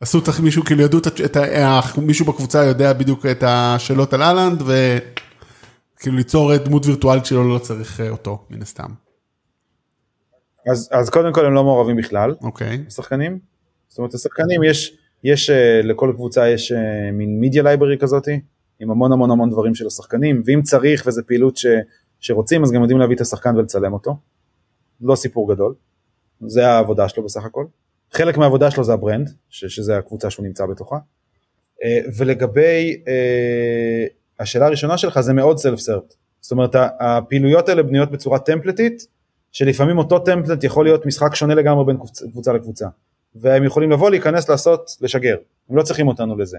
עשו 0.00 0.22
צריך 0.22 0.40
מישהו, 0.40 0.64
כאילו 0.64 0.82
ידעו 0.82 1.00
את, 1.24 1.36
ה... 1.36 1.80
מישהו 2.02 2.26
בקבוצה 2.26 2.64
יודע 2.64 2.92
בדיוק 2.92 3.26
את 3.26 3.42
השאלות 3.46 4.12
על 4.12 4.22
אהלנד, 4.22 4.62
וכאילו 4.62 6.16
ליצור 6.16 6.56
דמות 6.56 6.86
וירטואלית 6.86 7.26
שלו 7.26 7.54
לא 7.54 7.58
צריך 7.58 8.00
אה, 8.00 8.10
אותו, 8.10 8.44
מן 8.50 8.62
הסתם. 8.62 8.90
אז, 10.70 10.88
אז 10.92 11.10
קודם 11.10 11.32
כל 11.32 11.46
הם 11.46 11.52
לא 11.52 11.64
מעורבים 11.64 11.96
בכלל, 11.96 12.34
אוקיי. 12.42 12.84
השחקנים. 12.86 13.38
זאת 13.88 13.98
אומרת, 13.98 14.14
השחקנים 14.14 14.64
יש, 14.64 14.96
יש 15.24 15.50
אה, 15.50 15.80
לכל 15.82 16.12
קבוצה 16.14 16.48
יש 16.48 16.72
אה, 16.72 17.12
מין 17.12 17.40
מידיה 17.40 17.62
לייברי 17.62 17.98
כזאתי, 17.98 18.40
עם 18.80 18.90
המון 18.90 19.12
המון 19.12 19.30
המון 19.30 19.50
דברים 19.50 19.74
של 19.74 19.86
השחקנים, 19.86 20.42
ואם 20.46 20.62
צריך 20.62 21.04
וזו 21.06 21.22
פעילות 21.26 21.56
ש, 21.56 21.66
שרוצים, 22.20 22.62
אז 22.62 22.72
גם 22.72 22.80
יודעים 22.80 22.98
להביא 22.98 23.16
את 23.16 23.20
השחקן 23.20 23.56
ולצלם 23.56 23.92
אותו. 23.92 24.16
לא 25.00 25.16
סיפור 25.16 25.54
גדול, 25.54 25.74
זה 26.46 26.68
העבודה 26.68 27.08
שלו 27.08 27.24
בסך 27.24 27.44
הכל. 27.44 27.64
חלק 28.12 28.36
מהעבודה 28.36 28.70
שלו 28.70 28.84
זה 28.84 28.92
ה-brand, 28.92 29.30
ש, 29.48 29.64
שזה 29.64 29.98
הקבוצה 29.98 30.30
שהוא 30.30 30.46
נמצא 30.46 30.66
בתוכה. 30.66 30.96
אה, 31.84 32.00
ולגבי 32.16 33.02
השאלה 34.40 34.66
הראשונה 34.66 34.98
שלך 34.98 35.20
זה 35.20 35.32
מאוד 35.32 35.58
self-serve. 35.58 36.14
זאת 36.40 36.52
אומרת 36.52 36.74
הפעילויות 37.00 37.68
האלה 37.68 37.82
בנויות 37.82 38.10
בצורה 38.10 38.38
טמפלטית, 38.38 39.06
שלפעמים 39.52 39.98
אותו 39.98 40.18
template 40.18 40.64
יכול 40.64 40.84
להיות 40.84 41.06
משחק 41.06 41.34
שונה 41.34 41.54
לגמרי 41.54 41.84
בין 41.84 41.96
קבוצה 42.30 42.52
לקבוצה. 42.52 42.86
והם 43.34 43.64
יכולים 43.64 43.90
לבוא, 43.90 44.10
להיכנס, 44.10 44.48
לעשות, 44.48 44.90
לשגר. 45.00 45.36
הם 45.70 45.76
לא 45.76 45.82
צריכים 45.82 46.08
אותנו 46.08 46.38
לזה. 46.38 46.58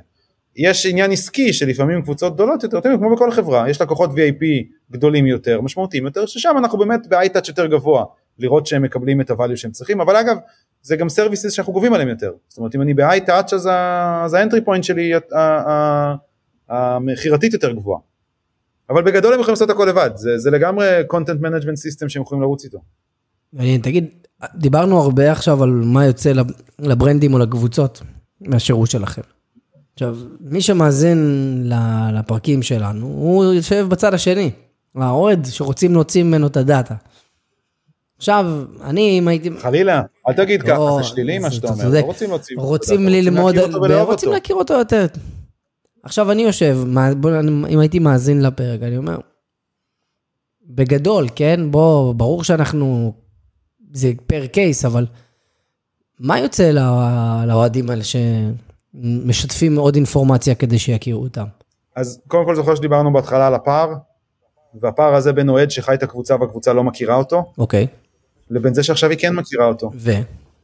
יש 0.56 0.86
עניין 0.86 1.12
עסקי 1.12 1.54
שלפעמים 1.54 2.02
קבוצות 2.02 2.34
גדולות 2.34 2.64
יותר, 2.64 2.78
אתם 2.78 2.98
כמו 2.98 3.16
בכל 3.16 3.32
חברה, 3.32 3.70
יש 3.70 3.82
לקוחות 3.82 4.10
VIP 4.10 4.44
גדולים 4.92 5.28
יותר, 5.28 5.62
משמעותיים 5.62 6.06
יותר, 6.06 6.26
ששם 6.26 6.56
אנחנו 6.58 6.78
באמת 6.78 7.08
ב-i-touch 7.08 7.48
יותר 7.48 7.66
גבוה, 7.66 8.06
לראות 8.40 8.68
שהם 8.68 8.82
מקבלים 8.82 9.22
את 9.22 9.32
הvalue 9.32 9.56
שהם 9.56 9.72
צריכים, 9.72 10.02
אבל 10.02 10.16
אגב, 10.16 10.38
זה 10.82 10.96
גם 10.96 11.10
סרוויסס 11.10 11.52
שאנחנו 11.52 11.74
גובים 11.74 11.94
עליהם 11.94 12.10
יותר. 12.10 12.32
זאת 12.48 12.58
אומרת, 12.58 12.76
אם 12.76 12.82
אני 12.82 12.94
ב-i-touch 12.94 13.56
אז 13.56 13.66
ה-entry 14.34 14.68
point 14.68 14.84
שלי 14.84 15.12
המכירתית 16.70 17.54
יותר 17.54 17.72
גבוהה. 17.72 18.00
אבל 18.90 19.04
בגדול 19.04 19.34
הם 19.34 19.40
יכולים 19.40 19.54
לעשות 19.54 19.70
הכל 19.70 19.86
לבד, 19.86 20.10
זה, 20.16 20.38
זה 20.38 20.52
לגמרי 20.52 20.88
content 21.14 21.42
management 21.42 21.78
system 21.78 22.10
שהם 22.10 22.22
יכולים 22.22 22.42
לרוץ 22.42 22.64
איתו. 22.64 22.80
מעניין, 23.54 23.82
תגיד, 23.82 24.06
דיברנו 24.56 25.00
הרבה 25.00 25.32
עכשיו 25.32 25.64
על 25.64 25.70
מה 25.70 26.06
יוצא 26.06 26.32
לברנדים 26.80 27.34
או 27.34 27.40
לקבוצות 27.40 28.02
מהשירות 28.42 28.90
שלכם. 28.90 29.22
עכשיו, 29.94 30.18
מי 30.42 30.62
שמאזין 30.62 31.72
לפרקים 32.14 32.62
שלנו, 32.62 33.06
הוא 33.06 33.44
יושב 33.54 33.86
בצד 33.90 34.14
השני, 34.14 34.52
האוהד 34.96 35.46
שרוצים 35.46 35.94
להוציא 35.94 36.24
ממנו 36.24 36.48
את 36.48 36.58
הדאטה. 36.58 36.96
עכשיו, 38.22 38.46
אני 38.84 39.20
אם 39.20 39.28
הייתי... 39.28 39.50
חלילה, 39.60 40.02
אל 40.28 40.34
תגיד 40.34 40.62
ככה, 40.62 40.98
זה 40.98 41.04
שלילי 41.04 41.40
מה 41.40 41.52
שאתה 41.52 41.68
אומר, 41.68 41.90
לא 41.90 42.00
רוצים 42.00 42.30
להוציא... 42.30 42.56
רוצים 42.60 43.08
ללמוד, 43.08 43.56
רוצים 44.02 44.32
להכיר 44.32 44.56
אותו 44.56 44.74
יותר. 44.74 45.06
עכשיו 46.04 46.32
אני 46.32 46.42
יושב, 46.42 46.78
אם 47.70 47.80
הייתי 47.80 48.00
מאזין 48.00 48.42
לפרק, 48.42 48.82
אני 48.84 48.98
אומר, 48.98 49.18
בגדול, 50.68 51.28
כן? 51.36 51.72
בוא, 51.72 52.14
ברור 52.14 52.44
שאנחנו 52.44 53.14
זה 53.94 54.12
פר 54.28 54.48
קייס, 54.48 54.86
אבל 54.86 55.06
מה 56.20 56.40
יוצא 56.40 56.72
לאוהדים 57.48 57.90
האלה 57.90 58.04
שמשתפים 58.04 59.78
עוד 59.78 59.96
אינפורמציה 59.96 60.56
כדי 60.56 60.80
שיכירו 60.80 61.24
אותם? 61.24 61.46
אז 61.96 62.22
קודם 62.28 62.46
כל 62.46 62.56
זוכר 62.56 62.76
שדיברנו 62.76 63.14
בהתחלה 63.14 63.48
על 63.48 63.56
הפער, 63.56 63.94
והפער 64.82 65.16
הזה 65.16 65.34
בין 65.34 65.50
אוהד 65.50 65.72
שחי 65.72 65.94
את 65.94 66.04
הקבוצה 66.04 66.36
והקבוצה 66.40 66.74
לא 66.74 66.84
מכירה 66.84 67.16
אותו, 67.16 67.54
אוקיי. 67.58 67.88
לבין 68.52 68.74
זה 68.74 68.84
שעכשיו 68.84 69.10
היא 69.10 69.20
כן 69.20 69.36
מכירה 69.36 69.66
אותו. 69.66 69.92
ו? 69.96 70.12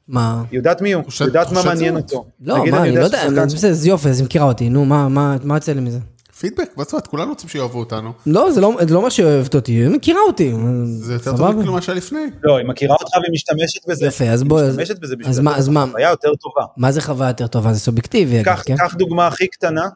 מה? 0.08 0.44
היא 0.52 0.58
יודעת 0.58 0.82
מי 0.82 0.94
הוא, 0.94 1.04
היא 1.20 1.28
יודעת 1.28 1.52
מה 1.52 1.64
מעניין 1.64 1.96
אותו. 1.96 2.26
לא, 2.42 2.66
מה, 2.72 2.84
אני 2.84 2.96
לא 2.96 3.04
יודע, 3.04 3.48
זה 3.58 3.90
יופי, 3.90 4.10
אז 4.10 4.20
היא 4.20 4.26
מכירה 4.26 4.46
אותי, 4.46 4.70
נו, 4.70 4.86
מה 4.86 5.56
יוצא 5.56 5.74
לי 5.74 5.82
מזה? 5.82 6.00
פידבק, 6.40 6.70
בצד, 6.78 7.08
כולנו 7.08 7.30
רוצים 7.30 7.50
שיאהבו 7.50 7.80
אותנו. 7.80 8.12
לא, 8.26 8.52
זה 8.52 8.62
לא 8.62 8.76
אומר 8.92 9.10
שהיא 9.10 9.26
אוהבת 9.26 9.56
אותי, 9.56 9.72
היא 9.72 9.90
מכירה 9.90 10.20
אותי. 10.28 10.54
זה 10.86 11.14
יותר 11.14 11.38
טוב 11.38 11.52
מכאילו 11.52 11.74
מה 11.74 11.82
שהיה 11.82 11.98
לפני. 11.98 12.20
לא, 12.44 12.58
היא 12.58 12.66
מכירה 12.66 12.96
אותך 13.00 13.16
והיא 13.22 13.32
משתמשת 13.34 13.90
בזה. 13.90 14.06
יפה, 14.06 14.26
אז 14.26 14.44
בוא... 14.44 14.60
היא 14.60 14.70
משתמשת 14.70 15.00
בזה 15.00 15.16
בשביל 15.16 15.50
לתת 15.50 15.58
לך 15.58 15.74
חוויה 15.92 16.10
יותר 16.10 16.36
טובה. 16.36 16.66
מה 16.78 16.92
זה 16.92 17.02
חוויה 17.02 17.30
יותר 17.30 17.48
טובה? 17.48 17.74
זה 17.74 17.80
סובייקטיבי, 17.80 18.44
כן? 18.44 18.76
קח 18.78 18.96
דוגמה 18.96 19.28
הכי 19.28 19.48
קטנה. 19.48 19.90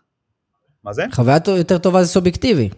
מה 0.84 0.94
זה? 0.94 1.06
חוויה 1.12 1.38
יותר 1.48 1.78
טובה 1.78 2.04
זה 2.04 2.10
סובייקטיבי. 2.10 2.70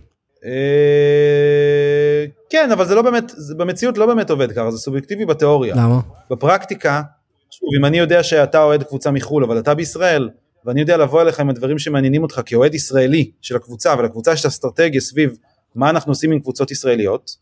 אה, 0.45 2.25
כן, 2.49 2.71
אבל 2.71 2.85
זה 2.85 2.95
לא 2.95 3.01
באמת, 3.01 3.31
במציאות 3.57 3.97
לא 3.97 4.05
באמת 4.05 4.29
עובד 4.29 4.51
ככה, 4.51 4.71
זה 4.71 4.77
סובייקטיבי 4.77 5.25
בתיאוריה. 5.25 5.75
למה? 5.75 5.99
בפרקטיקה, 6.29 7.01
שוב, 7.49 7.69
אם 7.79 7.85
אני 7.85 7.97
יודע 7.97 8.23
שאתה 8.23 8.63
אוהד 8.63 8.83
קבוצה 8.83 9.11
מחו"ל, 9.11 9.43
אבל 9.43 9.59
אתה 9.59 9.73
בישראל, 9.73 10.29
ואני 10.65 10.81
יודע 10.81 10.97
לבוא 10.97 11.21
אליך 11.21 11.39
עם 11.39 11.49
הדברים 11.49 11.79
שמעניינים 11.79 12.23
אותך 12.23 12.41
כאוהד 12.45 12.75
ישראלי 12.75 13.31
של 13.41 13.55
הקבוצה, 13.55 13.95
ולקבוצה 13.99 14.33
יש 14.33 14.39
את 14.39 14.45
האסטרטגיה 14.45 15.01
סביב 15.01 15.37
מה 15.75 15.89
אנחנו 15.89 16.11
עושים 16.11 16.31
עם 16.31 16.39
קבוצות 16.39 16.71
ישראליות, 16.71 17.37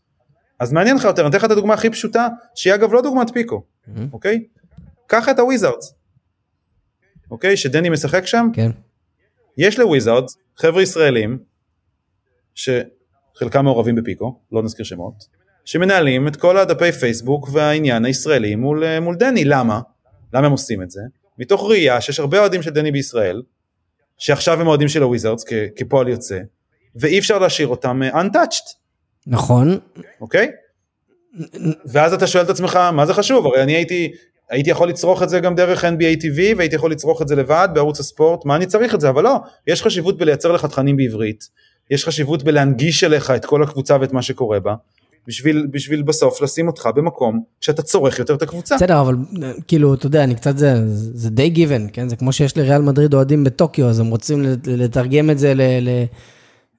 אז 0.58 0.72
מעניין 0.72 0.96
לך 0.96 1.04
יותר, 1.04 1.22
אני 1.22 1.30
אתן 1.30 1.38
לך 1.38 1.44
את 1.44 1.50
הדוגמה 1.50 1.74
הכי 1.74 1.90
פשוטה, 1.90 2.28
שהיא 2.54 2.74
אגב 2.74 2.92
לא 2.92 3.02
דוגמת 3.02 3.30
פיקו, 3.30 3.62
mm-hmm. 3.62 4.00
אוקיי? 4.12 4.44
קח 5.06 5.28
את 5.28 5.38
הוויזארדס, 5.38 5.94
אוקיי? 7.30 7.56
שדני 7.56 7.90
משחק 7.90 8.26
שם, 8.26 8.48
כן. 8.52 8.70
יש 9.58 9.78
לוויזארדס 9.78 10.36
חבר'ה 10.56 10.82
ישראלים, 10.82 11.38
שחלקם 12.54 13.64
מעורבים 13.64 13.94
בפיקו, 13.94 14.40
לא 14.52 14.62
נזכיר 14.62 14.84
שמות, 14.84 15.14
שמנהלים 15.64 16.28
את 16.28 16.36
כל 16.36 16.58
הדפי 16.58 16.92
פייסבוק 16.92 17.48
והעניין 17.52 18.04
הישראלי 18.04 18.54
מול, 18.54 18.98
מול 19.00 19.16
דני, 19.16 19.44
למה? 19.44 19.80
למה 20.32 20.46
הם 20.46 20.52
עושים 20.52 20.82
את 20.82 20.90
זה? 20.90 21.00
מתוך 21.38 21.70
ראייה 21.70 22.00
שיש 22.00 22.20
הרבה 22.20 22.38
אוהדים 22.38 22.62
של 22.62 22.70
דני 22.70 22.92
בישראל, 22.92 23.42
שעכשיו 24.18 24.60
הם 24.60 24.66
אוהדים 24.66 24.88
של 24.88 25.02
הוויזרדס 25.02 25.44
כפועל 25.76 26.08
יוצא, 26.08 26.38
ואי 26.96 27.18
אפשר 27.18 27.38
להשאיר 27.38 27.68
אותם 27.68 28.02
אה, 28.02 28.22
untouched. 28.22 28.74
נכון. 29.26 29.78
אוקיי? 30.20 30.50
ואז 31.86 32.12
אתה 32.12 32.26
שואל 32.26 32.44
את 32.44 32.50
עצמך, 32.50 32.76
מה 32.92 33.06
זה 33.06 33.14
חשוב? 33.14 33.46
הרי 33.46 33.62
אני 33.62 33.72
הייתי, 33.72 34.12
הייתי 34.50 34.70
יכול 34.70 34.88
לצרוך 34.88 35.22
את 35.22 35.28
זה 35.28 35.40
גם 35.40 35.54
דרך 35.54 35.84
NBA 35.84 36.22
TV, 36.22 36.56
והייתי 36.56 36.76
יכול 36.76 36.90
לצרוך 36.90 37.22
את 37.22 37.28
זה 37.28 37.36
לבד 37.36 37.68
בערוץ 37.74 38.00
הספורט, 38.00 38.44
מה 38.44 38.56
אני 38.56 38.66
צריך 38.66 38.94
את 38.94 39.00
זה? 39.00 39.08
אבל 39.08 39.24
לא, 39.24 39.36
יש 39.66 39.82
חשיבות 39.82 40.18
בלייצר 40.18 40.52
לך 40.52 40.66
תכנים 40.66 40.96
בעברית, 40.96 41.44
יש 41.92 42.04
חשיבות 42.04 42.42
בלהנגיש 42.42 43.04
אליך 43.04 43.30
את 43.30 43.44
כל 43.44 43.62
הקבוצה 43.62 43.96
ואת 44.00 44.12
מה 44.12 44.22
שקורה 44.22 44.60
בה, 44.60 44.74
בשביל, 45.26 45.66
בשביל 45.70 46.02
בסוף 46.02 46.42
לשים 46.42 46.68
אותך 46.68 46.88
במקום 46.94 47.42
שאתה 47.60 47.82
צורך 47.82 48.18
יותר 48.18 48.34
את 48.34 48.42
הקבוצה. 48.42 48.76
בסדר, 48.76 49.00
אבל 49.00 49.16
כאילו, 49.66 49.94
אתה 49.94 50.06
יודע, 50.06 50.24
אני 50.24 50.34
קצת, 50.34 50.58
זה, 50.58 50.74
זה 50.94 51.30
די 51.30 51.48
גיוון, 51.48 51.88
כן? 51.92 52.08
זה 52.08 52.16
כמו 52.16 52.32
שיש 52.32 52.56
לריאל 52.56 52.82
מדריד 52.82 53.14
אוהדים 53.14 53.44
בטוקיו, 53.44 53.86
אז 53.86 54.00
הם 54.00 54.06
רוצים 54.06 54.42
לתרגם 54.66 55.30
את 55.30 55.38
זה 55.38 55.54
ל, 55.54 55.62
ל, 55.62 56.04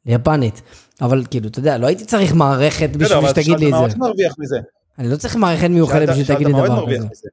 ליפנית. 0.05 0.61
אבל 1.01 1.23
כאילו, 1.31 1.47
אתה 1.47 1.59
יודע, 1.59 1.77
לא 1.77 1.87
הייתי 1.87 2.05
צריך 2.05 2.33
מערכת 2.33 2.89
בשביל 2.89 3.27
שתגיד 3.29 3.59
לי 3.59 3.67
את 3.67 3.91
זה. 3.91 3.97
מזה. 4.39 4.57
אני 4.99 5.09
לא 5.09 5.15
צריך 5.15 5.35
מערכת 5.35 5.69
מיוחדת 5.69 6.09
בשביל 6.09 6.25
שתגיד 6.25 6.47
לי 6.47 6.53
דבר 6.53 6.85
כזה. 6.85 7.29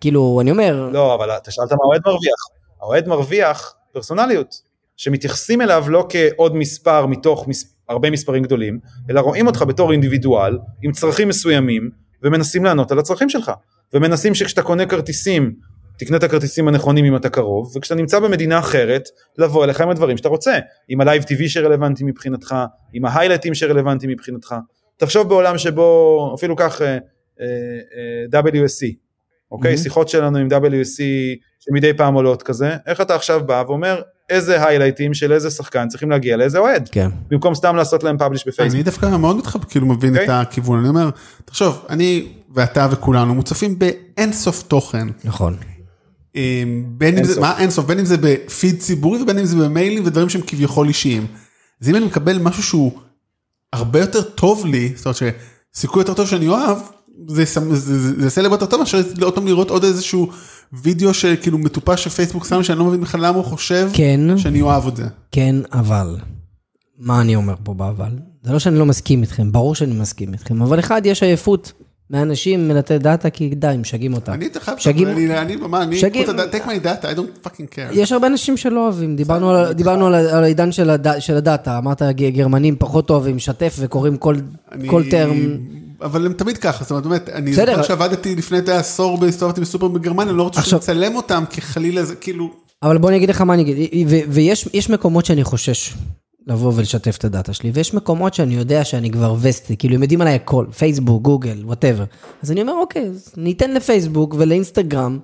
כאילו, 0.00 0.38
אני 0.40 0.50
אומר... 0.50 0.90
לא, 0.92 1.14
אבל 1.14 1.30
אתה 1.30 1.50
שאלת 1.50 1.72
מה 1.72 1.78
האוהד 1.82 2.00
מרוויח. 2.06 2.40
האוהד 2.80 3.08
מרוויח 3.08 3.74
פרסונליות, 3.92 4.69
שמתייחסים 5.00 5.60
אליו 5.60 5.84
לא 5.88 6.06
כעוד 6.08 6.56
מספר 6.56 7.06
מתוך 7.06 7.48
מספר. 7.48 7.70
הרבה 7.88 8.10
מספרים 8.10 8.42
גדולים, 8.42 8.78
אלא 9.10 9.20
רואים 9.20 9.46
אותך 9.46 9.64
בתור 9.68 9.92
אינדיבידואל 9.92 10.58
עם 10.82 10.92
צרכים 10.92 11.28
מסוימים 11.28 11.90
ומנסים 12.22 12.64
לענות 12.64 12.92
על 12.92 12.98
הצרכים 12.98 13.28
שלך. 13.28 13.52
ומנסים 13.94 14.34
שכשאתה 14.34 14.62
קונה 14.62 14.86
כרטיסים, 14.86 15.54
תקנה 15.98 16.16
את 16.16 16.22
הכרטיסים 16.22 16.68
הנכונים 16.68 17.04
אם 17.04 17.16
אתה 17.16 17.28
קרוב, 17.28 17.76
וכשאתה 17.76 17.94
נמצא 17.94 18.18
במדינה 18.18 18.58
אחרת, 18.58 19.08
לבוא 19.38 19.64
אליך 19.64 19.80
עם 19.80 19.90
הדברים 19.90 20.16
שאתה 20.16 20.28
רוצה, 20.28 20.58
עם 20.88 21.00
ה-live 21.00 21.22
TV 21.22 21.48
שרלוונטי 21.48 22.04
מבחינתך, 22.04 22.54
עם 22.92 23.04
ה-highlights 23.04 23.54
שרלוונטי 23.54 24.06
מבחינתך. 24.06 24.54
תחשוב 24.96 25.28
בעולם 25.28 25.58
שבו, 25.58 26.32
אפילו 26.38 26.56
כך, 26.56 26.80
uh, 26.80 26.84
uh, 26.84 27.40
uh, 28.34 28.46
WSC, 28.52 29.09
אוקיי? 29.50 29.74
Mm-hmm. 29.74 29.78
שיחות 29.78 30.08
שלנו 30.08 30.38
עם 30.38 30.48
WSC 30.48 31.02
שמדי 31.60 31.92
פעם 31.96 32.14
עולות 32.14 32.42
כזה, 32.42 32.76
איך 32.86 33.00
אתה 33.00 33.14
עכשיו 33.14 33.40
בא 33.46 33.64
ואומר, 33.66 34.02
איזה 34.30 34.66
highlights 34.66 35.14
של 35.14 35.32
איזה 35.32 35.50
שחקן 35.50 35.88
צריכים 35.88 36.10
להגיע 36.10 36.36
לאיזה 36.36 36.58
אוהד. 36.58 36.88
כן. 36.92 37.10
במקום 37.28 37.54
סתם 37.54 37.76
לעשות 37.76 38.04
להם 38.04 38.18
publish 38.18 38.48
בפייסבוק. 38.48 38.74
אני 38.74 38.82
דווקא 38.82 39.06
מאוד 39.06 39.36
מתחב, 39.36 39.64
כאילו 39.64 39.86
מבין 39.86 40.14
okay. 40.14 40.18
את 40.18 40.22
אוקיי. 40.22 40.34
הכיוון, 40.34 40.78
אני 40.78 40.88
אומר, 40.88 41.10
תחשוב, 41.44 41.86
אני 41.88 42.26
ואתה 42.54 42.88
וכולנו 42.90 43.34
מוצפים 43.34 43.78
באינסוף 43.78 44.62
תוכן. 44.62 45.06
נכון. 45.24 45.56
אמ, 46.34 46.84
בין 46.88 47.18
אם 47.18 47.24
זה, 47.24 47.40
מה 47.40 47.58
אינסוף, 47.58 47.86
בין 47.86 47.98
אם 47.98 48.04
זה 48.04 48.16
בפיד 48.20 48.78
ציבורי 48.78 49.22
ובין 49.22 49.38
אם 49.38 49.44
זה 49.44 49.56
במיילים 49.56 50.06
ודברים 50.06 50.28
שהם 50.28 50.42
כביכול 50.46 50.88
אישיים. 50.88 51.26
אז 51.82 51.88
אם 51.88 51.96
אני 51.96 52.04
מקבל 52.04 52.38
משהו 52.38 52.62
שהוא 52.62 52.92
הרבה 53.72 54.00
יותר 54.00 54.22
טוב 54.22 54.66
לי, 54.66 54.92
זאת 54.96 55.06
אומרת 55.06 55.34
שסיכוי 55.74 56.00
יותר 56.00 56.14
טוב 56.14 56.26
שאני 56.26 56.48
אוהב, 56.48 56.78
זה 57.26 57.44
יעשה 58.22 58.42
לי 58.42 58.48
יותר 58.48 58.66
טוב 58.66 58.80
מאשר 58.80 58.98
עוד 59.22 59.34
פעם 59.34 59.46
לראות 59.46 59.70
עוד 59.70 59.84
איזשהו 59.84 60.28
וידאו 60.72 61.14
שכאילו 61.14 61.58
מטופש 61.58 62.04
שפייסבוק 62.04 62.46
שם 62.46 62.62
שאני 62.62 62.78
לא 62.78 62.84
מבין 62.84 63.00
בכלל 63.00 63.26
למה 63.26 63.36
הוא 63.36 63.44
חושב 63.44 63.90
כן, 63.92 64.20
שאני 64.38 64.60
אוהב 64.62 64.86
את 64.86 64.96
זה. 64.96 65.04
כן, 65.32 65.56
אבל. 65.72 66.16
מה 66.98 67.20
אני 67.20 67.36
אומר 67.36 67.54
פה 67.64 67.74
באבל? 67.74 68.10
זה 68.42 68.52
לא 68.52 68.58
שאני 68.58 68.78
לא 68.78 68.86
מסכים 68.86 69.22
איתכם, 69.22 69.52
ברור 69.52 69.74
שאני 69.74 69.94
מסכים 69.94 70.32
איתכם, 70.32 70.62
אבל 70.62 70.78
אחד, 70.78 71.02
יש 71.04 71.22
עייפות 71.22 71.72
מאנשים 72.10 72.70
לתת 72.70 73.00
דאטה, 73.00 73.30
כי 73.30 73.48
די, 73.54 73.74
משגעים 73.80 74.14
אותם. 74.14 74.32
אני 74.32 74.46
חייב, 74.60 74.78
שגים- 74.78 75.08
אני, 75.08 75.38
אני, 75.38 75.56
מה, 75.56 75.82
אני, 75.82 76.00
the- 76.00 76.04
take 76.54 76.64
my 76.66 76.84
data, 76.84 77.04
I 77.04 77.18
don't 77.18 77.46
fucking 77.46 77.74
care. 77.74 77.92
יש 77.92 78.12
הרבה 78.12 78.26
אנשים 78.26 78.56
שלא 78.56 78.84
אוהבים, 78.84 79.16
דיברנו 79.16 79.50
על, 79.50 79.72
דיברנו 79.72 80.06
על, 80.06 80.14
על 80.14 80.44
העידן 80.44 80.72
של, 80.72 80.90
הד, 80.90 81.06
של 81.18 81.36
הדאטה, 81.36 81.78
אמרת 81.78 82.02
גרמנים 82.02 82.76
פחות 82.78 83.10
אוהבים 83.10 83.38
שתף 83.38 83.76
וקוראים 83.78 84.16
כל, 84.16 84.34
אני- 84.72 84.88
כל 84.88 85.02
טרם, 85.10 85.36
אבל 86.02 86.26
הם 86.26 86.32
תמיד 86.32 86.58
ככה, 86.58 86.84
זאת 86.84 86.90
אומרת, 86.90 87.06
באמת, 87.06 87.28
אני. 87.28 87.52
זוכר 87.52 87.82
שעבדתי 87.82 88.36
לפני 88.36 88.60
די 88.60 88.72
עשור, 88.72 89.24
הסתובבתי 89.24 89.60
בסופר 89.60 89.88
בגרמניה, 89.88 90.32
לא 90.32 90.42
רוצה 90.42 90.76
לצלם 90.76 91.16
אותם, 91.16 91.44
כי 91.50 91.60
חלילה 91.60 92.04
זה 92.04 92.14
כאילו, 92.14 92.50
אבל 92.82 92.98
בוא 92.98 93.08
אני 93.08 93.16
אגיד 93.16 93.30
לך 93.30 93.40
מה 93.40 93.54
אני 93.54 93.62
אגיד, 93.62 94.06
ויש 94.28 94.68
יש 94.74 94.90
מקומות 94.90 95.26
שאני 95.26 95.44
חושש 95.44 95.94
לבוא 96.46 96.72
ולשתף 96.76 97.16
את 97.16 97.24
ה-data 97.24 97.52
שלי, 97.52 97.70
ויש 97.74 97.94
מקומות 97.94 98.34
שאני 98.34 98.54
יודע 98.54 98.84
שאני 98.84 99.10
כבר 99.10 99.34
vested, 99.40 99.76
כאילו 99.76 99.94
הם 99.94 100.02
יודעים 100.02 100.20
עליי 100.20 100.34
הכל, 100.34 100.66
פייסבוק, 100.78 101.22
גוגל, 101.22 101.62
whatever. 101.64 102.04
אז 102.42 102.50
אני 102.50 102.62
אומר, 102.62 102.72
אוקיי, 102.72 103.06
אז 103.06 103.32
ניתן 103.36 103.74
לפייסבוק 103.74 104.34
ולאינסטגרם 104.38 105.18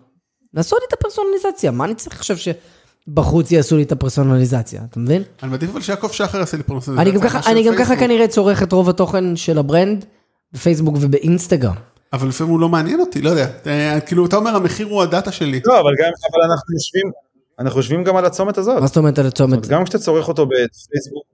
לעשות 0.55 0.79
לי 0.81 0.87
את 0.89 0.93
הפרסונליזציה, 0.93 1.71
מה 1.71 1.85
אני 1.85 1.95
צריך 1.95 2.17
עכשיו 2.17 2.37
שבחוץ 2.39 3.51
יעשו 3.51 3.77
לי 3.77 3.83
את 3.83 3.93
הפרסונליזציה, 3.93 4.83
אתה 4.91 5.01
מבין? 5.01 5.23
אני 5.43 5.51
מעדיף 5.51 5.71
אבל 5.71 5.81
שיעקב 5.81 6.09
שחר 6.13 6.39
יעשה 6.39 6.57
לי 6.57 6.63
פרנסה. 6.63 6.93
אני 6.93 7.13
גם 7.13 7.21
ככה, 7.21 7.51
אני 7.51 7.67
גם 7.67 7.75
ככה 7.79 7.97
כנראה 7.97 8.29
צורך 8.29 8.63
את 8.63 8.73
רוב 8.73 8.89
התוכן 8.89 9.37
של 9.37 9.59
ה-brand 9.59 10.05
בפייסבוק 10.53 10.97
ובאינסטגרם. 11.01 11.75
אבל 12.13 12.29
לפעמים 12.29 12.53
הוא 12.53 12.61
לא 12.61 12.69
מעניין 12.69 13.01
אותי, 13.01 13.23
לא 13.23 13.31
יודע. 13.31 13.47
אה, 13.67 14.01
כאילו, 14.01 14.27
אתה 14.27 14.37
אומר, 14.37 14.57
המחיר 14.57 14.87
הוא 14.87 15.03
ה-data 15.03 15.33
שלי. 15.33 15.61
לא, 15.65 15.81
אבל 15.81 15.91
גם, 15.99 16.11
אבל 16.33 16.43
אנחנו 16.51 16.75
יושבים, 16.75 17.11
אנחנו 17.59 17.79
יושבים 17.81 18.05
גם 18.05 18.17
על 18.17 18.25
הצומת 18.25 18.59
הזאת. 18.59 18.81
מה 18.81 18.87
זאת 18.87 18.97
אומרת 18.97 19.19
על 19.19 19.27
הצומת? 19.27 19.67
גם 19.67 19.85
כשאתה 19.85 19.99
צורך 19.99 20.29
אותו 20.29 20.47
בפייסבוק, 20.47 21.25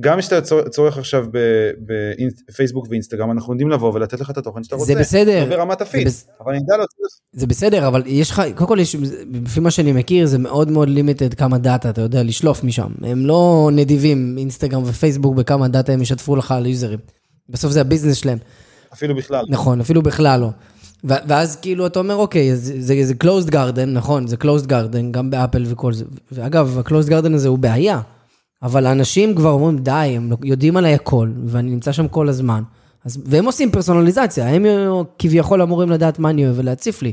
גם 0.00 0.18
כשאתה 0.18 0.40
צור- 0.40 0.68
צורך 0.68 0.98
עכשיו 0.98 1.24
בפייסבוק 2.48 2.86
ואינסטגרם, 2.90 3.30
אנחנו 3.30 3.52
יודעים 3.52 3.70
לבוא 3.70 3.92
ולתת 3.94 4.20
לך 4.20 4.30
את 4.30 4.38
התוכן 4.38 4.64
שאתה 4.64 4.76
רוצה. 4.76 4.86
זה 4.94 5.00
בסדר. 5.00 5.46
ברמת 5.48 5.78
זה 5.78 5.84
ה-feed, 5.84 6.06
בס- 6.06 6.26
אבל 6.44 6.52
אני 6.52 6.60
יודע 6.62 6.76
להוציא. 6.76 6.98
זה 7.32 7.46
בסדר, 7.46 7.88
אבל 7.88 8.02
יש 8.06 8.30
לך, 8.30 8.42
קודם 8.54 8.68
כל, 8.68 8.78
יש, 8.80 8.96
לפי 9.44 9.60
מה 9.60 9.70
שאני 9.70 9.92
מכיר, 9.92 10.26
זה 10.26 10.38
מאוד 10.38 10.70
מאוד 10.70 10.88
limited 10.88 11.34
כמה 11.34 11.58
data 11.58 11.90
אתה 11.90 12.00
יודע 12.00 12.22
לשלוף 12.22 12.64
משם. 12.64 12.88
הם 13.02 13.26
לא 13.26 13.70
נדיבים, 13.72 14.34
אינסטגרם 14.38 14.82
ופייסבוק, 14.86 15.34
בכמה 15.36 15.68
data 15.68 15.92
הם 15.92 16.02
ישתפו 16.02 16.36
לך 16.36 16.50
על 16.52 16.66
users. 16.66 16.98
בסוף 17.48 17.72
זה 17.72 17.80
ה-business 17.80 18.16
שלהם. 18.16 18.38
אפילו 18.92 19.14
בכלל. 19.14 19.44
נכון, 19.48 19.80
אפילו 19.80 20.02
בכלל 20.02 20.40
לא. 20.40 20.50
ואז 21.04 21.56
כאילו 21.56 21.86
אתה 21.86 21.98
אומר, 21.98 22.14
אוקיי, 22.14 22.52
אז 22.52 22.72
זה, 22.78 22.94
זה 23.04 23.14
closed 23.24 23.50
garden, 23.50 23.86
נכון, 23.86 24.26
זה 24.26 24.36
closed 24.36 24.66
garden, 24.66 25.10
גם 25.10 25.30
באפל 25.30 25.64
וכל 25.66 25.92
זה. 25.92 26.04
ואגב, 26.32 26.78
ה-closed 26.78 27.08
garden 27.08 27.34
הזה 27.34 27.48
הוא 27.48 27.58
בעיה. 27.58 28.00
אבל 28.62 28.86
האנשים 28.86 29.34
כבר 29.34 29.50
אומרים, 29.50 29.78
די, 29.78 29.92
הם 29.92 30.30
יודעים 30.44 30.76
עליי 30.76 30.94
הכל, 30.94 31.28
ואני 31.46 31.70
נמצא 31.70 31.92
שם 31.92 32.08
כל 32.08 32.28
הזמן. 32.28 32.62
אז, 33.04 33.18
והם 33.26 33.44
עושים 33.44 33.70
פרסונליזציה, 33.70 34.48
הם 34.48 34.66
כביכול 35.18 35.62
אמורים 35.62 35.90
לדעת 35.90 36.18
מה 36.18 36.30
אני 36.30 36.46
אוהב 36.46 36.58
ולהציף 36.58 37.02
לי. 37.02 37.12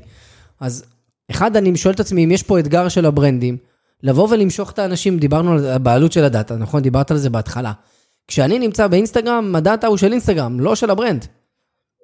אז 0.59 0.83
אחד, 1.31 1.57
אני 1.57 1.77
שואל 1.77 1.93
את 1.93 1.99
עצמי, 1.99 2.23
אם 2.23 2.31
יש 2.31 2.43
פה 2.43 2.59
אתגר 2.59 2.89
של 2.89 3.05
הברנדים, 3.05 3.57
לבוא 4.03 4.27
ולמשוך 4.31 4.71
את 4.71 4.79
האנשים, 4.79 5.19
דיברנו 5.19 5.51
על 5.51 5.65
הבעלות 5.65 6.11
של 6.11 6.23
הדאטה, 6.23 6.55
נכון? 6.55 6.81
דיברת 6.81 7.11
על 7.11 7.17
זה 7.17 7.29
בהתחלה. 7.29 7.71
כשאני 8.27 8.59
נמצא 8.59 8.87
באינסטגרם, 8.87 9.55
ה-data 9.55 9.87
הוא 9.87 9.97
של 9.97 10.11
אינסטגרם, 10.11 10.59
לא 10.59 10.75
של 10.75 10.89
ה-brand. 10.89 11.25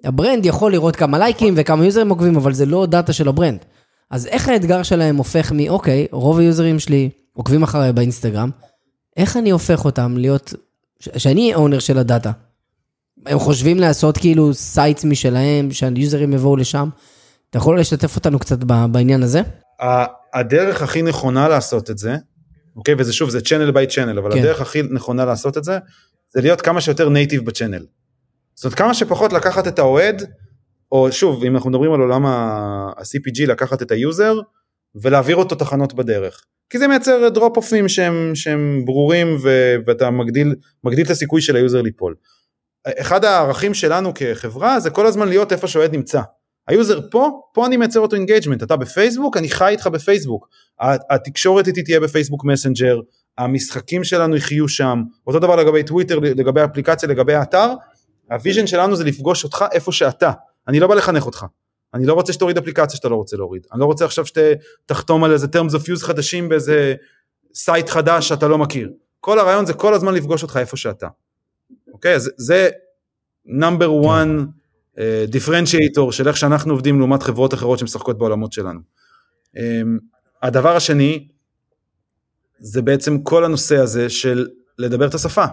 ה-brand 0.03 0.45
יכול 0.45 0.71
לראות 0.71 0.95
כמה 0.95 1.19
לייקים 1.19 1.53
וכמה 1.57 1.85
users 1.85 2.09
עוקבים, 2.09 2.35
אבל 2.35 2.53
זה 2.53 2.65
לא 2.65 2.85
data 2.85 3.13
של 3.13 3.27
ה-brand. 3.27 3.65
אז 4.11 4.27
איך 4.27 4.49
האתגר 4.49 4.83
שלהם 4.83 5.15
הופך 5.15 5.51
מ, 5.51 5.67
אוקיי, 5.69 6.07
רוב 6.11 6.39
היוזרים 6.39 6.79
שלי 6.79 7.09
עוקבים 7.33 7.63
אחריי 7.63 7.93
באינסטגרם, 7.93 8.49
איך 9.17 9.37
אני 9.37 9.49
הופך 9.49 9.85
אותם 9.85 10.17
להיות, 10.17 10.53
ש- 10.99 11.09
שאני 11.17 11.55
owner 11.55 11.79
של 11.79 11.97
ה-data? 11.97 12.31
הם 13.25 13.39
חושבים 13.39 13.79
לעשות 13.79 14.17
כאילו 14.17 14.53
sites 14.53 15.05
משלהם, 15.05 15.71
שהיוזרים 15.71 16.33
יבואו 16.33 16.55
לשם? 16.55 16.89
אתה 17.49 17.57
יכול 17.57 17.79
לשתף 17.79 18.15
אותנו 18.15 18.39
קצת 18.39 18.59
בעניין 18.63 19.23
הזה? 19.23 19.41
הדרך 20.33 20.81
הכי 20.81 21.01
נכונה 21.01 21.47
לעשות 21.47 21.91
את 21.91 21.97
זה, 21.97 22.15
אוקיי, 22.75 22.95
וזה 22.97 23.13
שוב, 23.13 23.29
זה 23.29 23.39
channel 23.39 23.71
by 23.71 23.93
channel, 23.93 24.19
אבל 24.19 24.33
כן. 24.33 24.39
הדרך 24.39 24.61
הכי 24.61 24.81
נכונה 24.81 25.25
לעשות 25.25 25.57
את 25.57 25.63
זה, 25.63 25.77
זה 26.33 26.41
להיות 26.41 26.61
כמה 26.61 26.81
שיותר 26.81 27.09
native 27.09 27.45
ב-channel. 27.45 27.85
זאת 28.55 28.65
אומרת, 28.65 28.77
כמה 28.77 28.93
שפחות 28.93 29.33
לקחת 29.33 29.67
את 29.67 29.79
האוהד, 29.79 30.23
או 30.91 31.11
שוב, 31.11 31.43
אם 31.43 31.55
אנחנו 31.55 31.69
מדברים 31.69 31.93
על 31.93 31.99
עולם 31.99 32.25
ה-CPG, 32.25 33.47
לקחת 33.47 33.81
את 33.81 33.91
ה-user, 33.91 34.39
ולהעביר 34.95 35.35
אותו 35.35 35.55
תחנות 35.55 35.93
בדרך. 35.93 36.43
כי 36.69 36.79
זה 36.79 36.87
מייצר 36.87 37.29
drop 37.29 37.57
off 37.57 37.77
ים 37.77 37.89
שהם, 37.89 38.31
שהם 38.35 38.81
ברורים, 38.85 39.37
ו- 39.43 39.75
ואתה 39.87 40.09
מגדיל, 40.09 40.55
מגדיל 40.83 41.05
את 41.05 41.09
הסיכוי 41.09 41.41
של 41.41 41.55
ה-user 41.55 41.81
ליפול. 41.81 42.15
אחד 42.87 43.25
הערכים 43.25 43.73
שלנו 43.73 44.11
כחברה 44.15 44.79
זה 44.79 44.89
כל 44.89 45.05
הזמן 45.05 45.27
להיות 45.27 45.51
איפה 45.51 45.67
שהאוהד 45.67 45.95
נמצא. 45.95 46.21
ה-user 46.67 46.99
פה, 47.11 47.29
פה 47.53 47.65
אני 47.65 47.77
מייצר 47.77 47.99
אותו 47.99 48.15
engagement, 48.15 48.63
אתה 48.63 48.75
בפייסבוק, 48.75 49.37
אני 49.37 49.49
חי 49.49 49.69
איתך 49.69 49.87
בפייסבוק. 49.87 50.47
התקשורת 51.09 51.67
איתי 51.67 51.83
תהיה 51.83 51.99
בפייסבוק 51.99 52.45
מסנג'ר, 52.45 52.99
המשחקים 53.37 54.03
שלנו 54.03 54.35
יחיו 54.35 54.67
שם, 54.67 55.01
אותו 55.27 55.39
דבר 55.39 55.55
לגבי 55.55 55.83
טוויטר, 55.83 56.19
לגבי 56.19 56.63
אפליקציה, 56.63 57.09
לגבי 57.09 57.33
האתר, 57.33 57.73
ה-vision 58.31 58.67
שלנו 58.67 58.95
זה 58.95 59.03
לפגוש 59.03 59.43
אותך 59.43 59.65
איפה 59.71 59.91
שאתה, 59.91 60.31
אני 60.67 60.79
לא 60.79 60.87
בא 60.87 60.95
לחנך 60.95 61.25
אותך. 61.25 61.45
אני 61.93 62.05
לא 62.05 62.13
רוצה 62.13 62.33
שתוריד 62.33 62.57
אפליקציה 62.57 62.97
שאתה 62.97 63.09
לא 63.09 63.15
רוצה 63.15 63.37
להוריד, 63.37 63.67
אני 63.73 63.79
לא 63.79 63.85
רוצה 63.85 64.05
עכשיו 64.05 64.25
שתחתום 64.25 65.23
על 65.23 65.31
איזה 65.31 65.47
terms 65.47 65.71
of 65.71 65.87
use 65.87 66.05
חדשים 66.05 66.49
באיזה 66.49 66.95
סייט 67.53 67.89
חדש 67.89 68.27
שאתה 68.27 68.47
לא 68.47 68.57
מכיר. 68.57 68.91
כל 69.19 69.39
הרעיון 69.39 69.65
זה 69.65 69.73
כל 69.73 69.93
הזמן 69.93 70.13
לפגוש 70.13 70.43
אותך 70.43 70.57
איפה 70.57 70.77
שאתה. 70.77 71.07
אוקיי? 71.93 72.15
אז 72.15 72.31
זה 72.37 72.69
number 73.47 74.05
one 74.05 74.45
differentiator 75.27 76.11
של 76.11 76.27
איך 76.27 76.37
שאנחנו 76.37 76.73
עובדים 76.73 76.99
לעומת 76.99 77.23
חברות 77.23 77.53
אחרות 77.53 77.79
שמשחקות 77.79 78.17
בעולמות 78.17 78.53
שלנו. 78.53 78.79
Um, 79.55 79.59
הדבר 80.41 80.75
השני 80.75 81.27
זה 82.59 82.81
בעצם 82.81 83.21
כל 83.21 83.45
הנושא 83.45 83.77
הזה 83.77 84.09
של 84.09 84.47
לדבר 84.77 85.07
את 85.07 85.13
השפה, 85.13 85.45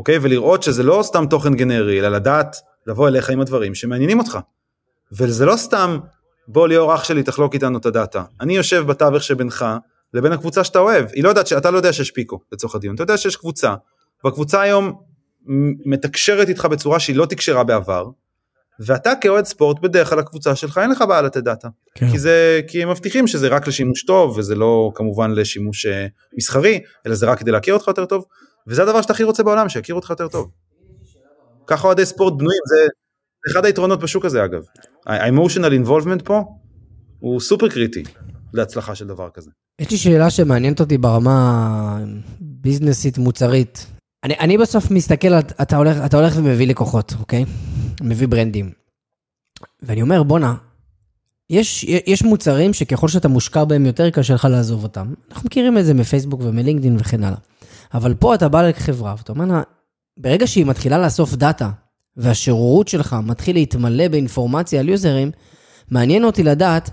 אוקיי? 0.00 0.18
ולראות 0.22 0.62
שזה 0.62 0.82
לא 0.82 1.00
סתם 1.02 1.24
תוכן 1.30 1.54
גנרי, 1.54 2.00
אלא 2.00 2.08
לדעת 2.08 2.56
לבוא 2.86 3.08
אליך 3.08 3.30
עם 3.30 3.40
הדברים 3.40 3.74
שמעניינים 3.74 4.18
אותך. 4.18 4.38
וזה 5.12 5.46
לא 5.46 5.56
סתם 5.56 5.98
בוא 6.48 6.68
ליאור 6.68 6.94
אח 6.94 7.04
שלי 7.04 7.22
תחלוק 7.22 7.54
איתנו 7.54 7.78
את 7.78 7.86
הדאטה. 7.86 8.24
אני 8.40 8.56
יושב 8.56 8.86
בתווך 8.86 9.22
שבינך 9.22 9.66
לבין 10.14 10.32
הקבוצה 10.32 10.64
שאתה 10.64 10.78
אוהב. 10.78 11.06
היא 11.12 11.24
לא 11.24 11.28
יודעת, 11.28 11.46
ש- 11.46 11.52
אתה 11.52 11.70
לא 11.70 11.76
יודע 11.76 11.92
שיש 11.92 12.10
פיקו 12.10 12.40
לצורך 12.52 12.74
הדיון, 12.74 12.94
אתה 12.94 13.02
יודע 13.02 13.16
שיש 13.16 13.36
קבוצה, 13.36 13.74
והקבוצה 14.24 14.60
היום 14.60 14.92
מתקשרת 15.86 16.48
איתך 16.48 16.64
בצורה 16.64 17.00
שהיא 17.00 17.16
לא 17.16 17.26
תקשרה 17.26 17.64
בעבר, 17.64 18.04
ואתה 18.80 19.12
כאוהד 19.20 19.44
ספורט 19.44 19.80
בדרך 19.80 20.10
כלל 20.10 20.18
הקבוצה 20.18 20.56
שלך 20.56 20.78
אין 20.78 20.90
לך 20.90 21.04
בעיה 21.08 21.22
לתת 21.22 21.42
דאטה. 21.42 21.68
כן. 21.94 22.10
כי 22.10 22.18
זה 22.18 22.60
כי 22.68 22.82
הם 22.82 22.90
מבטיחים 22.90 23.26
שזה 23.26 23.48
רק 23.48 23.66
לשימוש 23.68 24.04
טוב 24.04 24.38
וזה 24.38 24.54
לא 24.54 24.90
כמובן 24.94 25.30
לשימוש 25.30 25.86
אה, 25.86 26.06
מסחרי 26.36 26.80
אלא 27.06 27.14
זה 27.14 27.26
רק 27.26 27.38
כדי 27.38 27.50
להכיר 27.50 27.74
אותך 27.74 27.88
יותר 27.88 28.04
טוב 28.04 28.24
וזה 28.70 28.82
הדבר 28.82 29.02
שאתה 29.02 29.12
הכי 29.12 29.22
רוצה 29.22 29.42
בעולם 29.42 29.68
שיכירו 29.68 29.98
אותך 29.98 30.10
יותר 30.10 30.28
טוב. 30.28 30.50
ככה 31.66 31.86
אוהדי 31.86 32.06
ספורט 32.06 32.32
בנויים 32.32 32.60
זה 32.66 32.86
אחד 33.52 33.64
היתרונות 33.64 34.00
בשוק 34.00 34.24
הזה 34.24 34.44
אגב. 34.44 34.62
ה-emotional 35.06 35.86
involvement 35.86 36.24
פה 36.24 36.44
הוא 37.18 37.40
סופר 37.40 37.68
קריטי 37.68 38.02
להצלחה 38.54 38.94
של 38.94 39.06
דבר 39.06 39.28
כזה. 39.34 39.50
יש 39.80 39.90
לי 39.90 39.96
שאלה 39.96 40.30
שמעניינת 40.30 40.80
אותי 40.80 40.98
ברמה 40.98 41.98
ביזנסית 42.40 43.18
מוצרית. 43.18 43.86
אני, 44.24 44.34
אני 44.38 44.58
בסוף 44.58 44.90
מסתכל, 44.90 45.38
אתה 45.38 45.76
הולך, 45.76 45.96
אתה 46.06 46.16
הולך 46.16 46.34
ומביא 46.36 46.66
לקוחות, 46.66 47.14
אוקיי? 47.20 47.44
מביא 48.00 48.28
ברנדים. 48.28 48.70
ואני 49.82 50.02
אומר, 50.02 50.22
בואנה, 50.22 50.54
יש, 51.50 51.84
יש 51.84 52.22
מוצרים 52.22 52.72
שככל 52.72 53.08
שאתה 53.08 53.28
מושקע 53.28 53.64
בהם 53.64 53.86
יותר, 53.86 54.10
קשה 54.10 54.34
לך 54.34 54.44
לעזוב 54.44 54.82
אותם. 54.82 55.14
אנחנו 55.30 55.46
מכירים 55.46 55.78
את 55.78 55.84
זה 55.84 55.94
מפייסבוק 55.94 56.40
ומלינקדאין 56.44 56.96
וכן 57.00 57.24
הלאה. 57.24 57.38
אבל 57.94 58.14
פה 58.14 58.34
אתה 58.34 58.48
בא 58.48 58.62
לחברה, 58.62 59.14
ואתה 59.18 59.32
אומר 59.32 59.44
לה, 59.44 59.62
ברגע 60.16 60.46
שהיא 60.46 60.66
מתחילה 60.66 60.98
לאסוף 60.98 61.34
דאטה, 61.34 61.70
והשירות 62.16 62.88
שלך 62.88 63.16
מתחיל 63.22 63.56
להתמלא 63.56 64.08
באינפורמציה 64.08 64.80
על 64.80 64.88
יוזרים, 64.88 65.30
מעניין 65.90 66.24
אותי 66.24 66.42
לדעת 66.42 66.90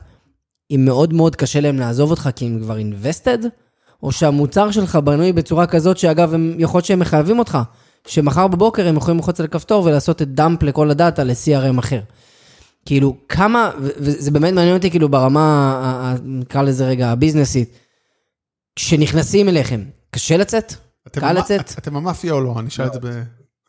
אם 0.72 0.86
מאוד 0.86 1.14
מאוד 1.14 1.36
קשה 1.36 1.60
להם 1.60 1.80
לעזוב 1.80 2.10
אותך 2.12 2.30
כי 2.36 2.46
הם 2.46 2.60
כבר 2.60 2.78
invested, 2.78 3.46
או 4.04 4.12
שהמוצר 4.12 4.72
שלך 4.72 4.96
בנוי 4.96 5.34
בצורה 5.34 5.68
כזאת 5.68 5.98
שאגב, 5.98 6.34
הם, 6.34 6.56
יכול 6.60 6.78
להיות 6.78 6.86
שהם 6.86 7.00
מחייבים 7.00 7.40
אותך, 7.40 7.58
שמחר 8.08 8.48
בבוקר 8.48 8.88
הם 8.88 8.98
יכולים 8.98 9.18
ללחוץ 9.18 9.40
על 9.40 9.46
הכפתור 9.46 9.86
ולעשות 9.86 10.22
את 10.22 10.34
דאמפ 10.34 10.64
לכל 10.64 10.92
הדאטה 10.92 11.24
ל-CRM 11.24 11.80
אחר. 11.80 12.00
כאילו, 12.86 13.16
כמה, 13.30 13.72
וזה 13.78 14.32
באמת 14.32 14.54
מעניין 14.54 14.76
אותי 14.76 14.90
כאילו 14.90 15.10
ברמה, 15.10 16.16
נקרא 16.24 16.62
לזה 16.62 16.88
רגע, 16.88 17.12
הביזנסית, 17.12 17.70
כשנכנסים 18.76 19.50
אליכם, 19.50 19.84
קשה 20.12 20.38
לצאת? 20.38 20.87
אתם 21.08 21.22
קל 21.22 21.34
לצאת? 21.34 21.74
אתם 21.78 21.96
המאפיה 21.96 22.34
או 22.34 22.42
לא? 22.42 22.56
אני 22.60 22.68
אשאל 22.68 22.86
את 22.86 22.94
זה 22.94 23.00
ב... 23.00 23.24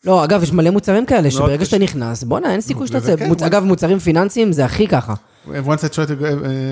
לא, 0.04 0.24
אגב, 0.24 0.42
יש 0.42 0.52
מלא 0.52 0.70
מוצרים 0.70 1.06
כאלה, 1.06 1.30
שברגע 1.30 1.56
קשה. 1.56 1.64
שאתה 1.64 1.78
נכנס, 1.78 2.24
בואנה, 2.24 2.52
אין 2.52 2.60
סיכוי 2.60 2.86
שתצא. 2.86 3.16
כן, 3.16 3.30
אבל- 3.30 3.46
אגב, 3.46 3.64
מוצרים 3.64 3.98
פיננסיים 3.98 4.52
זה 4.52 4.64
הכי 4.64 4.86
ככה. 4.86 5.14
Once 5.46 5.50
I 5.80 5.88
try 5.88 6.06
to 6.06 6.20
go, 6.20 6.24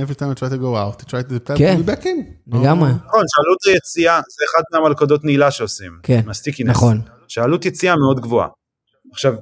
every 0.07 0.15
time 0.15 0.31
I 0.37 0.41
try 0.41 0.49
to 0.53 0.59
go 0.61 0.75
out, 0.77 1.03
I 1.03 1.11
try 1.11 1.49
to 1.49 1.55
כן. 1.55 1.81
be 1.85 1.91
back 1.91 2.03
in. 2.03 2.55
לגמרי. 2.59 2.91
נכון 2.91 3.23
שעלות 3.29 3.77
יציאה 3.77 4.15
זה 4.17 4.45
אחד 4.51 4.63
מהמלכודות 4.73 5.25
נעילה 5.25 5.51
שעושים. 5.51 5.93
כן, 6.03 6.21
מה-stickiness. 6.27 6.71
נכון. 6.71 7.01
שעלות 7.29 7.65
יציאה 7.65 7.95
מאוד 7.97 8.21
גבוהה. 8.21 8.49
עכשיו 9.13 9.35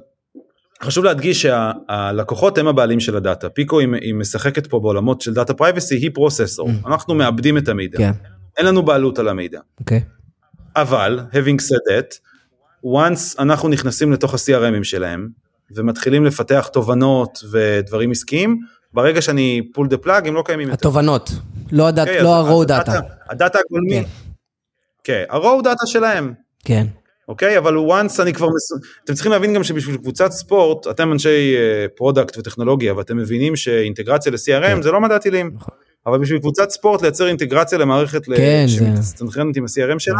חשוב 0.83 1.05
להדגיש 1.05 1.41
שהלקוחות 1.41 2.57
הם 2.57 2.67
הבעלים 2.67 2.99
של 2.99 3.17
ה-data. 3.17 3.49
פיקו 3.49 3.79
היא, 3.79 4.13
משחקת 4.13 4.67
פה 4.67 4.79
בעולמות 4.79 5.21
של 5.21 5.33
data 5.33 5.53
privacy, 5.53 5.95
היא 5.95 6.11
processor. 6.13 6.69
Mm. 6.69 6.87
אנחנו 6.87 7.15
מאבדים 7.15 7.57
את 7.57 7.67
המידע. 7.67 7.97
כן. 7.97 8.11
אין 8.57 8.65
לנו 8.65 8.85
בעלות 8.85 9.19
על 9.19 9.27
המידע. 9.27 9.59
אבל, 10.75 11.19
having 11.31 11.61
said 11.61 11.91
that, 11.91 12.15
once 12.85 13.35
אנחנו 13.39 13.69
נכנסים 13.69 14.11
לתוך 14.13 14.33
ה-CRMים 14.33 14.83
שלהם, 14.83 15.27
ומתחילים 15.75 16.25
לפתח 16.25 16.69
תובנות 16.73 17.39
ודברים 17.51 18.11
עסקיים, 18.11 18.59
ברגע 18.93 19.21
שאני 19.21 19.61
pull 19.77 19.85
the 19.93 20.05
plug 20.05 20.27
הם 20.27 20.33
לא 20.35 20.43
קיימים 20.45 20.69
יותר. 20.69 20.79
התובנות, 20.89 21.31
לא 21.71 21.89
אוקיי, 21.89 22.23
לא 22.23 22.35
ה-raw 22.35 22.63
ה-data- 22.65 22.91
data. 22.99 23.01
ה-data 23.29 23.59
הגולמי, 23.65 24.03
כן. 24.03 24.09
כן, 25.03 25.23
ה-raw 25.29 25.61
data 25.63 25.85
שלהם, 25.85 26.33
כן. 26.65 26.87
אוקיי? 27.27 27.57
אבל 27.57 27.75
once 27.77 28.21
אני 28.21 28.33
כבר, 28.33 28.47
מס... 28.47 28.71
אתם 29.03 29.13
צריכים 29.13 29.31
להבין 29.31 29.53
גם 29.53 29.63
שבשביל 29.63 29.97
קבוצת 29.97 30.31
ספורט, 30.31 30.87
אתם 30.87 31.11
אנשי 31.11 31.55
product 31.95 32.37
וטכנולוגיה, 32.37 32.93
ואתם 32.97 33.17
מבינים 33.17 33.55
שאינטגרציה 33.55 34.31
ל-CRM 34.31 34.81
זה 34.81 34.91
לא 34.91 35.01
מדע 35.01 35.17
טילים. 35.17 35.49
כן. 35.51 35.55
נכון. 35.55 35.73
אבל 36.07 36.17
בשביל 36.19 36.39
קבוצת 36.39 36.69
ספורט 36.69 37.01
לייצר 37.01 37.27
אינטגרציה 37.27 37.77
למערכת 37.77 38.27
ל- 38.27 38.35
כן, 38.37 38.65
זה- 38.67 38.73
שמסתנכרנת 38.75 39.57
עם 39.57 39.63
ה-CRM 39.63 39.99
שלה, 39.99 40.15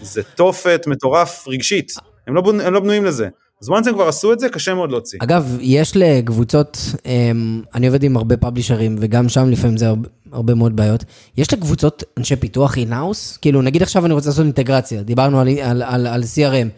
זה 0.00 0.22
תופת 0.22 0.86
מטורף 0.86 1.48
רגשית, 1.48 1.92
הם 2.26 2.34
לא, 2.34 2.40
בנ... 2.40 2.60
הם 2.60 2.74
לא 2.74 2.80
בנויים 2.80 3.04
לזה. 3.04 3.28
אז 3.62 3.68
once 3.68 3.88
הם 3.88 3.94
כבר 3.94 4.08
עשו 4.08 4.32
את 4.32 4.40
זה, 4.40 4.48
קשה 4.48 4.74
מאוד 4.74 4.90
להוציא. 4.90 5.18
אגב, 5.22 5.56
יש 5.60 5.96
לקבוצות, 5.96 6.78
אמ, 7.06 7.62
אני 7.74 7.86
עובד 7.86 8.02
עם 8.02 8.16
הרבה 8.16 8.36
publishers, 8.36 8.96
וגם 9.00 9.28
שם 9.28 9.50
לפעמים 9.50 9.76
זה 9.76 9.88
הרבה, 9.88 10.08
הרבה 10.32 10.54
מאוד 10.54 10.76
בעיות. 10.76 11.04
יש 11.36 11.52
לקבוצות 11.52 12.02
אנשי 12.18 12.36
פיתוח 12.36 12.76
in-house? 12.76 13.36
כאילו, 13.36 13.62
נגיד 13.62 13.82
עכשיו 13.82 14.06
אני 14.06 14.14
רוצה 14.14 14.28
לעשות 14.28 14.44
אינטגרציה, 14.44 15.02
דיברנו 15.02 15.40
על, 15.40 15.48
על, 15.48 15.82
על, 15.82 16.06
על 16.06 16.22
CRM. 16.22 16.68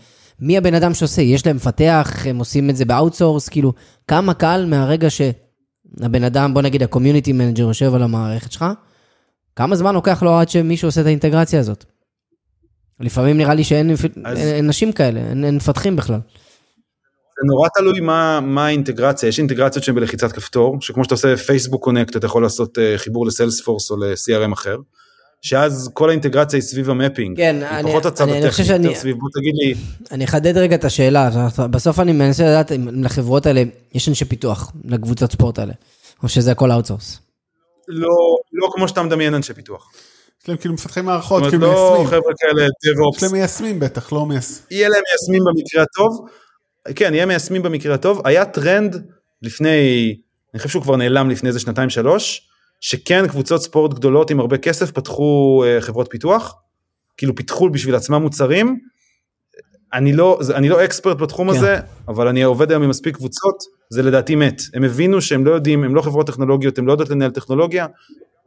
מי 0.40 0.58
הבן 0.58 0.74
אדם 0.74 0.94
שעושה? 0.94 1.22
יש 1.22 1.46
להם 1.46 1.56
מפתח, 1.56 2.16
הם 2.24 2.38
עושים 2.38 2.70
את 2.70 2.76
זה 2.76 2.84
ב-outsource, 2.84 3.48
כאילו, 3.48 3.72
כמה 4.08 4.34
קל 4.34 4.64
מהרגע 4.68 5.08
שהבן 5.10 6.24
אדם, 6.24 6.54
בוא 6.54 6.62
נגיד 6.62 6.82
ה-community 6.82 7.32
manager 7.32 7.62
יושב 7.62 7.94
על 7.94 8.02
המערכת 8.02 8.52
שלך, 8.52 8.64
כמה 9.56 9.76
זמן 9.76 9.94
לוקח 9.94 10.22
לו 10.22 10.38
עד 10.38 10.48
שמישהו 10.48 10.88
עושה 10.88 11.00
את 11.00 11.06
האינטגרציה 11.06 11.60
הזאת? 11.60 11.84
לפעמים 13.00 13.36
נראה 13.36 13.54
לי 13.54 13.64
שאין 13.64 13.90
אז- 14.24 14.38
אין, 14.38 14.66
נשים 14.66 14.92
כאלה, 14.92 15.20
אין, 15.20 15.44
אין 15.44 15.56
מפתחים 15.56 15.96
בכלל. 15.96 16.20
זה 17.42 17.46
נורא 17.54 17.68
תלוי 17.78 18.00
מה, 18.00 18.40
מה 18.40 18.66
האינטגרציה, 18.66 19.28
יש 19.28 19.38
אינטגרציות 19.38 19.84
שהן 19.84 19.94
בלחיצת 19.94 20.32
כפתור, 20.32 20.76
שכמו 20.80 21.04
שאתה 21.04 21.14
עושה 21.14 21.36
פייסבוק 21.36 21.84
קונקט, 21.84 22.16
אתה 22.16 22.26
יכול 22.26 22.42
לעשות 22.42 22.78
uh, 22.78 22.98
חיבור 22.98 23.26
לסיילספורס 23.26 23.90
או 23.90 23.96
ל-CRM 23.96 24.52
אחר, 24.52 24.76
שאז 25.42 25.90
כל 25.94 26.08
האינטגרציה 26.08 26.56
היא 26.56 26.62
סביב 26.62 26.90
המפינג. 26.90 27.36
כן, 27.36 27.56
היא 27.60 27.68
אני- 27.78 27.88
פחות 27.90 28.06
הצד 28.06 28.28
אני- 28.28 28.42
אני 28.42 28.50
חושב 28.50 28.62
הטכני, 28.62 28.76
יותר 28.76 28.88
שאני- 28.88 29.00
סביב, 29.00 29.16
בוא 29.18 29.28
תגיד 29.34 29.54
לי, 29.54 29.74
אני 30.10 30.24
אחדד 30.24 30.56
רגע 30.56 30.74
את 30.76 30.84
השאלה, 30.84 31.30
בסוף 31.70 32.00
אני 32.00 32.12
מנסה 32.12 32.42
לדעת 32.44 32.72
אם 32.72 33.04
לחברות 33.04 33.46
האלה 33.46 33.62
יש 33.94 34.08
אנשי 34.08 34.24
פיתוח, 34.24 34.72
לקבוצות 34.84 35.32
ספורט 35.32 35.58
האלה, 35.58 35.72
או 36.22 36.28
שזה 36.28 36.52
הכל 36.52 36.72
outsource. 36.72 37.18
לא, 37.88 38.08
לא 38.52 38.68
כמו 38.72 38.88
שאתה 38.88 39.02
מדמיין 39.02 39.34
אנשי 39.34 39.54
פיתוח. 39.54 39.90
יש 40.42 40.48
להם 40.48 40.58
כאילו 40.58 40.74
מפתחי 40.74 41.00
מערכות, 41.00 41.42
כאילו 41.42 41.66
לא 41.66 41.90
מיישמים. 41.90 42.06
חבר'ה 42.06 42.32
כאלה 42.38 42.62
יש 42.62 42.68
DevOps, 42.68 43.22
להם 43.22 43.32
מיישמים 43.32 43.80
בטח, 43.80 44.12
לא 44.12 44.26
מיישמים. 44.26 44.66
יהיה 44.70 44.88
להם 44.88 45.02
מיישמים 45.08 45.42
במקרה 45.44 45.82
הטוב, 45.82 46.28
כן, 46.94 47.14
יהיה 47.14 47.26
מיישמים 47.26 47.62
במקרה 47.62 47.94
הטוב, 47.94 48.22
היה 48.24 48.44
טרנד 48.44 49.04
לפני, 49.42 50.16
אני 50.54 50.58
חושב 50.58 50.68
שהוא 50.68 50.82
כבר 50.82 50.96
נעלם 50.96 51.30
לפני 51.30 51.48
איזה 51.48 51.60
שנתיים 51.60 51.90
שלוש, 51.90 52.48
שכן 52.80 53.28
קבוצות 53.28 53.62
ספורט 53.62 53.94
גדולות 53.94 54.30
עם 54.30 54.40
הרבה 54.40 54.58
כסף 54.58 54.90
פתחו 54.90 55.64
אה, 55.66 55.80
חברות 55.80 56.06
פיתוח, 56.10 56.54
כאילו 57.16 57.34
פיתחו 57.34 57.70
בשביל 57.70 57.94
עצמם 57.94 58.22
מוצרים, 58.22 58.80
אני 59.92 60.12
לא, 60.12 60.40
אני 60.54 60.68
לא 60.68 60.84
expert 60.84 61.16
בתחום 61.16 61.50
כן. 61.50 61.56
הזה, 61.56 61.76
אבל 62.08 62.28
אני 62.28 62.42
עובד 62.42 62.70
היום 62.70 62.82
עם 62.82 62.90
מספיק 62.90 63.16
קבוצות, 63.16 63.62
זה 63.90 64.02
לדעתי 64.02 64.34
מת, 64.34 64.62
הם 64.74 64.84
הבינו 64.84 65.22
שהם 65.22 65.46
לא 65.46 65.50
יודעים, 65.50 65.84
הם 65.84 65.94
לא 65.94 66.02
חברות 66.02 66.26
טכנולוגיות, 66.26 66.78
הם 66.78 66.86
לא 66.86 66.92
יודעות 66.92 67.10
לנהל 67.10 67.30
טכנולוגיה, 67.30 67.86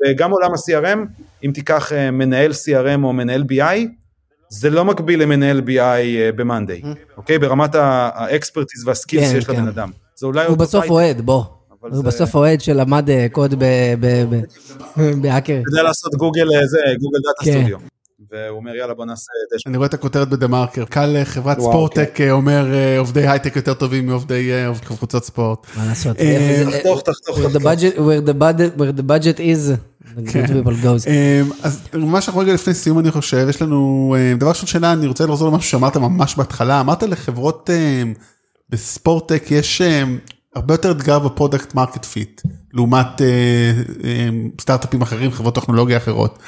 וגם 0.06 0.32
עולם 0.32 0.50
ה-CRM, 0.54 1.00
אם 1.46 1.52
תיקח 1.54 1.94
אה, 1.94 2.12
מנהל 2.12 2.52
CRM 2.52 3.04
או 3.04 3.14
מנהל 3.14 3.44
BI, 3.52 3.80
זה 4.50 4.70
לא 4.70 4.86
מקביל 4.86 5.22
למנהל 5.22 5.62
BI 5.68 5.80
אה, 5.80 6.30
ב-Monday, 6.36 6.86
אוקיי? 7.18 7.40
ברמת 7.40 7.76
ה-expertise 7.76 8.88
וה-skills 8.88 9.24
כן, 9.24 9.30
שיש 9.32 9.46
כן. 9.46 9.54
לבן 9.54 9.68
אדם. 9.68 9.92
זה 10.16 10.26
אולי 10.26 10.46
הוא 10.46 10.58
בסוף 10.58 10.90
אוהד, 10.90 11.22
בוא. 11.22 11.44
הוא 11.80 12.04
בסוף 12.04 12.36
אוהד 12.36 12.62
שלמד 12.62 13.10
אה, 13.10 13.28
קוד 13.32 13.54
ב- 13.60 13.64
ב- 14.00 14.24
ב- 14.36 15.22
בהאקר. 15.22 15.54
יודע 15.72 15.84
לעשות 15.84 16.16
גוגל 16.16 16.48
אה, 16.56 16.68
זה, 16.68 16.78
Google 17.02 17.20
Data 17.24 17.46
כן. 17.46 17.60
סטודיו. 17.60 17.78
והוא 18.32 18.58
אומר 18.58 18.76
יאללה 18.76 18.94
בוא 18.94 19.06
נעשה. 19.06 19.26
אני 19.68 19.78
רואה 19.78 19.88
את 19.88 19.94
הכותרת 19.94 20.30
בדה 20.30 20.48
מרקר, 20.48 20.86
קל 20.86 21.16
אה, 21.16 21.26
חברת 21.26 21.60
sport-tech 21.60 22.22
אה, 22.22 22.32
אומר 22.32 22.74
אה, 22.74 23.00
עובדי 23.00 23.28
הייטק 23.28 23.56
יותר 23.56 23.74
טובים 23.74 24.08
מעובדי 24.08 24.52
אה, 24.52 24.68
עובדי 24.68 24.86
קבוצות 24.86 25.24
ספורט. 25.24 25.68
מה 25.78 25.86
לעשות? 25.88 26.18
אה, 26.20 26.64
תחתוך, 26.72 27.02
תחתוך, 27.02 27.40
תחתוך. 27.40 27.62
where 28.78 28.98
the 28.98 29.04
budget 29.04 29.38
is, 29.40 29.72
כן. 30.28 30.46
goes. 30.84 31.08
אה, 31.08 31.42
אז 31.64 31.82
ממש 31.94 32.28
אנחנו 32.28 32.42
רגע 32.42 32.54
לפני 32.54 32.74
סיום 32.74 33.00
אני 33.00 33.12
חושב, 33.12 33.46
יש 33.50 33.62
לנו, 33.62 34.16
אה, 34.18 34.34
דבר 34.38 34.50
ראשון 34.50 34.68
שאלה, 34.68 34.94
אני 34.94 35.08
רוצה 35.08 35.26
לחזור 35.26 35.52
למשהו 35.52 35.70
שאמרת 35.70 35.98
ממש 35.98 36.36
בהתחלה, 36.36 36.80
אמרת 36.80 37.04
לחברות 37.04 37.70
אה, 37.70 38.04
ב-sport-tech 38.70 39.44
יש 39.52 39.82
הרבה 40.56 40.74
יותר 40.74 40.92
אתגר 40.92 41.20
ב-product 41.20 41.76
market 41.76 42.06
fit, 42.06 42.42
לעומת 42.74 43.22
אה, 43.22 44.30
סטארט-אפים 44.62 45.02
אחרים, 45.02 45.32
חברות 45.32 45.56
טכנולוגיה 45.56 45.98
אחרות. 45.98 46.40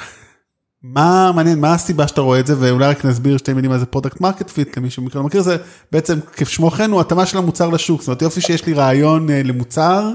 מה 0.82 1.32
מעניין, 1.34 1.60
מה 1.60 1.74
הסיבה 1.74 2.08
שאתה 2.08 2.20
רואה 2.20 2.40
את 2.40 2.46
זה, 2.46 2.54
ואולי 2.58 2.86
רק 2.86 3.04
נסביר 3.04 3.36
שתי 3.36 3.52
מילים 3.52 3.70
מה 3.70 3.78
זה 3.78 3.86
product 3.86 4.20
market 4.20 4.50
fit, 4.50 4.76
למי 4.76 4.90
שמכיר 4.90 5.20
לא 5.20 5.26
מכיר, 5.26 5.42
זה 5.42 5.56
בעצם 5.92 6.18
כשמו 6.36 6.70
כן 6.70 6.90
הוא 6.90 7.00
התאמה 7.00 7.26
של 7.26 7.38
המוצר 7.38 7.68
לשוק, 7.68 8.00
זאת 8.00 8.08
אומרת 8.08 8.22
יופי 8.22 8.40
שיש 8.40 8.66
לי 8.66 8.72
רעיון 8.72 9.30
אה, 9.30 9.42
למוצר, 9.42 10.10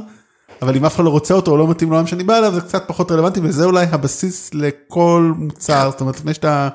אבל 0.62 0.76
אם 0.76 0.86
אף 0.86 0.95
אחד 0.95 1.03
לא 1.03 1.09
רוצה 1.09 1.34
אותו 1.34 1.51
או 1.51 1.57
לא 1.57 1.68
מתאים 1.68 1.91
לעולם 1.91 2.07
שאני 2.07 2.24
בא 2.24 2.38
אליו 2.38 2.53
זה 2.55 2.62
קצת 2.62 2.84
פחות 2.88 3.12
רלוונטי 3.12 3.39
וזה 3.43 3.66
אולי 3.66 3.86
הבסיס 3.91 4.53
לכל 4.53 5.34
מוצר, 5.38 5.89
זאת 5.91 6.01
אומרת 6.01 6.16
לפני 6.16 6.34
שאתה, 6.34 6.70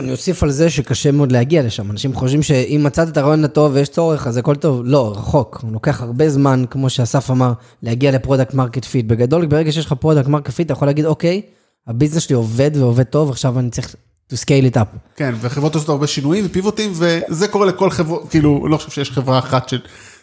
אני 0.00 0.12
אוסיף 0.12 0.42
על 0.42 0.50
זה 0.50 0.70
שקשה 0.70 1.12
מאוד 1.12 1.32
להגיע 1.32 1.62
לשם. 1.62 1.90
אנשים 1.90 2.14
חושבים 2.14 2.42
שאם 2.42 2.80
מצאת 2.84 3.08
את 3.08 3.16
הרעיון 3.16 3.44
הטוב 3.44 3.72
ויש 3.74 3.88
צורך, 3.88 4.26
אז 4.26 4.36
הכל 4.36 4.54
טוב. 4.54 4.80
לא, 4.84 5.12
רחוק. 5.16 5.58
הוא 5.62 5.72
לוקח 5.72 6.02
הרבה 6.02 6.28
זמן, 6.28 6.64
כמו 6.70 6.90
שאסף 6.90 7.30
אמר, 7.30 7.52
להגיע 7.82 8.10
ל 8.10 8.15
product 8.15 8.54
market 8.54 8.84
fit. 8.84 9.06
בגדול, 9.06 9.46
ברגע 9.46 9.72
שיש 9.72 9.86
לך 9.86 9.92
product 9.92 10.28
market 10.28 10.50
fit, 10.50 10.66
אתה 10.66 10.72
יכול 10.72 10.88
להגיד, 10.88 11.04
אוקיי, 11.04 11.42
הביזנס 11.86 12.22
שלי 12.22 12.36
עובד 12.36 12.70
ועובד 12.74 13.02
טוב, 13.02 13.30
עכשיו 13.30 13.58
אני 13.58 13.70
צריך 13.70 13.94
to 14.32 14.36
scale 14.36 14.74
it 14.74 14.76
up. 14.76 14.98
כן, 15.16 15.34
וחברות 15.40 15.74
עושות 15.74 15.88
הרבה 15.88 16.06
שינויים 16.06 16.44
ופיבוטים 16.46 16.92
וזה 16.94 17.48
קורה 17.48 17.66
לכל 17.66 17.90
חברה, 17.90 18.18
כאילו 18.30 18.68
לא 18.68 18.76
חושב 18.76 18.90
שיש 18.90 19.10
חברה 19.10 19.38
אחת 19.38 19.68
ש... 19.68 19.74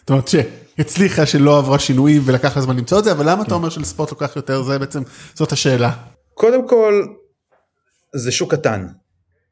זאת 0.06 0.10
אומרת 0.10 0.28
שהצליחה 0.28 1.26
שלא 1.26 1.58
עברה 1.58 1.78
שינויים 1.78 2.22
ולקח 2.24 2.56
לה 2.56 2.62
זמן 2.62 2.76
למצוא 2.76 2.98
את 2.98 3.04
זה, 3.04 3.12
אבל 3.12 3.30
למה 3.30 3.42
אתה 3.42 3.54
אומר 3.54 3.68
שלספורט 3.68 4.10
לוקח 4.10 4.36
יותר, 4.36 4.62
זה 4.62 4.78
בעצם, 4.78 5.02
זאת 5.34 5.52
השאלה. 5.52 5.92
קודם 6.34 6.68
כל, 6.68 7.06
זה 8.14 8.32
שוק 8.32 8.54
קטן, 8.54 8.86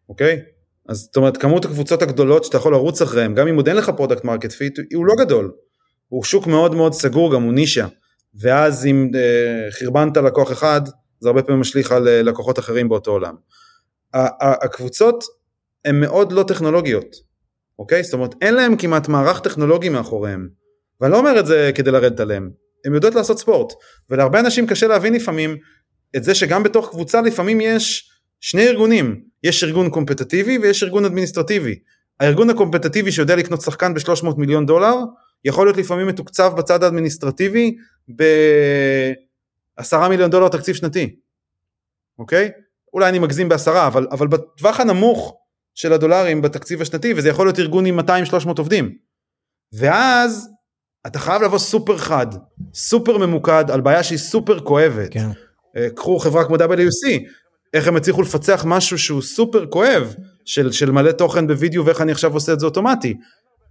אוקיי? 0.09 0.41
אז 0.89 0.99
זאת 0.99 1.17
אומרת, 1.17 1.37
כמות 1.37 1.65
הקבוצות 1.65 2.03
הגדולות 2.03 2.45
שאתה 2.45 2.57
יכול 2.57 2.73
לרוץ 2.73 3.03
אחריהן, 3.03 3.35
גם 3.35 3.49
אם 3.49 3.57
עוד 3.57 3.69
אין 3.69 3.77
לך 3.77 3.91
product 3.91 4.25
market 4.25 4.53
fit, 4.53 4.79
הוא 4.95 5.07
לא 5.07 5.15
גדול. 5.25 5.53
הוא 6.09 6.25
שוק 6.25 6.47
מאוד 6.47 6.75
מאוד 6.75 6.93
סגור, 6.93 7.35
גם 7.35 7.43
הוא 7.43 7.53
נישה. 7.53 7.87
ואז 8.41 8.87
אם 8.87 9.11
אה, 9.15 9.71
חרבנת 9.71 10.17
לקוח 10.17 10.53
אחד, 10.53 10.81
זה 11.21 11.29
הרבה 11.29 11.43
פעמים 11.43 11.61
משליך 11.61 11.93
על 11.93 12.09
אה, 12.09 12.23
לקוחות 12.23 12.59
אחרים 12.59 12.89
באותו 12.89 13.11
עולם. 13.11 13.35
הקבוצות 14.41 15.25
הן 15.85 16.01
מאוד 16.01 16.33
לא 16.33 16.43
טכנולוגיות, 16.43 17.17
אוקיי? 17.79 18.03
זאת 18.03 18.15
אומרת, 18.15 18.35
אין 18.43 18.55
להם 18.55 18.77
כמעט 18.77 19.09
מערך 19.09 19.41
טכנולוגי 19.41 19.89
מאחוריהם. 19.89 20.49
ואני 21.01 21.13
לא 21.13 21.19
אומר 21.19 21.41
את 21.41 21.47
זה 21.47 21.71
כדי 21.75 21.91
לרדת 21.91 22.21
עליהם, 22.21 22.51
הן 22.85 22.95
יודעות 22.95 23.15
לעשות 23.15 23.39
ספורט. 23.39 23.73
ולהרבה 24.11 24.41
אנשים 24.41 24.67
קשה 24.67 24.87
להבין 24.87 25.15
לפעמים 25.15 25.57
את 26.17 26.25
זה 26.25 26.35
שגם 26.35 26.63
בתוך 26.63 26.91
קבוצה 26.91 27.21
לפעמים 27.21 27.61
יש 27.61 28.11
שני 28.41 28.67
ארגונים, 28.69 29.21
יש 29.43 29.65
ארגון 29.65 29.91
קומפטטיבי 29.91 30.59
ויש 30.59 30.83
ארגון 30.83 31.05
אדמיניסטרטיבי. 31.05 31.79
הארגון 32.21 32.51
הקומפטטיבי 32.51 33.13
שיודע 33.13 33.37
לקנות 33.37 33.61
שחקן 33.61 33.95
ב-300 33.95 34.37
מיליון 34.37 34.67
דולר, 34.67 34.95
יכול 35.45 35.67
להיות 35.67 35.77
לפעמים 35.77 36.07
מתוקצב 36.07 36.53
בצד 36.57 36.83
האדמיניסטרטיבי 36.83 37.77
ב-10 38.17 40.09
מיליון 40.09 40.31
דולר 40.31 40.49
תקציב 40.49 40.75
שנתי, 40.75 41.17
אוקיי? 42.19 42.51
אולי 42.93 43.09
אני 43.09 43.19
מגזים 43.19 43.49
בעשרה, 43.49 43.87
אבל, 43.87 44.07
אבל 44.11 44.27
בטווח 44.27 44.81
הנמוך 44.81 45.37
של 45.75 45.93
הדולרים 45.93 46.43
בתקציב 46.43 46.83
השנתי, 46.83 47.15
וזה 47.17 47.29
יכול 47.29 47.47
להיות 47.47 47.59
ארגון 47.59 47.87
עם 47.87 48.01
200-300 48.01 48.03
עובדים. 48.59 48.95
ואז 49.73 50.49
אתה 51.07 51.19
חייב 51.19 51.43
לבוא 51.43 51.59
סופר 51.59 51.99
חד, 51.99 52.27
סופר 52.75 53.19
ממוקד, 53.19 53.65
על 53.71 53.81
בעיה 53.81 54.03
שהיא 54.03 54.19
סופר 54.19 54.61
כואבת. 54.61 55.09
כן. 55.11 55.29
אה, 55.77 55.89
קחו 55.95 56.19
חברה 56.19 56.45
כמו 56.45 56.57
WC, 56.57 57.09
איך 57.75 57.89
הם 57.89 57.97
הצליחו 57.97 58.23
לפצח 58.23 58.65
משהו 58.67 58.99
שהוא 58.99 59.23
סופר 59.23 59.67
כואב, 59.67 60.15
של, 60.45 60.73
של 60.73 60.91
מלא 60.91 61.13
תוכן 61.13 61.47
בווידאו 61.47 61.87
ואיך 61.87 62.01
אני 62.01 62.13
עכשיו 62.13 62.35
עושה 62.35 62.53
את 62.53 62.61
זה 62.61 62.67
אוטומטי. 62.67 63.15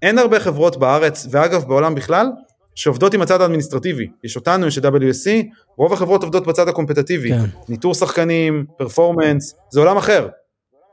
אין 0.01 0.17
הרבה 0.17 0.39
חברות 0.39 0.77
בארץ, 0.77 1.27
ואגב 1.31 1.63
בעולם 1.67 1.95
בכלל, 1.95 2.27
שעובדות 2.75 3.13
עם 3.13 3.21
הצד 3.21 3.41
האדמיניסטרטיבי. 3.41 4.07
יש 4.23 4.35
אותנו, 4.35 4.67
יש 4.67 4.77
את 4.77 4.85
WSC, 4.85 5.29
רוב 5.77 5.93
החברות 5.93 6.23
עובדות 6.23 6.47
בצד 6.47 6.67
הקומפטטיבי. 6.67 7.29
כן. 7.29 7.45
ניטור 7.69 7.93
שחקנים, 7.93 8.65
פרפורמנס, 8.77 9.55
זה 9.71 9.79
עולם 9.79 9.97
אחר. 9.97 10.27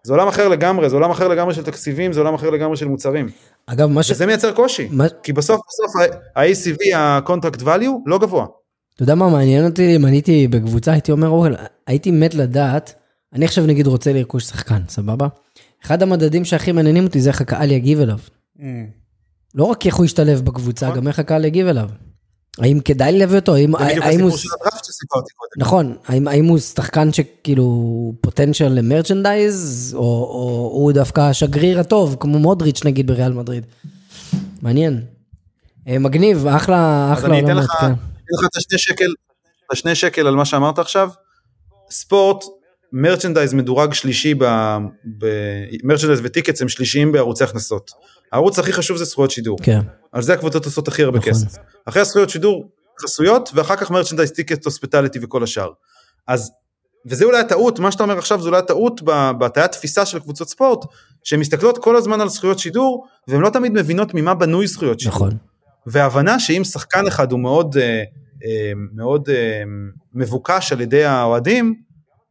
זה 0.05 0.13
עולם 0.13 0.29
אחר 0.29 0.49
לגמרי, 0.49 0.91
זה 0.91 0.97
עולם 0.97 1.11
אחר 1.11 1.29
לגמרי 1.29 1.55
של 1.55 1.63
תקציבים, 1.63 2.13
זה 2.13 2.21
עולם 2.21 2.35
אחר 2.35 2.51
לגמרי 2.51 2.77
של 2.77 2.89
מוצרים. 2.89 3.29
אגב, 3.67 3.89
מה 3.89 4.03
ש... 4.03 4.11
וזה 4.11 4.27
מייצר 4.27 4.53
קושי, 4.53 4.89
מה- 4.91 5.09
כי 5.23 5.33
בסוף 5.33 5.61
בסוף 5.69 5.97
ה-ACV, 6.37 6.97
ה-contract 6.97 7.61
value, 7.63 7.91
לא 8.07 8.19
גבוה. 8.19 8.47
אתה 8.95 9.03
יודע 9.03 9.15
מה 9.15 9.29
מעניין 9.29 9.65
אותי, 9.67 9.97
אם 9.97 10.07
אני 10.07 10.17
הייתי 10.17 10.49
בקבוצה, 10.49 10.93
הייתי 10.93 11.13
אומר, 11.13 11.29
אוכל, 11.29 11.53
הייתי 11.87 12.11
מת 12.11 12.35
לדעת, 12.35 12.95
אני 13.35 13.45
עכשיו 13.45 13.67
נגיד 13.67 13.87
רוצה 13.87 14.13
לרכוש 14.13 14.45
שחקן, 14.45 14.83
סבבה? 14.89 15.27
אחד 15.85 16.03
המדדים 16.03 16.45
שהכי 16.45 16.73
מעניינים 16.73 17.05
אותי 17.05 17.21
זה 17.21 17.31
איך 17.31 17.41
הקהל 17.41 17.71
יגיב 17.71 18.01
אליו. 18.01 18.19
לא 19.55 19.65
רק 19.65 19.87
איך 19.87 19.97
הוא 19.97 20.05
ישתלב 20.05 20.41
בקבוצה, 20.45 20.87
נכון. 20.87 20.99
גם 21.01 21.09
איך 21.09 21.19
הקהל 21.19 21.45
יגיב 21.45 21.67
אליו. 21.67 21.89
האם 22.59 22.81
כדאי 22.81 23.19
להביא 23.19 23.39
אותו, 23.39 23.55
האם, 23.55 23.75
האם 23.77 24.21
הוא... 24.21 24.31
שסיפרתי 25.01 25.33
קודם. 25.37 25.51
נכון, 25.59 25.97
האם, 26.07 26.29
האם 26.29 26.45
הוא 26.45 26.59
שחקן 26.59 27.13
שכאילו 27.13 28.15
פוטנציאל 28.21 28.73
למרצ'נדייז, 28.73 29.93
או, 29.95 30.01
או 30.01 30.71
הוא 30.73 30.93
דווקא 30.93 31.21
השגריר 31.21 31.81
הטוב, 31.81 32.17
כמו 32.21 32.39
מודריץ' 32.39 32.85
נגיד 32.85 33.07
בריאל 33.07 33.33
מדריד. 33.33 33.67
מעניין. 34.63 35.03
אה, 35.89 35.99
מגניב, 35.99 36.47
אחלה, 36.47 37.13
אז 37.13 37.19
אחלה 37.19 37.39
אני 37.39 37.45
אתן 37.45 37.57
לך 37.57 37.71
כן. 37.71 37.87
אתן 37.87 38.35
לך 38.39 38.45
את 38.45 38.57
השני 38.57 38.79
שקל, 38.79 39.13
את 39.67 39.73
השני 39.73 39.95
שקל 39.95 40.27
על 40.27 40.35
מה 40.35 40.45
שאמרת 40.45 40.79
עכשיו. 40.79 41.11
ספורט, 41.91 42.45
merchandise 42.93 43.55
מדורג 43.55 43.93
שלישי, 43.93 44.35
merchandise 45.85 46.21
ו 46.23 46.28
tickets 46.28 46.63
הם 46.63 46.69
שלישיים 46.69 47.13
בערוצי 47.13 47.45
הכנסות. 47.45 47.91
הערוץ 48.33 48.59
הכי 48.59 48.73
חשוב 48.73 48.97
זה 48.97 49.05
זכויות 49.05 49.31
שידור. 49.31 49.59
כן, 49.63 49.81
על 50.13 50.23
זה 50.23 50.33
הקבוצות 50.35 50.65
עושות 50.65 50.89
הכי 50.89 51.03
הרבה 51.03 51.19
נכון. 51.19 51.33
כסף. 51.33 51.57
אחרי 51.85 52.03
הזכויות 52.03 52.31
שידור 52.31 52.71
חסויות 53.01 53.51
ואחר 53.55 53.77
כך 53.77 53.91
merchandise 53.91 54.31
ticket 54.31 54.65
hospitality 54.65 55.19
וכל 55.23 55.43
השאר. 55.43 55.71
אז 56.29 56.51
וזה 57.07 57.25
אולי 57.25 57.39
הטעות 57.39 57.79
מה 57.79 57.93
שאתה 57.93 58.03
אומר 58.03 58.19
עכשיו 58.19 58.43
זה 58.43 58.49
אולי 58.49 58.59
הטעות 58.59 59.03
בהטיית 59.39 59.73
תפיסה 59.73 60.07
של 60.07 60.19
קבוצות 60.19 60.49
ספורט 60.49 60.85
שהן 61.25 61.41
מסתכלות 61.41 61.79
כל 61.79 61.97
הזמן 61.97 62.21
על 62.21 62.29
זכויות 62.29 62.59
שידור 62.59 63.07
והן 63.29 63.41
לא 63.41 63.51
תמיד 63.51 63.73
מבינות 63.73 64.15
ממה 64.15 64.35
בנוי 64.35 64.67
זכויות 64.67 65.01
שידור. 65.01 65.15
נכון. 65.15 65.37
והבנה 65.87 66.41
שאם 66.41 66.65
שחקן 66.65 67.07
אחד 67.07 67.33
הוא 67.33 67.41
מאוד 67.41 67.77
אה, 67.77 68.03
אה, 68.45 68.73
מאוד 68.95 69.29
אה, 69.29 69.63
מבוקש 70.15 70.73
על 70.73 70.81
ידי 70.81 71.05
האוהדים 71.05 71.75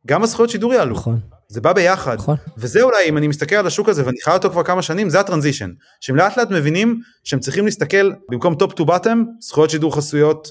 גם 0.08 0.24
הזכויות 0.24 0.50
שידור 0.50 0.74
יעלו. 0.74 0.96
נכון, 0.96 1.20
זה 1.48 1.62
בא 1.62 1.74
ביחד. 1.74 2.16
נכון. 2.16 2.36
וזה 2.58 2.82
אולי 2.82 3.10
אם 3.10 3.18
אני 3.18 3.28
מסתכל 3.28 3.56
על 3.56 3.68
השוק 3.68 3.90
הזה 3.90 4.06
ואני 4.06 4.18
חי 4.24 4.32
אותו 4.32 4.50
כבר 4.50 4.64
כמה 4.64 4.82
שנים 4.82 5.10
זה 5.10 5.20
ה 5.20 5.24
transition 5.24 5.72
שהם 6.02 6.16
לאט 6.16 6.38
לאט 6.38 6.52
מבינים 6.52 7.00
שהם 7.24 7.40
צריכים 7.40 7.66
להסתכל 7.66 8.12
במקום 8.32 8.56
top 8.56 8.74
to 8.74 8.86
bottom 8.86 9.24
זכויות 9.40 9.70
שידור 9.70 9.96
חסויות 9.96 10.48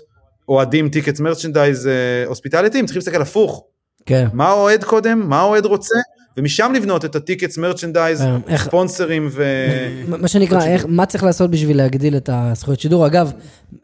אוהדים 0.48 0.88
tickets 0.88 1.20
merchandise 1.20 1.88
hospitality 2.26 2.78
הם 2.78 2.86
צריכים 2.86 3.00
להסתכל 3.00 3.22
הפוך 3.22 3.64
כן. 4.06 4.28
מה 4.32 4.48
האוהד 4.48 4.84
קודם 4.84 5.28
מה 5.28 5.40
האוהד 5.40 5.64
רוצה 5.64 5.94
ומשם 6.38 6.72
לבנות 6.76 7.04
את 7.04 7.16
ה 7.16 7.22
tickets 7.22 7.58
merchandise 7.58 8.22
אה, 8.22 8.58
ספונסרים 8.58 9.28
ו... 9.30 9.44
מה 10.08 10.28
שנקרא, 10.28 10.66
איך, 10.66 10.86
מה 10.88 11.06
צריך 11.06 11.24
לעשות 11.24 11.50
בשביל 11.50 11.76
להגדיל 11.76 12.16
את 12.16 12.30
הזכויות 12.32 12.80
שידור? 12.80 13.06
אגב, 13.06 13.32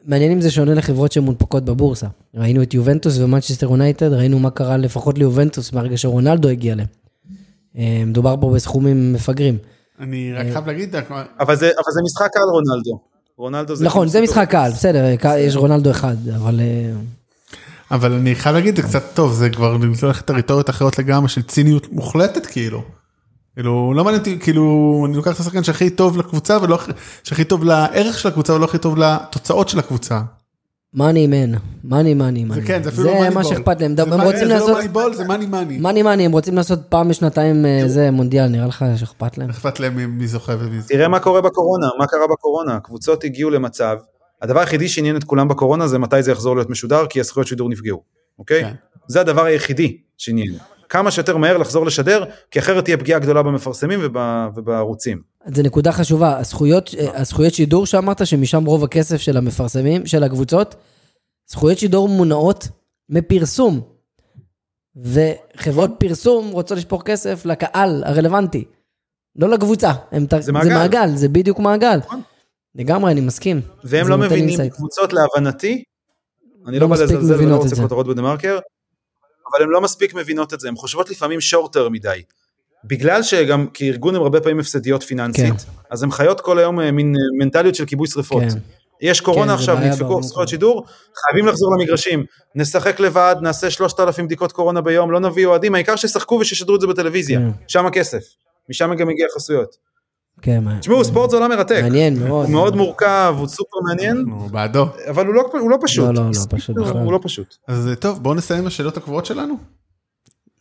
מעניין 0.04 0.32
אם 0.32 0.40
זה 0.40 0.50
שונה 0.50 0.74
לחברות 0.74 1.12
שמונפקות 1.12 1.64
בבורסה. 1.64 2.06
ראינו 2.34 2.62
את 2.62 2.74
יובנטוס 2.74 3.18
ומנצ'סטר 3.18 3.66
יונייטד, 3.66 4.12
ראינו 4.12 4.38
מה 4.38 4.50
קרה 4.50 4.76
לפחות 4.76 5.18
ליובנטוס 5.18 5.72
מהרגע 5.72 5.96
שרונלדו 5.96 6.48
הגיע 6.48 6.74
להם. 6.74 6.86
אה, 7.78 8.02
מדובר 8.06 8.34
פה 8.40 8.52
בסכומים 8.54 9.12
מפגרים. 9.12 9.58
אני 10.00 10.32
רק 10.32 10.46
חייב 10.52 10.66
להגיד, 10.66 10.96
אבל 11.40 11.56
זה 11.56 12.00
משחק 12.04 12.36
על 12.36 12.48
רונלדו. 12.52 13.13
רונלדו 13.38 13.76
זה 13.76 13.84
נכון, 13.84 14.08
זה 14.08 14.20
משחק 14.20 14.50
קל, 14.50 14.70
בסדר, 14.74 15.04
יש 15.38 15.56
רונלדו 15.56 15.90
אחד, 15.90 16.16
אבל... 16.36 16.60
אה, 16.60 16.92
אבל 17.90 18.12
אני 18.12 18.34
חייב 18.34 18.54
להגיד, 18.56 18.76
זה 18.76 18.82
קצת 18.82 19.02
טוב, 19.14 19.32
זה 19.32 19.50
כבר 19.50 19.76
הולך 20.02 20.18
לטריטוריות 20.18 20.70
אחרות 20.70 20.98
לגמרי 20.98 21.28
של 21.28 21.42
ציניות 21.42 21.92
מוחלטת 21.92 22.46
כאילו. 22.46 22.82
כאילו, 23.54 23.92
לא 23.96 24.04
מעניין 24.04 24.20
אותי, 24.20 24.38
כאילו, 24.40 25.04
אני 25.08 25.16
לוקח 25.16 25.34
את 25.34 25.40
השחקן 25.40 25.64
שהכי 25.64 25.90
טוב 25.90 26.16
לקבוצה 26.18 26.58
ולא 26.62 26.74
הכי- 26.74 26.92
שהכי 27.24 27.44
טוב 27.44 27.64
לערך 27.64 28.18
של 28.18 28.28
הקבוצה 28.28 28.54
ולא 28.54 28.64
הכי 28.64 28.78
טוב 28.78 28.98
לתוצאות 28.98 29.68
של 29.68 29.78
הקבוצה. 29.78 30.20
מאני 30.94 31.26
מן, 31.26 31.52
מאני 31.84 32.14
מאני 32.14 32.44
מאני. 32.44 32.62
כן, 32.62 32.82
זה 32.82 32.88
אפילו 32.90 33.04
לא 33.04 33.12
זה 33.12 33.18
מאני 33.20 33.34
מה 33.34 33.42
בול. 33.42 33.54
שאכפת 33.54 33.80
להם, 33.80 33.96
זה 33.96 34.02
הם 34.02 34.20
רוצים 34.20 34.38
זה 34.38 34.44
לא 34.44 34.54
לעשות... 34.54 34.76
מאני 34.76 34.88
בול, 34.88 35.14
זה 35.14 35.24
מאני 35.24 35.46
מאני. 35.46 35.78
מאני 35.78 36.02
מאני, 36.02 36.24
הם 36.26 36.32
רוצים 36.32 36.54
לעשות 36.56 36.78
פעם 36.88 37.08
בשנתיים 37.08 37.66
אה, 37.66 37.82
זה 37.86 38.10
מונדיאל, 38.10 38.46
נראה 38.46 38.66
לך 38.66 38.84
שאכפת 38.96 39.38
להם? 39.38 39.50
אכפת 39.50 39.80
להם 39.80 40.18
מי- 40.18 40.26
זוכה 40.26 40.52
ומי 40.58 40.80
זה. 40.80 40.88
תראה 40.88 41.08
מה 41.08 41.20
קורה 41.20 41.40
בקורונה, 41.40 41.86
מה 41.98 42.06
קרה 42.06 42.26
בקורונה, 42.32 42.80
קבוצות 42.80 43.24
הגיעו 43.24 43.50
למצב, 43.50 43.96
הדבר 44.42 44.60
היחידי 44.60 44.88
שעניין 44.88 45.16
את 45.16 45.24
כולם 45.24 45.48
בקורונה 45.48 45.88
זה 45.88 45.98
מתי 45.98 46.22
זה 46.22 46.32
יחזור 46.32 46.56
להיות 46.56 46.70
משודר, 46.70 47.06
כי 47.06 47.20
הזכויות 47.20 47.46
שידור 47.46 47.68
נפגעו, 47.68 48.02
אוקיי? 48.38 48.62
כן. 48.64 48.74
זה 49.08 49.20
הדבר 49.20 49.44
היחידי 49.44 49.96
שעניין. 50.18 50.54
כמה 50.94 51.10
שיותר 51.10 51.36
מהר 51.36 51.56
לחזור 51.56 51.86
לשדר, 51.86 52.24
כי 52.50 52.58
אחרת 52.58 52.84
תהיה 52.84 52.96
פגיעה 52.96 53.18
גדולה 53.18 53.42
במפרסמים 53.42 54.00
וב, 54.02 54.16
ובערוצים. 54.54 55.22
זה 55.46 55.62
נקודה 55.62 55.92
חשובה, 55.92 56.38
הזכויות, 56.38 56.90
הזכויות 57.14 57.54
שידור 57.54 57.86
שאמרת, 57.86 58.26
שמשם 58.26 58.64
רוב 58.64 58.84
הכסף 58.84 59.16
של 59.16 59.36
המפרסמים, 59.36 60.06
של 60.06 60.22
הקבוצות, 60.22 60.74
זכויות 61.50 61.78
שידור 61.78 62.08
מונעות 62.08 62.68
מפרסום. 63.08 63.80
וחברות 64.96 65.90
פרסום 65.98 66.50
רוצות 66.50 66.78
לשפוך 66.78 67.02
כסף 67.02 67.46
לקהל 67.46 68.04
הרלוונטי, 68.06 68.64
לא 69.36 69.48
לקבוצה. 69.48 69.92
הם, 70.12 70.26
ת- 70.26 70.34
זה 70.42 70.52
מעגל. 70.52 70.68
זה 70.68 70.74
מעגל, 70.74 71.08
זה 71.14 71.28
בדיוק 71.28 71.58
מעגל. 71.58 71.96
נכון. 71.98 72.20
לגמרי, 72.74 73.12
אני 73.12 73.20
מסכים. 73.20 73.60
והם 73.84 74.04
זה 74.04 74.10
לא 74.10 74.18
מבינים. 74.18 74.68
קבוצות 74.70 75.12
להבנתי, 75.12 75.82
אני 76.66 76.78
לא 76.78 76.88
לא 76.88 76.96
בא 76.96 77.02
לזלזל 77.02 77.34
ולא 77.44 77.56
רוצה 77.56 77.74
זה. 77.74 77.82
כותרות 77.82 78.06
בדה 78.06 78.22
מרקר, 78.22 78.58
אבל 79.54 79.62
הן 79.62 79.68
לא 79.68 79.80
מספיק 79.80 80.14
מבינות 80.14 80.54
את 80.54 80.60
זה, 80.60 80.68
הן 80.68 80.76
חושבות 80.76 81.10
לפעמים 81.10 81.40
שורטר 81.40 81.88
מדי. 81.88 82.22
בגלל 82.84 83.22
שגם 83.22 83.66
כארגון 83.74 84.14
הן 84.14 84.20
הרבה 84.20 84.40
פעמים 84.40 84.60
הפסדיות 84.60 85.02
פיננסית, 85.02 85.60
כן. 85.60 85.72
אז 85.90 86.02
הן 86.02 86.10
חיות 86.10 86.40
כל 86.40 86.58
היום 86.58 86.80
אה, 86.80 86.90
מין 86.90 87.14
אה, 87.16 87.44
מנטליות 87.44 87.74
של 87.74 87.86
כיבוי 87.86 88.08
שרפות. 88.08 88.42
כן. 88.42 88.58
יש 89.00 89.20
כן, 89.20 89.26
קורונה 89.26 89.46
זה 89.46 89.54
עכשיו, 89.54 89.76
נדפקו. 89.78 90.22
זכויות 90.22 90.48
שידור, 90.48 90.84
חייבים 91.24 91.46
לחזור 91.46 91.74
למגרשים, 91.74 92.24
נשחק 92.54 93.00
לבד, 93.00 93.36
נעשה 93.42 93.70
3,000 93.70 94.26
בדיקות 94.26 94.52
קורונה 94.52 94.80
ביום, 94.80 95.10
לא 95.10 95.20
נביא 95.20 95.46
אוהדים, 95.46 95.74
העיקר 95.74 95.96
שישחקו 95.96 96.34
ושישדרו 96.34 96.76
את 96.76 96.80
זה 96.80 96.86
בטלוויזיה, 96.86 97.38
כן. 97.38 97.48
שם 97.68 97.86
הכסף, 97.86 98.24
משם 98.70 98.94
גם 98.94 99.08
מגיע 99.08 99.26
חסויות. 99.34 99.76
כן, 100.44 100.64
מה- 100.64 100.78
תשמעו, 100.80 101.04
ספורט 101.04 101.30
זה 101.30 101.36
עולם 101.36 101.50
מרתק, 101.50 101.80
מעניין 101.82 102.18
מאוד. 102.24 102.44
הוא 102.44 102.52
מאוד 102.52 102.76
מורכב, 102.76 103.34
הוא 103.38 103.48
סופר 103.48 103.76
מעניין, 103.88 104.16
אנחנו 104.28 104.48
בעדו. 104.48 104.86
אבל 105.10 105.26
הוא 105.26 105.34
לא, 105.34 105.42
הוא 105.60 105.70
לא 105.70 105.78
פשוט. 105.82 106.04
לא, 106.06 106.14
לא, 106.14 106.22
לא 106.24 106.30
פשוט 106.50 106.76
הוא- 106.76 106.86
בכלל. 106.86 107.02
הוא 107.02 107.12
לא 107.12 107.18
פשוט. 107.22 107.54
אז 107.68 107.88
אה, 107.88 107.94
טוב, 107.96 108.22
בואו 108.22 108.34
נסיים 108.34 108.60
עם 108.60 108.66
השאלות 108.66 108.96
הקבועות 108.96 109.26
שלנו. 109.26 109.54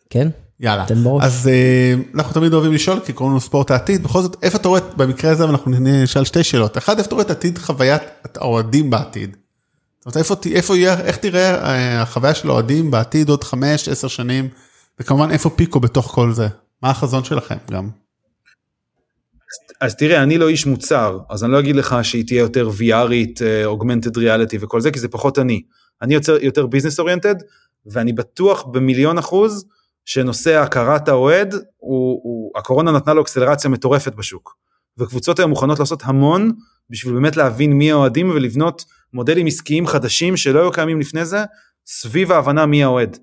כן? 0.10 0.28
יאללה. 0.60 0.86
תן 0.86 1.04
בראש. 1.04 1.24
אז 1.24 1.48
אה, 1.48 1.94
אנחנו 2.16 2.34
תמיד 2.34 2.54
אוהבים 2.54 2.74
לשאול, 2.74 3.00
כי 3.00 3.14
קוראים 3.14 3.32
לנו 3.32 3.42
ספורט 3.42 3.72
העתיד, 3.72 4.04
בכל 4.04 4.22
זאת, 4.22 4.38
איפה 4.44 4.58
אתה 4.58 4.68
רואה, 4.68 4.82
במקרה 4.98 5.32
הזה 5.32 5.44
אנחנו 5.44 5.72
נשאל 5.80 6.24
שתי 6.24 6.44
שאלות. 6.44 6.78
אחד, 6.78 6.98
איפה 6.98 7.08
אתה 7.08 7.16
רואה 7.16 7.26
את 7.26 7.32
עתיד 7.32 7.58
חוויית 7.58 8.02
האוהדים 8.38 8.90
בעתיד? 8.90 9.38
זאת 10.06 10.16
אומרת, 10.16 10.46
איפה, 10.48 10.78
יהיה, 10.78 11.00
איך 11.00 11.18
תראה 11.18 11.56
אה, 11.66 12.02
החוויה 12.02 12.34
של 12.34 12.50
האוהדים 12.50 12.92
בעתיד 12.92 13.30
עוד 13.30 13.44
חמש, 13.44 13.90
עשר 13.90 14.08
שנים, 14.08 14.48
וכמובן 15.00 15.32
איפה 15.32 15.50
פיקו 15.50 15.80
בתוך 15.80 16.06
כל 16.08 16.34
זה? 16.34 16.48
מה 16.84 16.90
החזון 16.90 17.24
שלכם 17.24 17.56
גם? 17.72 17.90
אז 19.82 19.96
תראה, 19.96 20.24
אני 20.24 20.38
לא 20.38 20.50
איש 20.50 20.66
מוצר, 20.66 21.20
אז 21.30 21.44
אני 21.44 21.52
לא 21.52 21.60
אגיד 21.60 21.76
לך 21.76 21.96
שהיא 22.02 22.26
תהיה 22.28 22.40
יותר 22.40 22.70
VRית, 22.70 23.42
אה, 23.42 23.66
augmented 23.66 24.18
reality 24.18 24.58
וכל 24.60 24.82
זה, 24.82 24.92
כי 24.92 25.00
זה 25.00 25.08
פחות 25.08 25.40
אני. 25.40 25.62
אני 26.02 26.14
יותר, 26.14 26.38
יותר 26.42 26.66
ביזנס 26.66 27.00
אוריינטד, 27.00 27.36
ואני 27.86 28.14
בטוח 28.14 28.64
במיליון 28.64 29.18
אחוז 29.18 29.66
שנושא 30.06 30.56
הכרת 30.56 31.08
האוהד, 31.08 31.54
הוא, 31.54 32.20
הוא, 32.24 32.52
הקורונה 32.56 32.92
נתנה 32.92 33.14
לו 33.14 33.22
אקסלרציה 33.22 33.70
מטורפת 33.70 34.16
בשוק. 34.16 34.56
וקבוצות 34.98 35.40
היום 35.40 35.50
מוכנות 35.50 35.80
לעשות 35.80 36.02
המון 36.06 36.52
בשביל 36.90 37.14
באמת 37.14 37.38
להבין 37.38 37.74
מי 37.74 37.92
האוהדים 37.92 38.30
ולבנות 38.30 38.86
מודלים 39.14 39.48
עסקיים 39.48 39.88
חדשים 39.88 40.38
שלא 40.38 40.60
היו 40.60 40.72
קיימים 40.72 41.00
לפני 41.00 41.26
זה, 41.26 41.44
סביב 41.86 42.32
ההבנה 42.32 42.66
מי 42.66 42.84
האוהד. 42.84 43.18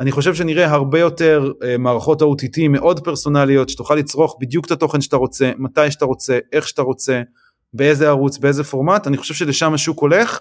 אני 0.00 0.12
חושב 0.12 0.34
שנראה 0.34 0.70
הרבה 0.70 0.98
יותר 0.98 1.52
אה, 1.64 1.78
מערכות 1.78 2.22
OTT 2.22 2.68
מאוד 2.68 3.00
פרסונליות, 3.04 3.68
שתוכל 3.68 3.94
לצרוך 3.94 4.36
בדיוק 4.40 4.66
את 4.66 4.70
התוכן 4.70 5.00
שאתה 5.00 5.16
רוצה, 5.16 5.50
מתי 5.58 5.90
שאתה 5.90 6.04
רוצה, 6.04 6.38
איך 6.52 6.68
שאתה 6.68 6.82
רוצה, 6.82 7.22
באיזה 7.74 8.08
ערוץ, 8.08 8.38
באיזה 8.38 8.64
פורמט, 8.64 9.06
אני 9.06 9.16
חושב 9.16 9.34
שלשם 9.34 9.74
השוק 9.74 10.00
הולך, 10.00 10.38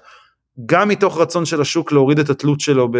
גם 0.66 0.89
מתוך 0.89 1.18
רצון 1.18 1.45
של 1.45 1.62
השוק 1.62 1.91
להוריד 1.91 2.20
את 2.20 2.30
התלות 2.30 2.60
שלו 2.60 2.91
ב... 2.91 2.97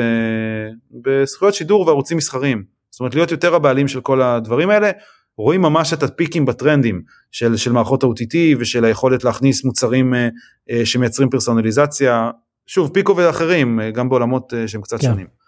בזכויות 0.91 1.53
שידור 1.53 1.88
וערוצים 1.88 2.18
מסחריים. 2.18 2.64
זאת 2.89 2.99
אומרת 2.99 3.16
להיות 3.16 3.32
יותר 3.32 3.55
הבעלים 3.55 3.88
של 3.88 4.01
כל 4.01 4.22
הדברים 4.22 4.70
האלה, 4.70 4.91
רואים 5.38 5.62
ממש 5.62 5.93
את 5.93 6.03
הפיקים 6.03 6.45
בטרנדים 6.45 7.01
של, 7.32 7.57
של 7.57 7.72
מערכות 7.72 8.03
ה-OTT 8.03 8.36
ושל 8.60 8.86
היכולת 8.86 9.24
להכניס 9.24 9.66
מוצרים 9.66 10.14
אה, 10.14 10.30
אה, 10.72 10.86
שמייצרים 10.86 11.30
פרסונליזציה, 11.30 12.32
שוב 12.68 12.91
פיקו 12.93 13.18
ואחרים, 13.18 13.80
גם 13.93 14.10
בעולמות 14.10 14.53
שהם 14.68 14.82
קצת 14.82 15.01
כן. 15.01 15.07
שונים. 15.07 15.38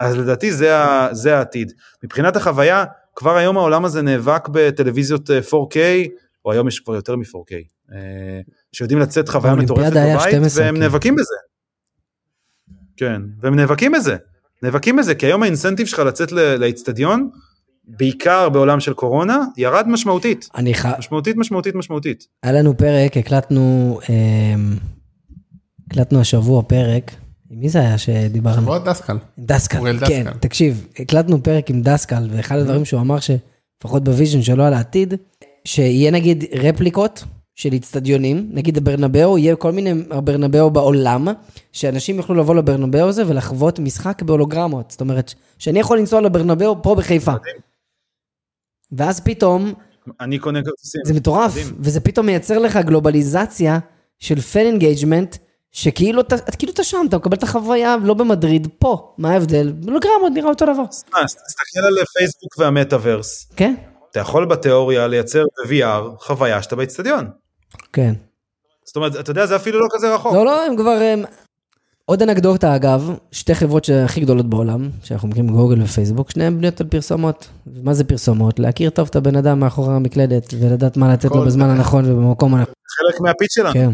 אז 0.00 0.16
לדעתי 0.16 0.52
זה, 0.52 0.76
ה- 0.76 1.08
זה 1.12 1.36
העתיד. 1.36 1.72
מבחינת 2.04 2.36
החוויה, 2.36 2.84
כבר 3.16 3.36
היום 3.36 3.56
העולם 3.56 3.84
הזה 3.84 4.02
נאבק 4.02 4.48
בטלוויזיות 4.52 5.30
אה, 5.30 5.38
4K, 5.38 5.76
או 6.44 6.52
היום 6.52 6.68
יש 6.68 6.80
כבר 6.80 6.94
יותר 6.94 7.16
מ-4K, 7.16 7.54
אה, 7.92 8.40
שיודעים 8.72 8.98
לצאת 9.00 9.28
חוויה 9.28 9.54
מטורפת 9.54 9.90
בבית, 9.90 10.20
12, 10.20 10.64
והם 10.64 10.74
כן. 10.74 10.80
נאבקים 10.80 11.14
בזה. 11.16 11.34
כן, 12.96 13.22
והם 13.40 13.54
נאבקים 13.56 13.92
בזה. 13.92 14.16
נאבקים 14.62 14.96
בזה, 14.96 15.14
כי 15.14 15.26
היום 15.26 15.42
האינסנטיב 15.42 15.86
שלך 15.86 15.98
לצאת 15.98 16.32
לאיצטדיון, 16.32 17.30
בעיקר 17.84 18.48
בעולם 18.48 18.80
של 18.80 18.94
קורונה, 18.94 19.44
ירד 19.56 19.88
משמעותית. 19.88 20.48
אני 20.54 20.74
ח... 20.74 20.86
משמעותית, 20.86 21.36
משמעותית, 21.36 21.74
משמעותית. 21.74 22.26
היה 22.42 22.52
לנו 22.52 22.76
פרק, 22.76 23.16
הקלטנו, 23.16 23.98
אמ, 24.08 24.76
הקלטנו 25.86 26.20
השבוע 26.20 26.62
פרק, 26.62 27.10
מי 27.50 27.68
זה 27.68 27.80
היה 27.80 27.98
שדיברנו? 27.98 28.62
שבועות 28.62 28.84
דסקל. 28.84 29.12
עם 29.12 29.18
דסקל, 29.38 29.78
אוריאל 29.78 29.98
כן, 29.98 30.24
דסקל. 30.24 30.38
תקשיב, 30.38 30.86
הקלטנו 30.98 31.42
פרק 31.42 31.70
עם 31.70 31.82
דסקל, 31.82 32.28
ואחד 32.30 32.58
הדברים 32.58 32.84
שהוא 32.84 33.00
אמר 33.00 33.16
שלפחות 33.20 34.04
בוויז'ן 34.04 34.42
שלו 34.42 34.64
על 34.64 34.74
העתיד, 34.74 35.14
שיהיה 35.64 36.10
נגיד 36.10 36.44
רפליקות 36.54 37.24
של 37.54 37.72
איצטדיונים, 37.72 38.50
נגיד 38.52 38.76
הברנבאו, 38.76 39.38
יהיה 39.38 39.56
כל 39.56 39.72
מיני 39.72 39.92
הברנבאו 40.10 40.70
בעולם, 40.70 41.28
שאנשים 41.72 42.16
יוכלו 42.16 42.34
לבוא 42.34 42.54
לברנבאו 42.54 43.08
הזה 43.08 43.22
ולחוות 43.26 43.78
משחק 43.78 44.22
בהולוגרמות. 44.22 44.90
זאת 44.90 45.00
אומרת, 45.00 45.34
שאני 45.58 45.80
יכול 45.80 45.98
לנסוע 45.98 46.20
לברנבאו 46.20 46.82
פה 46.82 46.94
בחיפה. 46.94 47.32
ואז 48.92 49.20
פתאום, 49.20 49.72
אני 50.20 50.38
קונה 50.38 50.62
כרטיסים. 50.62 51.00
זה 51.04 51.14
מטורף. 51.14 51.52
וזה 51.78 52.00
פתאום 52.00 52.26
מייצר 52.26 52.58
לך 52.58 52.76
גלובליזציה 52.76 53.78
של 54.18 54.40
fan 54.40 54.60
engagement, 54.60 55.36
שכאילו 55.72 56.20
אתה, 56.20 56.34
את- 56.36 56.56
כאילו 56.56 56.72
אתה 56.72 56.84
שם, 56.84 57.06
אתה 57.08 57.16
מקבל 57.16 57.36
את 57.36 57.42
החוויה 57.42 57.96
לא 58.04 58.14
במדריד, 58.14 58.68
פה, 58.78 59.14
מה 59.18 59.30
ההבדל? 59.32 59.72
הולוגרמות 59.86 60.32
נראה 60.34 60.48
אותו 60.48 60.64
דבר. 60.64 60.82
אה, 61.16 61.24
תסתכל 61.24 61.80
על 61.86 62.04
פייסבוק 62.18 62.58
והמטאוורס. 62.58 63.48
כן? 63.56 63.74
אתה 64.10 64.20
יכול 64.20 64.44
בתיאוריה 64.46 65.06
לייצר 65.06 65.44
ב-VR 65.44 66.02
חוויה 66.26 66.62
שאתה 66.62 66.76
באצטדיון. 66.76 67.28
כן. 67.92 68.14
זאת 68.84 68.96
אומרת, 68.96 69.16
אתה 69.16 69.30
יודע, 69.30 69.46
זה 69.46 69.56
אפילו 69.56 69.80
לא 69.80 69.86
כזה 69.92 70.14
רחוק. 70.14 70.34
לא, 70.34 70.44
לא, 70.44 70.64
הם 70.66 70.76
כבר... 70.76 70.98
הם... 71.02 71.22
עוד 72.04 72.22
אנקדוטה 72.22 72.76
אגב, 72.76 73.10
שתי 73.32 73.54
חברות 73.54 73.86
הכי 74.04 74.20
גדולות 74.20 74.46
בעולם, 74.50 74.88
שאנחנו 75.02 75.28
מכירים 75.28 75.48
גוגל 75.48 75.82
ופייסבוק, 75.82 76.30
שניהם 76.30 76.56
בנויות 76.58 76.80
על 76.80 76.86
פרסומות. 76.86 77.48
מה 77.82 77.94
זה 77.94 78.04
פרסומות? 78.04 78.58
להכיר 78.58 78.90
טוב 78.90 79.08
את 79.10 79.16
הבן 79.16 79.36
אדם 79.36 79.60
מאחורי 79.60 79.94
המקלדת, 79.94 80.54
ולדעת 80.60 80.96
מה 80.96 81.12
לתת 81.12 81.30
לו 81.30 81.44
בזמן 81.44 81.70
הנכון 81.70 82.12
ובמקום 82.12 82.54
הנכון. 82.54 82.74
חלק 82.98 83.20
מה 83.20 83.30
pitch 83.30 83.54
שלנו. 83.54 83.72
כן. 83.72 83.90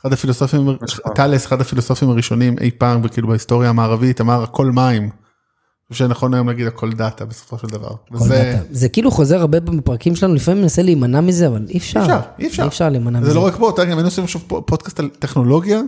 אחד 0.00 0.12
הפילוסופים. 0.12 0.76
טלס, 1.14 1.46
אחד 1.46 1.60
הפילוסופים 1.60 2.10
הראשונים 2.10 2.56
אי 2.60 2.70
פעם, 2.78 3.00
וכאילו 3.04 3.28
בהיסטוריה 3.28 3.70
המערבית, 3.70 4.20
אמר 4.20 4.42
הכל 4.42 4.66
מים. 4.70 5.02
אני 5.02 5.92
חושב 5.92 6.04
שנכון 6.04 6.34
היום 6.34 6.48
להגיד 6.48 6.66
הכל 6.66 6.92
דאטה 6.92 7.24
בסופו 7.24 7.58
של 7.58 7.66
דבר. 7.66 7.90
וזה, 8.12 8.34
דאטה. 8.34 8.64
זה 8.70 8.88
כאילו 8.88 9.10
חוזר 9.10 9.40
הרבה 9.40 9.60
בפרקים 9.60 10.16
שלנו, 10.16 10.34
לפעמים 10.34 10.62
מנסה 10.62 10.82
להימנע 10.82 11.20
מזה, 11.20 11.46
אבל 11.46 11.66
אי 11.68 11.78
אפשר. 11.78 12.00
אי 12.00 12.04
אפשר, 12.04 12.20
אי 12.38 12.46
אפשר. 12.46 12.62
אי 12.62 12.68
אפשר 12.68 12.88
להימנע 12.88 13.20
מזה. 13.20 13.28
זה 13.28 13.34
לא 13.34 13.46
רק 13.46 13.56
פה, 13.56 13.72
אם 13.84 13.88
היינו 13.88 14.04
עושים 14.04 14.24
עכשיו 14.24 14.40
פו- 14.46 14.66
פודקאסט 14.66 15.00
על 15.00 15.08
טכנולוגיה, 15.18 15.80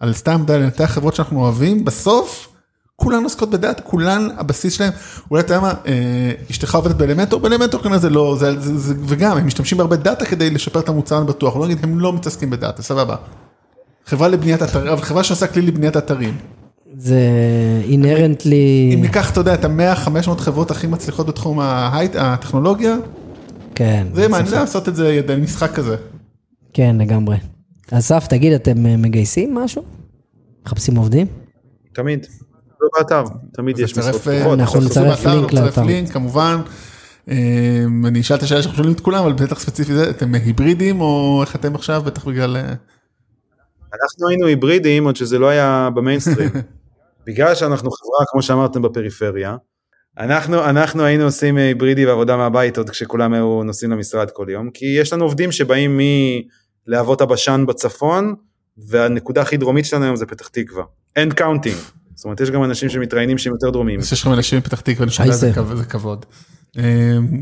על 0.00 0.12
סתם, 0.12 0.36
יודע, 0.40 0.58
לנתח 0.58 0.84
חברות 0.84 1.14
שאנחנו 1.14 1.40
אוהבים, 1.40 1.84
בסוף, 1.84 2.48
כולן 2.96 3.24
עוסקות 3.24 3.50
בדאטה, 3.50 3.82
כולן 3.82 4.28
הבסיס 4.36 4.74
שלהם, 4.74 4.92
אולי 5.30 5.42
אתה 5.42 5.54
יודע 5.54 5.60
מה, 5.60 5.72
אה, 5.86 6.32
אשתך 6.50 6.74
עובדת 6.74 6.96
באלמנטור, 6.96 7.40
באלמנטור 7.40 7.82
כנראה 7.82 7.98
זה 7.98 8.10
לא, 8.10 8.36
זה, 8.38 8.60
זה, 8.60 8.78
זה, 8.78 8.94
וגם, 9.06 9.36
הם 9.36 9.46
משתמשים 9.46 9.78
בהרבה 9.78 9.96
דאטה 9.96 10.24
כדי 10.24 10.50
לשפר 10.50 10.80
את 10.80 10.88
המוצר, 10.88 11.18
אני 11.18 11.26
בטוח, 11.26 11.56
לא 11.56 11.64
נגיד, 11.66 11.78
הם 11.84 12.00
לא 12.00 12.12
מתעסקים 12.12 12.50
בדאטה, 12.50 12.82
סבבה. 12.82 13.16
חברה 14.10 14.28
לבניית 14.28 14.62
אתרים, 14.62 14.86
אבל 14.86 15.02
חברה 15.02 15.24
שעושה 15.24 15.46
כלי 15.46 15.62
לבניית 15.62 15.96
אתרים. 15.96 16.36
זה 16.96 17.20
inherently... 17.84 18.90
אם 18.94 19.02
ניקח, 19.02 19.30
אתה 19.30 19.40
יודע, 19.40 19.54
את 19.54 19.64
ה-100-500 19.64 20.38
חברות 20.38 20.70
הכי 20.70 20.86
מצליחות 20.86 21.26
בתחום 21.26 21.60
הטכנולוגיה, 21.60 22.96
כן. 23.74 24.06
זה 24.14 24.28
מעניין 24.28 24.54
לעשות 24.54 24.88
את 24.88 24.96
זה 24.96 25.12
ידע 25.12 25.36
משחק 25.36 25.72
כזה. 25.72 25.96
כן, 26.72 26.96
לגמרי. 26.98 27.36
אסף, 27.90 28.26
תגיד, 28.26 28.52
אתם 28.52 28.86
אה, 28.86 28.96
מגייסים 28.96 29.54
משהו? 29.54 29.82
מחפשים 30.66 30.96
עובדים? 30.96 31.26
תמיד. 31.92 32.26
לא 32.80 32.88
באתר, 32.96 33.24
תמיד 33.52 33.78
יש 33.78 33.98
משרות 33.98 34.28
אה, 34.28 34.40
פתוחות. 34.40 34.58
אנחנו 34.58 34.80
נצרף 34.80 35.26
לינק 35.26 35.52
נצרף 35.52 35.64
לאתר. 35.64 35.82
לינק 35.82 36.12
כמובן. 36.12 36.56
אה, 37.30 37.84
אני 38.06 38.20
אשאל 38.20 38.36
את 38.36 38.42
השאלה 38.42 38.62
שאנחנו 38.62 38.76
שואלים 38.76 38.94
את 38.94 39.00
כולם, 39.00 39.24
אבל 39.24 39.32
בטח 39.32 39.60
ספציפי 39.60 39.94
זה, 39.94 40.10
אתם 40.10 40.34
היברידים 40.34 41.00
או 41.00 41.42
איך 41.42 41.56
אתם 41.56 41.74
עכשיו, 41.74 42.02
בטח 42.04 42.24
בגלל... 42.24 42.56
אנחנו 43.94 44.28
היינו 44.28 44.46
היברידים 44.46 45.04
עוד 45.04 45.16
שזה 45.16 45.38
לא 45.38 45.48
היה 45.48 45.88
במיינסטרים. 45.94 46.50
בגלל 47.26 47.54
שאנחנו 47.54 47.90
חברה, 47.90 48.24
כמו 48.32 48.42
שאמרתם, 48.42 48.82
בפריפריה, 48.82 49.56
אנחנו, 50.18 50.64
אנחנו 50.64 51.04
היינו 51.04 51.24
עושים 51.24 51.56
היברידי 51.56 52.06
ועבודה 52.06 52.36
מהבית 52.36 52.78
עוד 52.78 52.90
כשכולם 52.90 53.32
היו 53.32 53.62
נוסעים 53.64 53.90
למשרד 53.90 54.30
כל 54.30 54.46
יום, 54.50 54.70
כי 54.70 54.86
יש 54.98 55.12
לנו 55.12 55.24
עובדים 55.24 55.52
שבאים 55.52 56.00
מלהבות 56.86 57.20
הבשן 57.20 57.64
בצפון, 57.68 58.34
והנקודה 58.88 59.42
הכי 59.42 59.56
דרומית 59.56 59.84
שלנו 59.84 60.04
היום 60.04 60.16
זה 60.16 60.26
פתח 60.26 60.48
תקווה. 60.48 60.84
and 61.16 61.30
counting. 61.30 61.76
זאת 62.14 62.24
אומרת, 62.24 62.40
יש 62.40 62.50
גם 62.50 62.64
אנשים 62.64 62.88
שמתראיינים 62.88 63.38
שהם 63.38 63.52
יותר 63.52 63.70
דרומיים. 63.70 64.00
אז 64.00 64.12
יש 64.12 64.20
לכם 64.22 64.32
אנשים 64.32 64.58
מפתח 64.58 64.80
תקווה, 64.80 65.06
זה. 65.76 65.84
כבוד- 65.84 66.26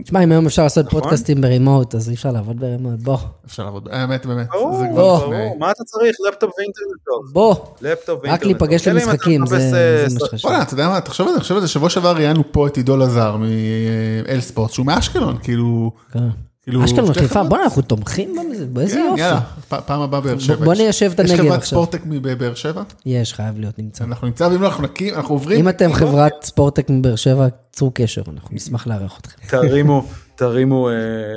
תשמע, 0.05 0.24
אם 0.24 0.33
היום 0.33 0.47
אפשר 0.47 0.62
לעשות 0.62 0.87
נכון. 0.87 1.01
פודקאסטים 1.01 1.41
ב 1.41 1.47
remote, 1.47 1.95
אז 1.95 2.09
אי 2.09 2.14
אפשר 2.14 2.31
לעבוד 2.31 2.61
ב 2.61 2.66
remote. 2.66 3.01
בוא, 3.01 3.18
אפשר 3.47 3.64
לעבוד, 3.64 3.89
האמת 3.91 4.26
באמת, 4.26 4.47
ברור, 4.51 4.85
בוא. 4.95 5.59
מה 5.59 5.70
אתה 5.70 5.85
צריך? 5.85 6.16
לפטופ 6.29 6.51
ואינטרנט 6.59 7.01
טוב. 7.07 7.33
בוא. 7.33 7.55
לפטופ 7.81 8.20
ואינטרנט 8.22 8.41
רק. 8.41 8.45
להיפגש 8.45 8.89
למשחקים, 8.89 9.47
זה 9.47 9.57
אה, 9.57 10.09
זה 10.09 10.14
מה 10.20 10.26
שחשוב. 10.26 10.51
אתה 10.53 10.74
יודע 10.74 10.89
מה, 10.89 11.01
תחשוב 11.01 11.29
על 11.29 11.35
זה, 11.35 11.41
תחשוב 11.41 11.57
על 11.57 11.61
זה, 11.61 11.68
שבוע 11.68 11.91
שעבר 11.91 12.12
ראיינו 12.16 12.53
פה 12.53 12.66
את 12.66 12.76
עידו 12.76 12.97
לזר 12.97 13.37
מאל 13.37 14.41
ספורט, 14.41 14.70
שהוא 14.70 14.87
מאשקלון, 14.87 15.39
כאילו, 15.43 15.91
כן. 16.12 16.29
כאילו, 16.69 16.85
אשקלון 16.85 17.12
חיפה. 17.12 17.43
בוא'נה, 17.43 17.64
אנחנו 17.64 17.83
תומכים 17.83 18.37
בזה, 18.53 18.66
באיזה 18.66 18.95
כן, 18.95 19.07
יופי. 19.11 19.21
יאללה, 19.21 19.41
פעם 19.69 20.01
הבאה 20.01 20.21
באר 20.21 20.39
שבע. 20.39 20.64
בוא 20.64 20.75
ניישב 20.75 21.12
את 21.14 21.21
יש 21.25 21.31
הנגב 21.31 21.45
חברת 21.45 21.59
עכשיו. 21.59 21.79
ספורטק 21.79 22.01
מבאר 22.07 22.55
שבע? 22.55 22.83
יש, 23.07 23.35
חייב 23.35 23.59
להיות 23.59 23.79
נמצא. 23.79 24.05
אנחנו 24.05 24.27
נמצא, 24.27 24.45
ואם 24.45 24.62
לא, 24.62 24.66
אנחנו 24.66 24.85
נקים, 24.85 25.14
אנחנו 25.14 25.35
עוברים. 25.35 25.61
אם 25.61 25.69
אתם 25.69 25.93
חברת 25.93 26.33
ספורטק 26.43 26.91
מבאר 26.91 27.16
שבע, 27.16 27.47
צרו 27.73 27.91
קשר, 27.95 28.23
אנחנו 28.35 28.57
נשמח 28.57 28.87
לארח 28.87 29.19
אתכם. 29.21 29.47
תרימו, 29.47 30.05
תרימו 30.35 30.89
אה, 30.89 30.95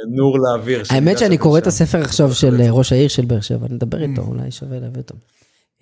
נור 0.10 0.40
לאוויר. 0.40 0.84
האמת 0.90 1.18
שאני 1.18 1.38
קורא 1.38 1.60
את 1.60 1.68
הספר. 1.68 2.02
עכשיו 2.02 2.34
של 2.34 2.62
אה, 2.62 2.72
ראש 2.72 2.92
העיר 2.92 3.08
של 3.08 3.26
באר 3.26 3.42
שבע, 3.42 3.68
נדבר 3.70 4.02
איתו, 4.02 4.22
אולי 4.22 4.52
שווה 4.52 4.80
להביא 4.80 5.02
אותו. 5.02 5.16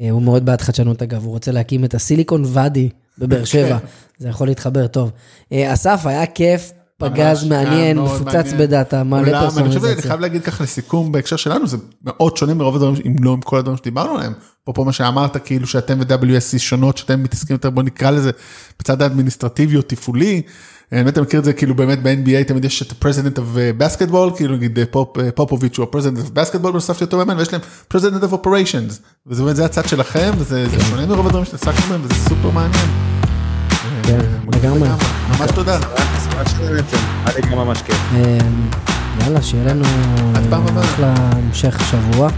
אה, 0.01 0.09
הוא 0.09 0.21
מאוד 0.21 0.45
בעד 0.45 0.61
חדשנות 0.61 1.01
אגב, 1.01 1.23
הוא 1.23 1.31
רוצה 1.31 1.51
להקים 1.51 1.85
את 1.85 1.93
הסיליקון 1.93 2.43
ואדי 2.45 2.89
בבאר 3.17 3.43
שבע, 3.53 3.77
זה 4.17 4.29
יכול 4.29 4.47
להתחבר 4.47 4.87
טוב. 4.87 5.11
אסף, 5.53 6.01
היה 6.05 6.25
כיף, 6.25 6.71
פגז 6.99 7.43
מעניין, 7.43 7.97
מאוד 7.97 8.21
מפוצץ. 8.21 8.53
בדאטה, 8.59 9.03
מלא 9.03 9.19
עולם, 9.19 9.33
אני 9.33 9.47
חושב, 9.47 9.61
פרסונליזציה. 9.61 10.09
חייב 10.09 10.19
להגיד 10.19 10.43
ככה 10.43 10.63
לסיכום 10.63 11.11
בהקשר 11.11 11.35
שלנו, 11.35 11.67
זה 11.67 11.77
מאוד 12.03 12.37
שונה 12.37 12.53
מרוב 12.53 12.75
הדברים, 12.75 12.95
אם 13.05 13.15
לא 13.19 13.33
עם 13.33 13.41
כל 13.41 13.57
הדברים 13.57 13.77
שדיברנו 13.77 14.15
עליהם. 14.15 14.33
אפרופו 14.63 14.85
מה 14.85 14.91
שאמרת, 14.91 15.37
כאילו 15.45 15.67
שאתם 15.67 15.99
ו-WSC 15.99 16.59
שונות, 16.59 16.97
שאתם 16.97 17.23
מתעסקים 17.23 17.53
יותר, 17.53 17.69
בוא 17.69 17.83
נקרא 17.83 18.11
לזה, 18.11 18.31
בצד 18.79 19.01
האדמיניסטרטיבי 19.01 19.77
או 19.77 19.81
תפעולי. 19.81 20.41
אני 20.91 21.03
באמת 21.03 21.17
מכיר 21.17 21.39
את 21.39 21.45
זה 21.45 21.53
כאילו 21.53 21.75
באמת 21.75 22.03
ב-NBA 22.03 22.47
תמיד 22.47 22.65
יש 22.65 22.81
את 22.81 22.91
ה-President 22.91 23.37
of 23.37 23.39
uh, 23.39 23.81
Basketball, 23.81 24.35
כאילו 24.35 24.55
נגיד 24.55 24.79
אה, 24.79 24.85
פופוביץ' 25.35 25.77
הוא 25.77 25.85
ה-President 25.85 26.17
of 26.17 26.37
Basketball 26.37 26.71
בנוסף 26.71 27.01
לאותו 27.01 27.17
מאמן, 27.17 27.37
ויש 27.37 27.53
להם 27.53 27.61
President 27.93 28.23
of 28.23 28.33
Operations, 28.33 28.93
וזה 29.27 29.43
באמת 29.43 29.55
זה 29.55 29.65
הצד 29.65 29.87
שלכם, 29.87 30.31
וזה 30.37 30.69
זה 30.69 30.79
שונה 30.85 31.05
מרוב 31.05 31.25
הדברים 31.25 31.45
שהתעסקנו 31.45 31.81
בהם, 31.89 32.01
וזה 32.03 32.13
סופר 32.13 32.49
מעניין. 32.49 33.28
כן, 34.09 34.57
לגמרי. 34.57 34.89
ממש 35.29 35.51
תודה. 35.55 35.77
היה 37.25 37.35
לי 37.35 37.41
גם 37.51 37.57
ממש 37.57 37.81
כיף. 37.81 37.97
אה, 38.15 38.37
יאללה, 39.21 39.41
שיהיה 39.41 39.63
לנו. 39.65 39.83
אחלה 40.81 41.13
המשך 41.17 41.79
שבוע. 41.91 42.29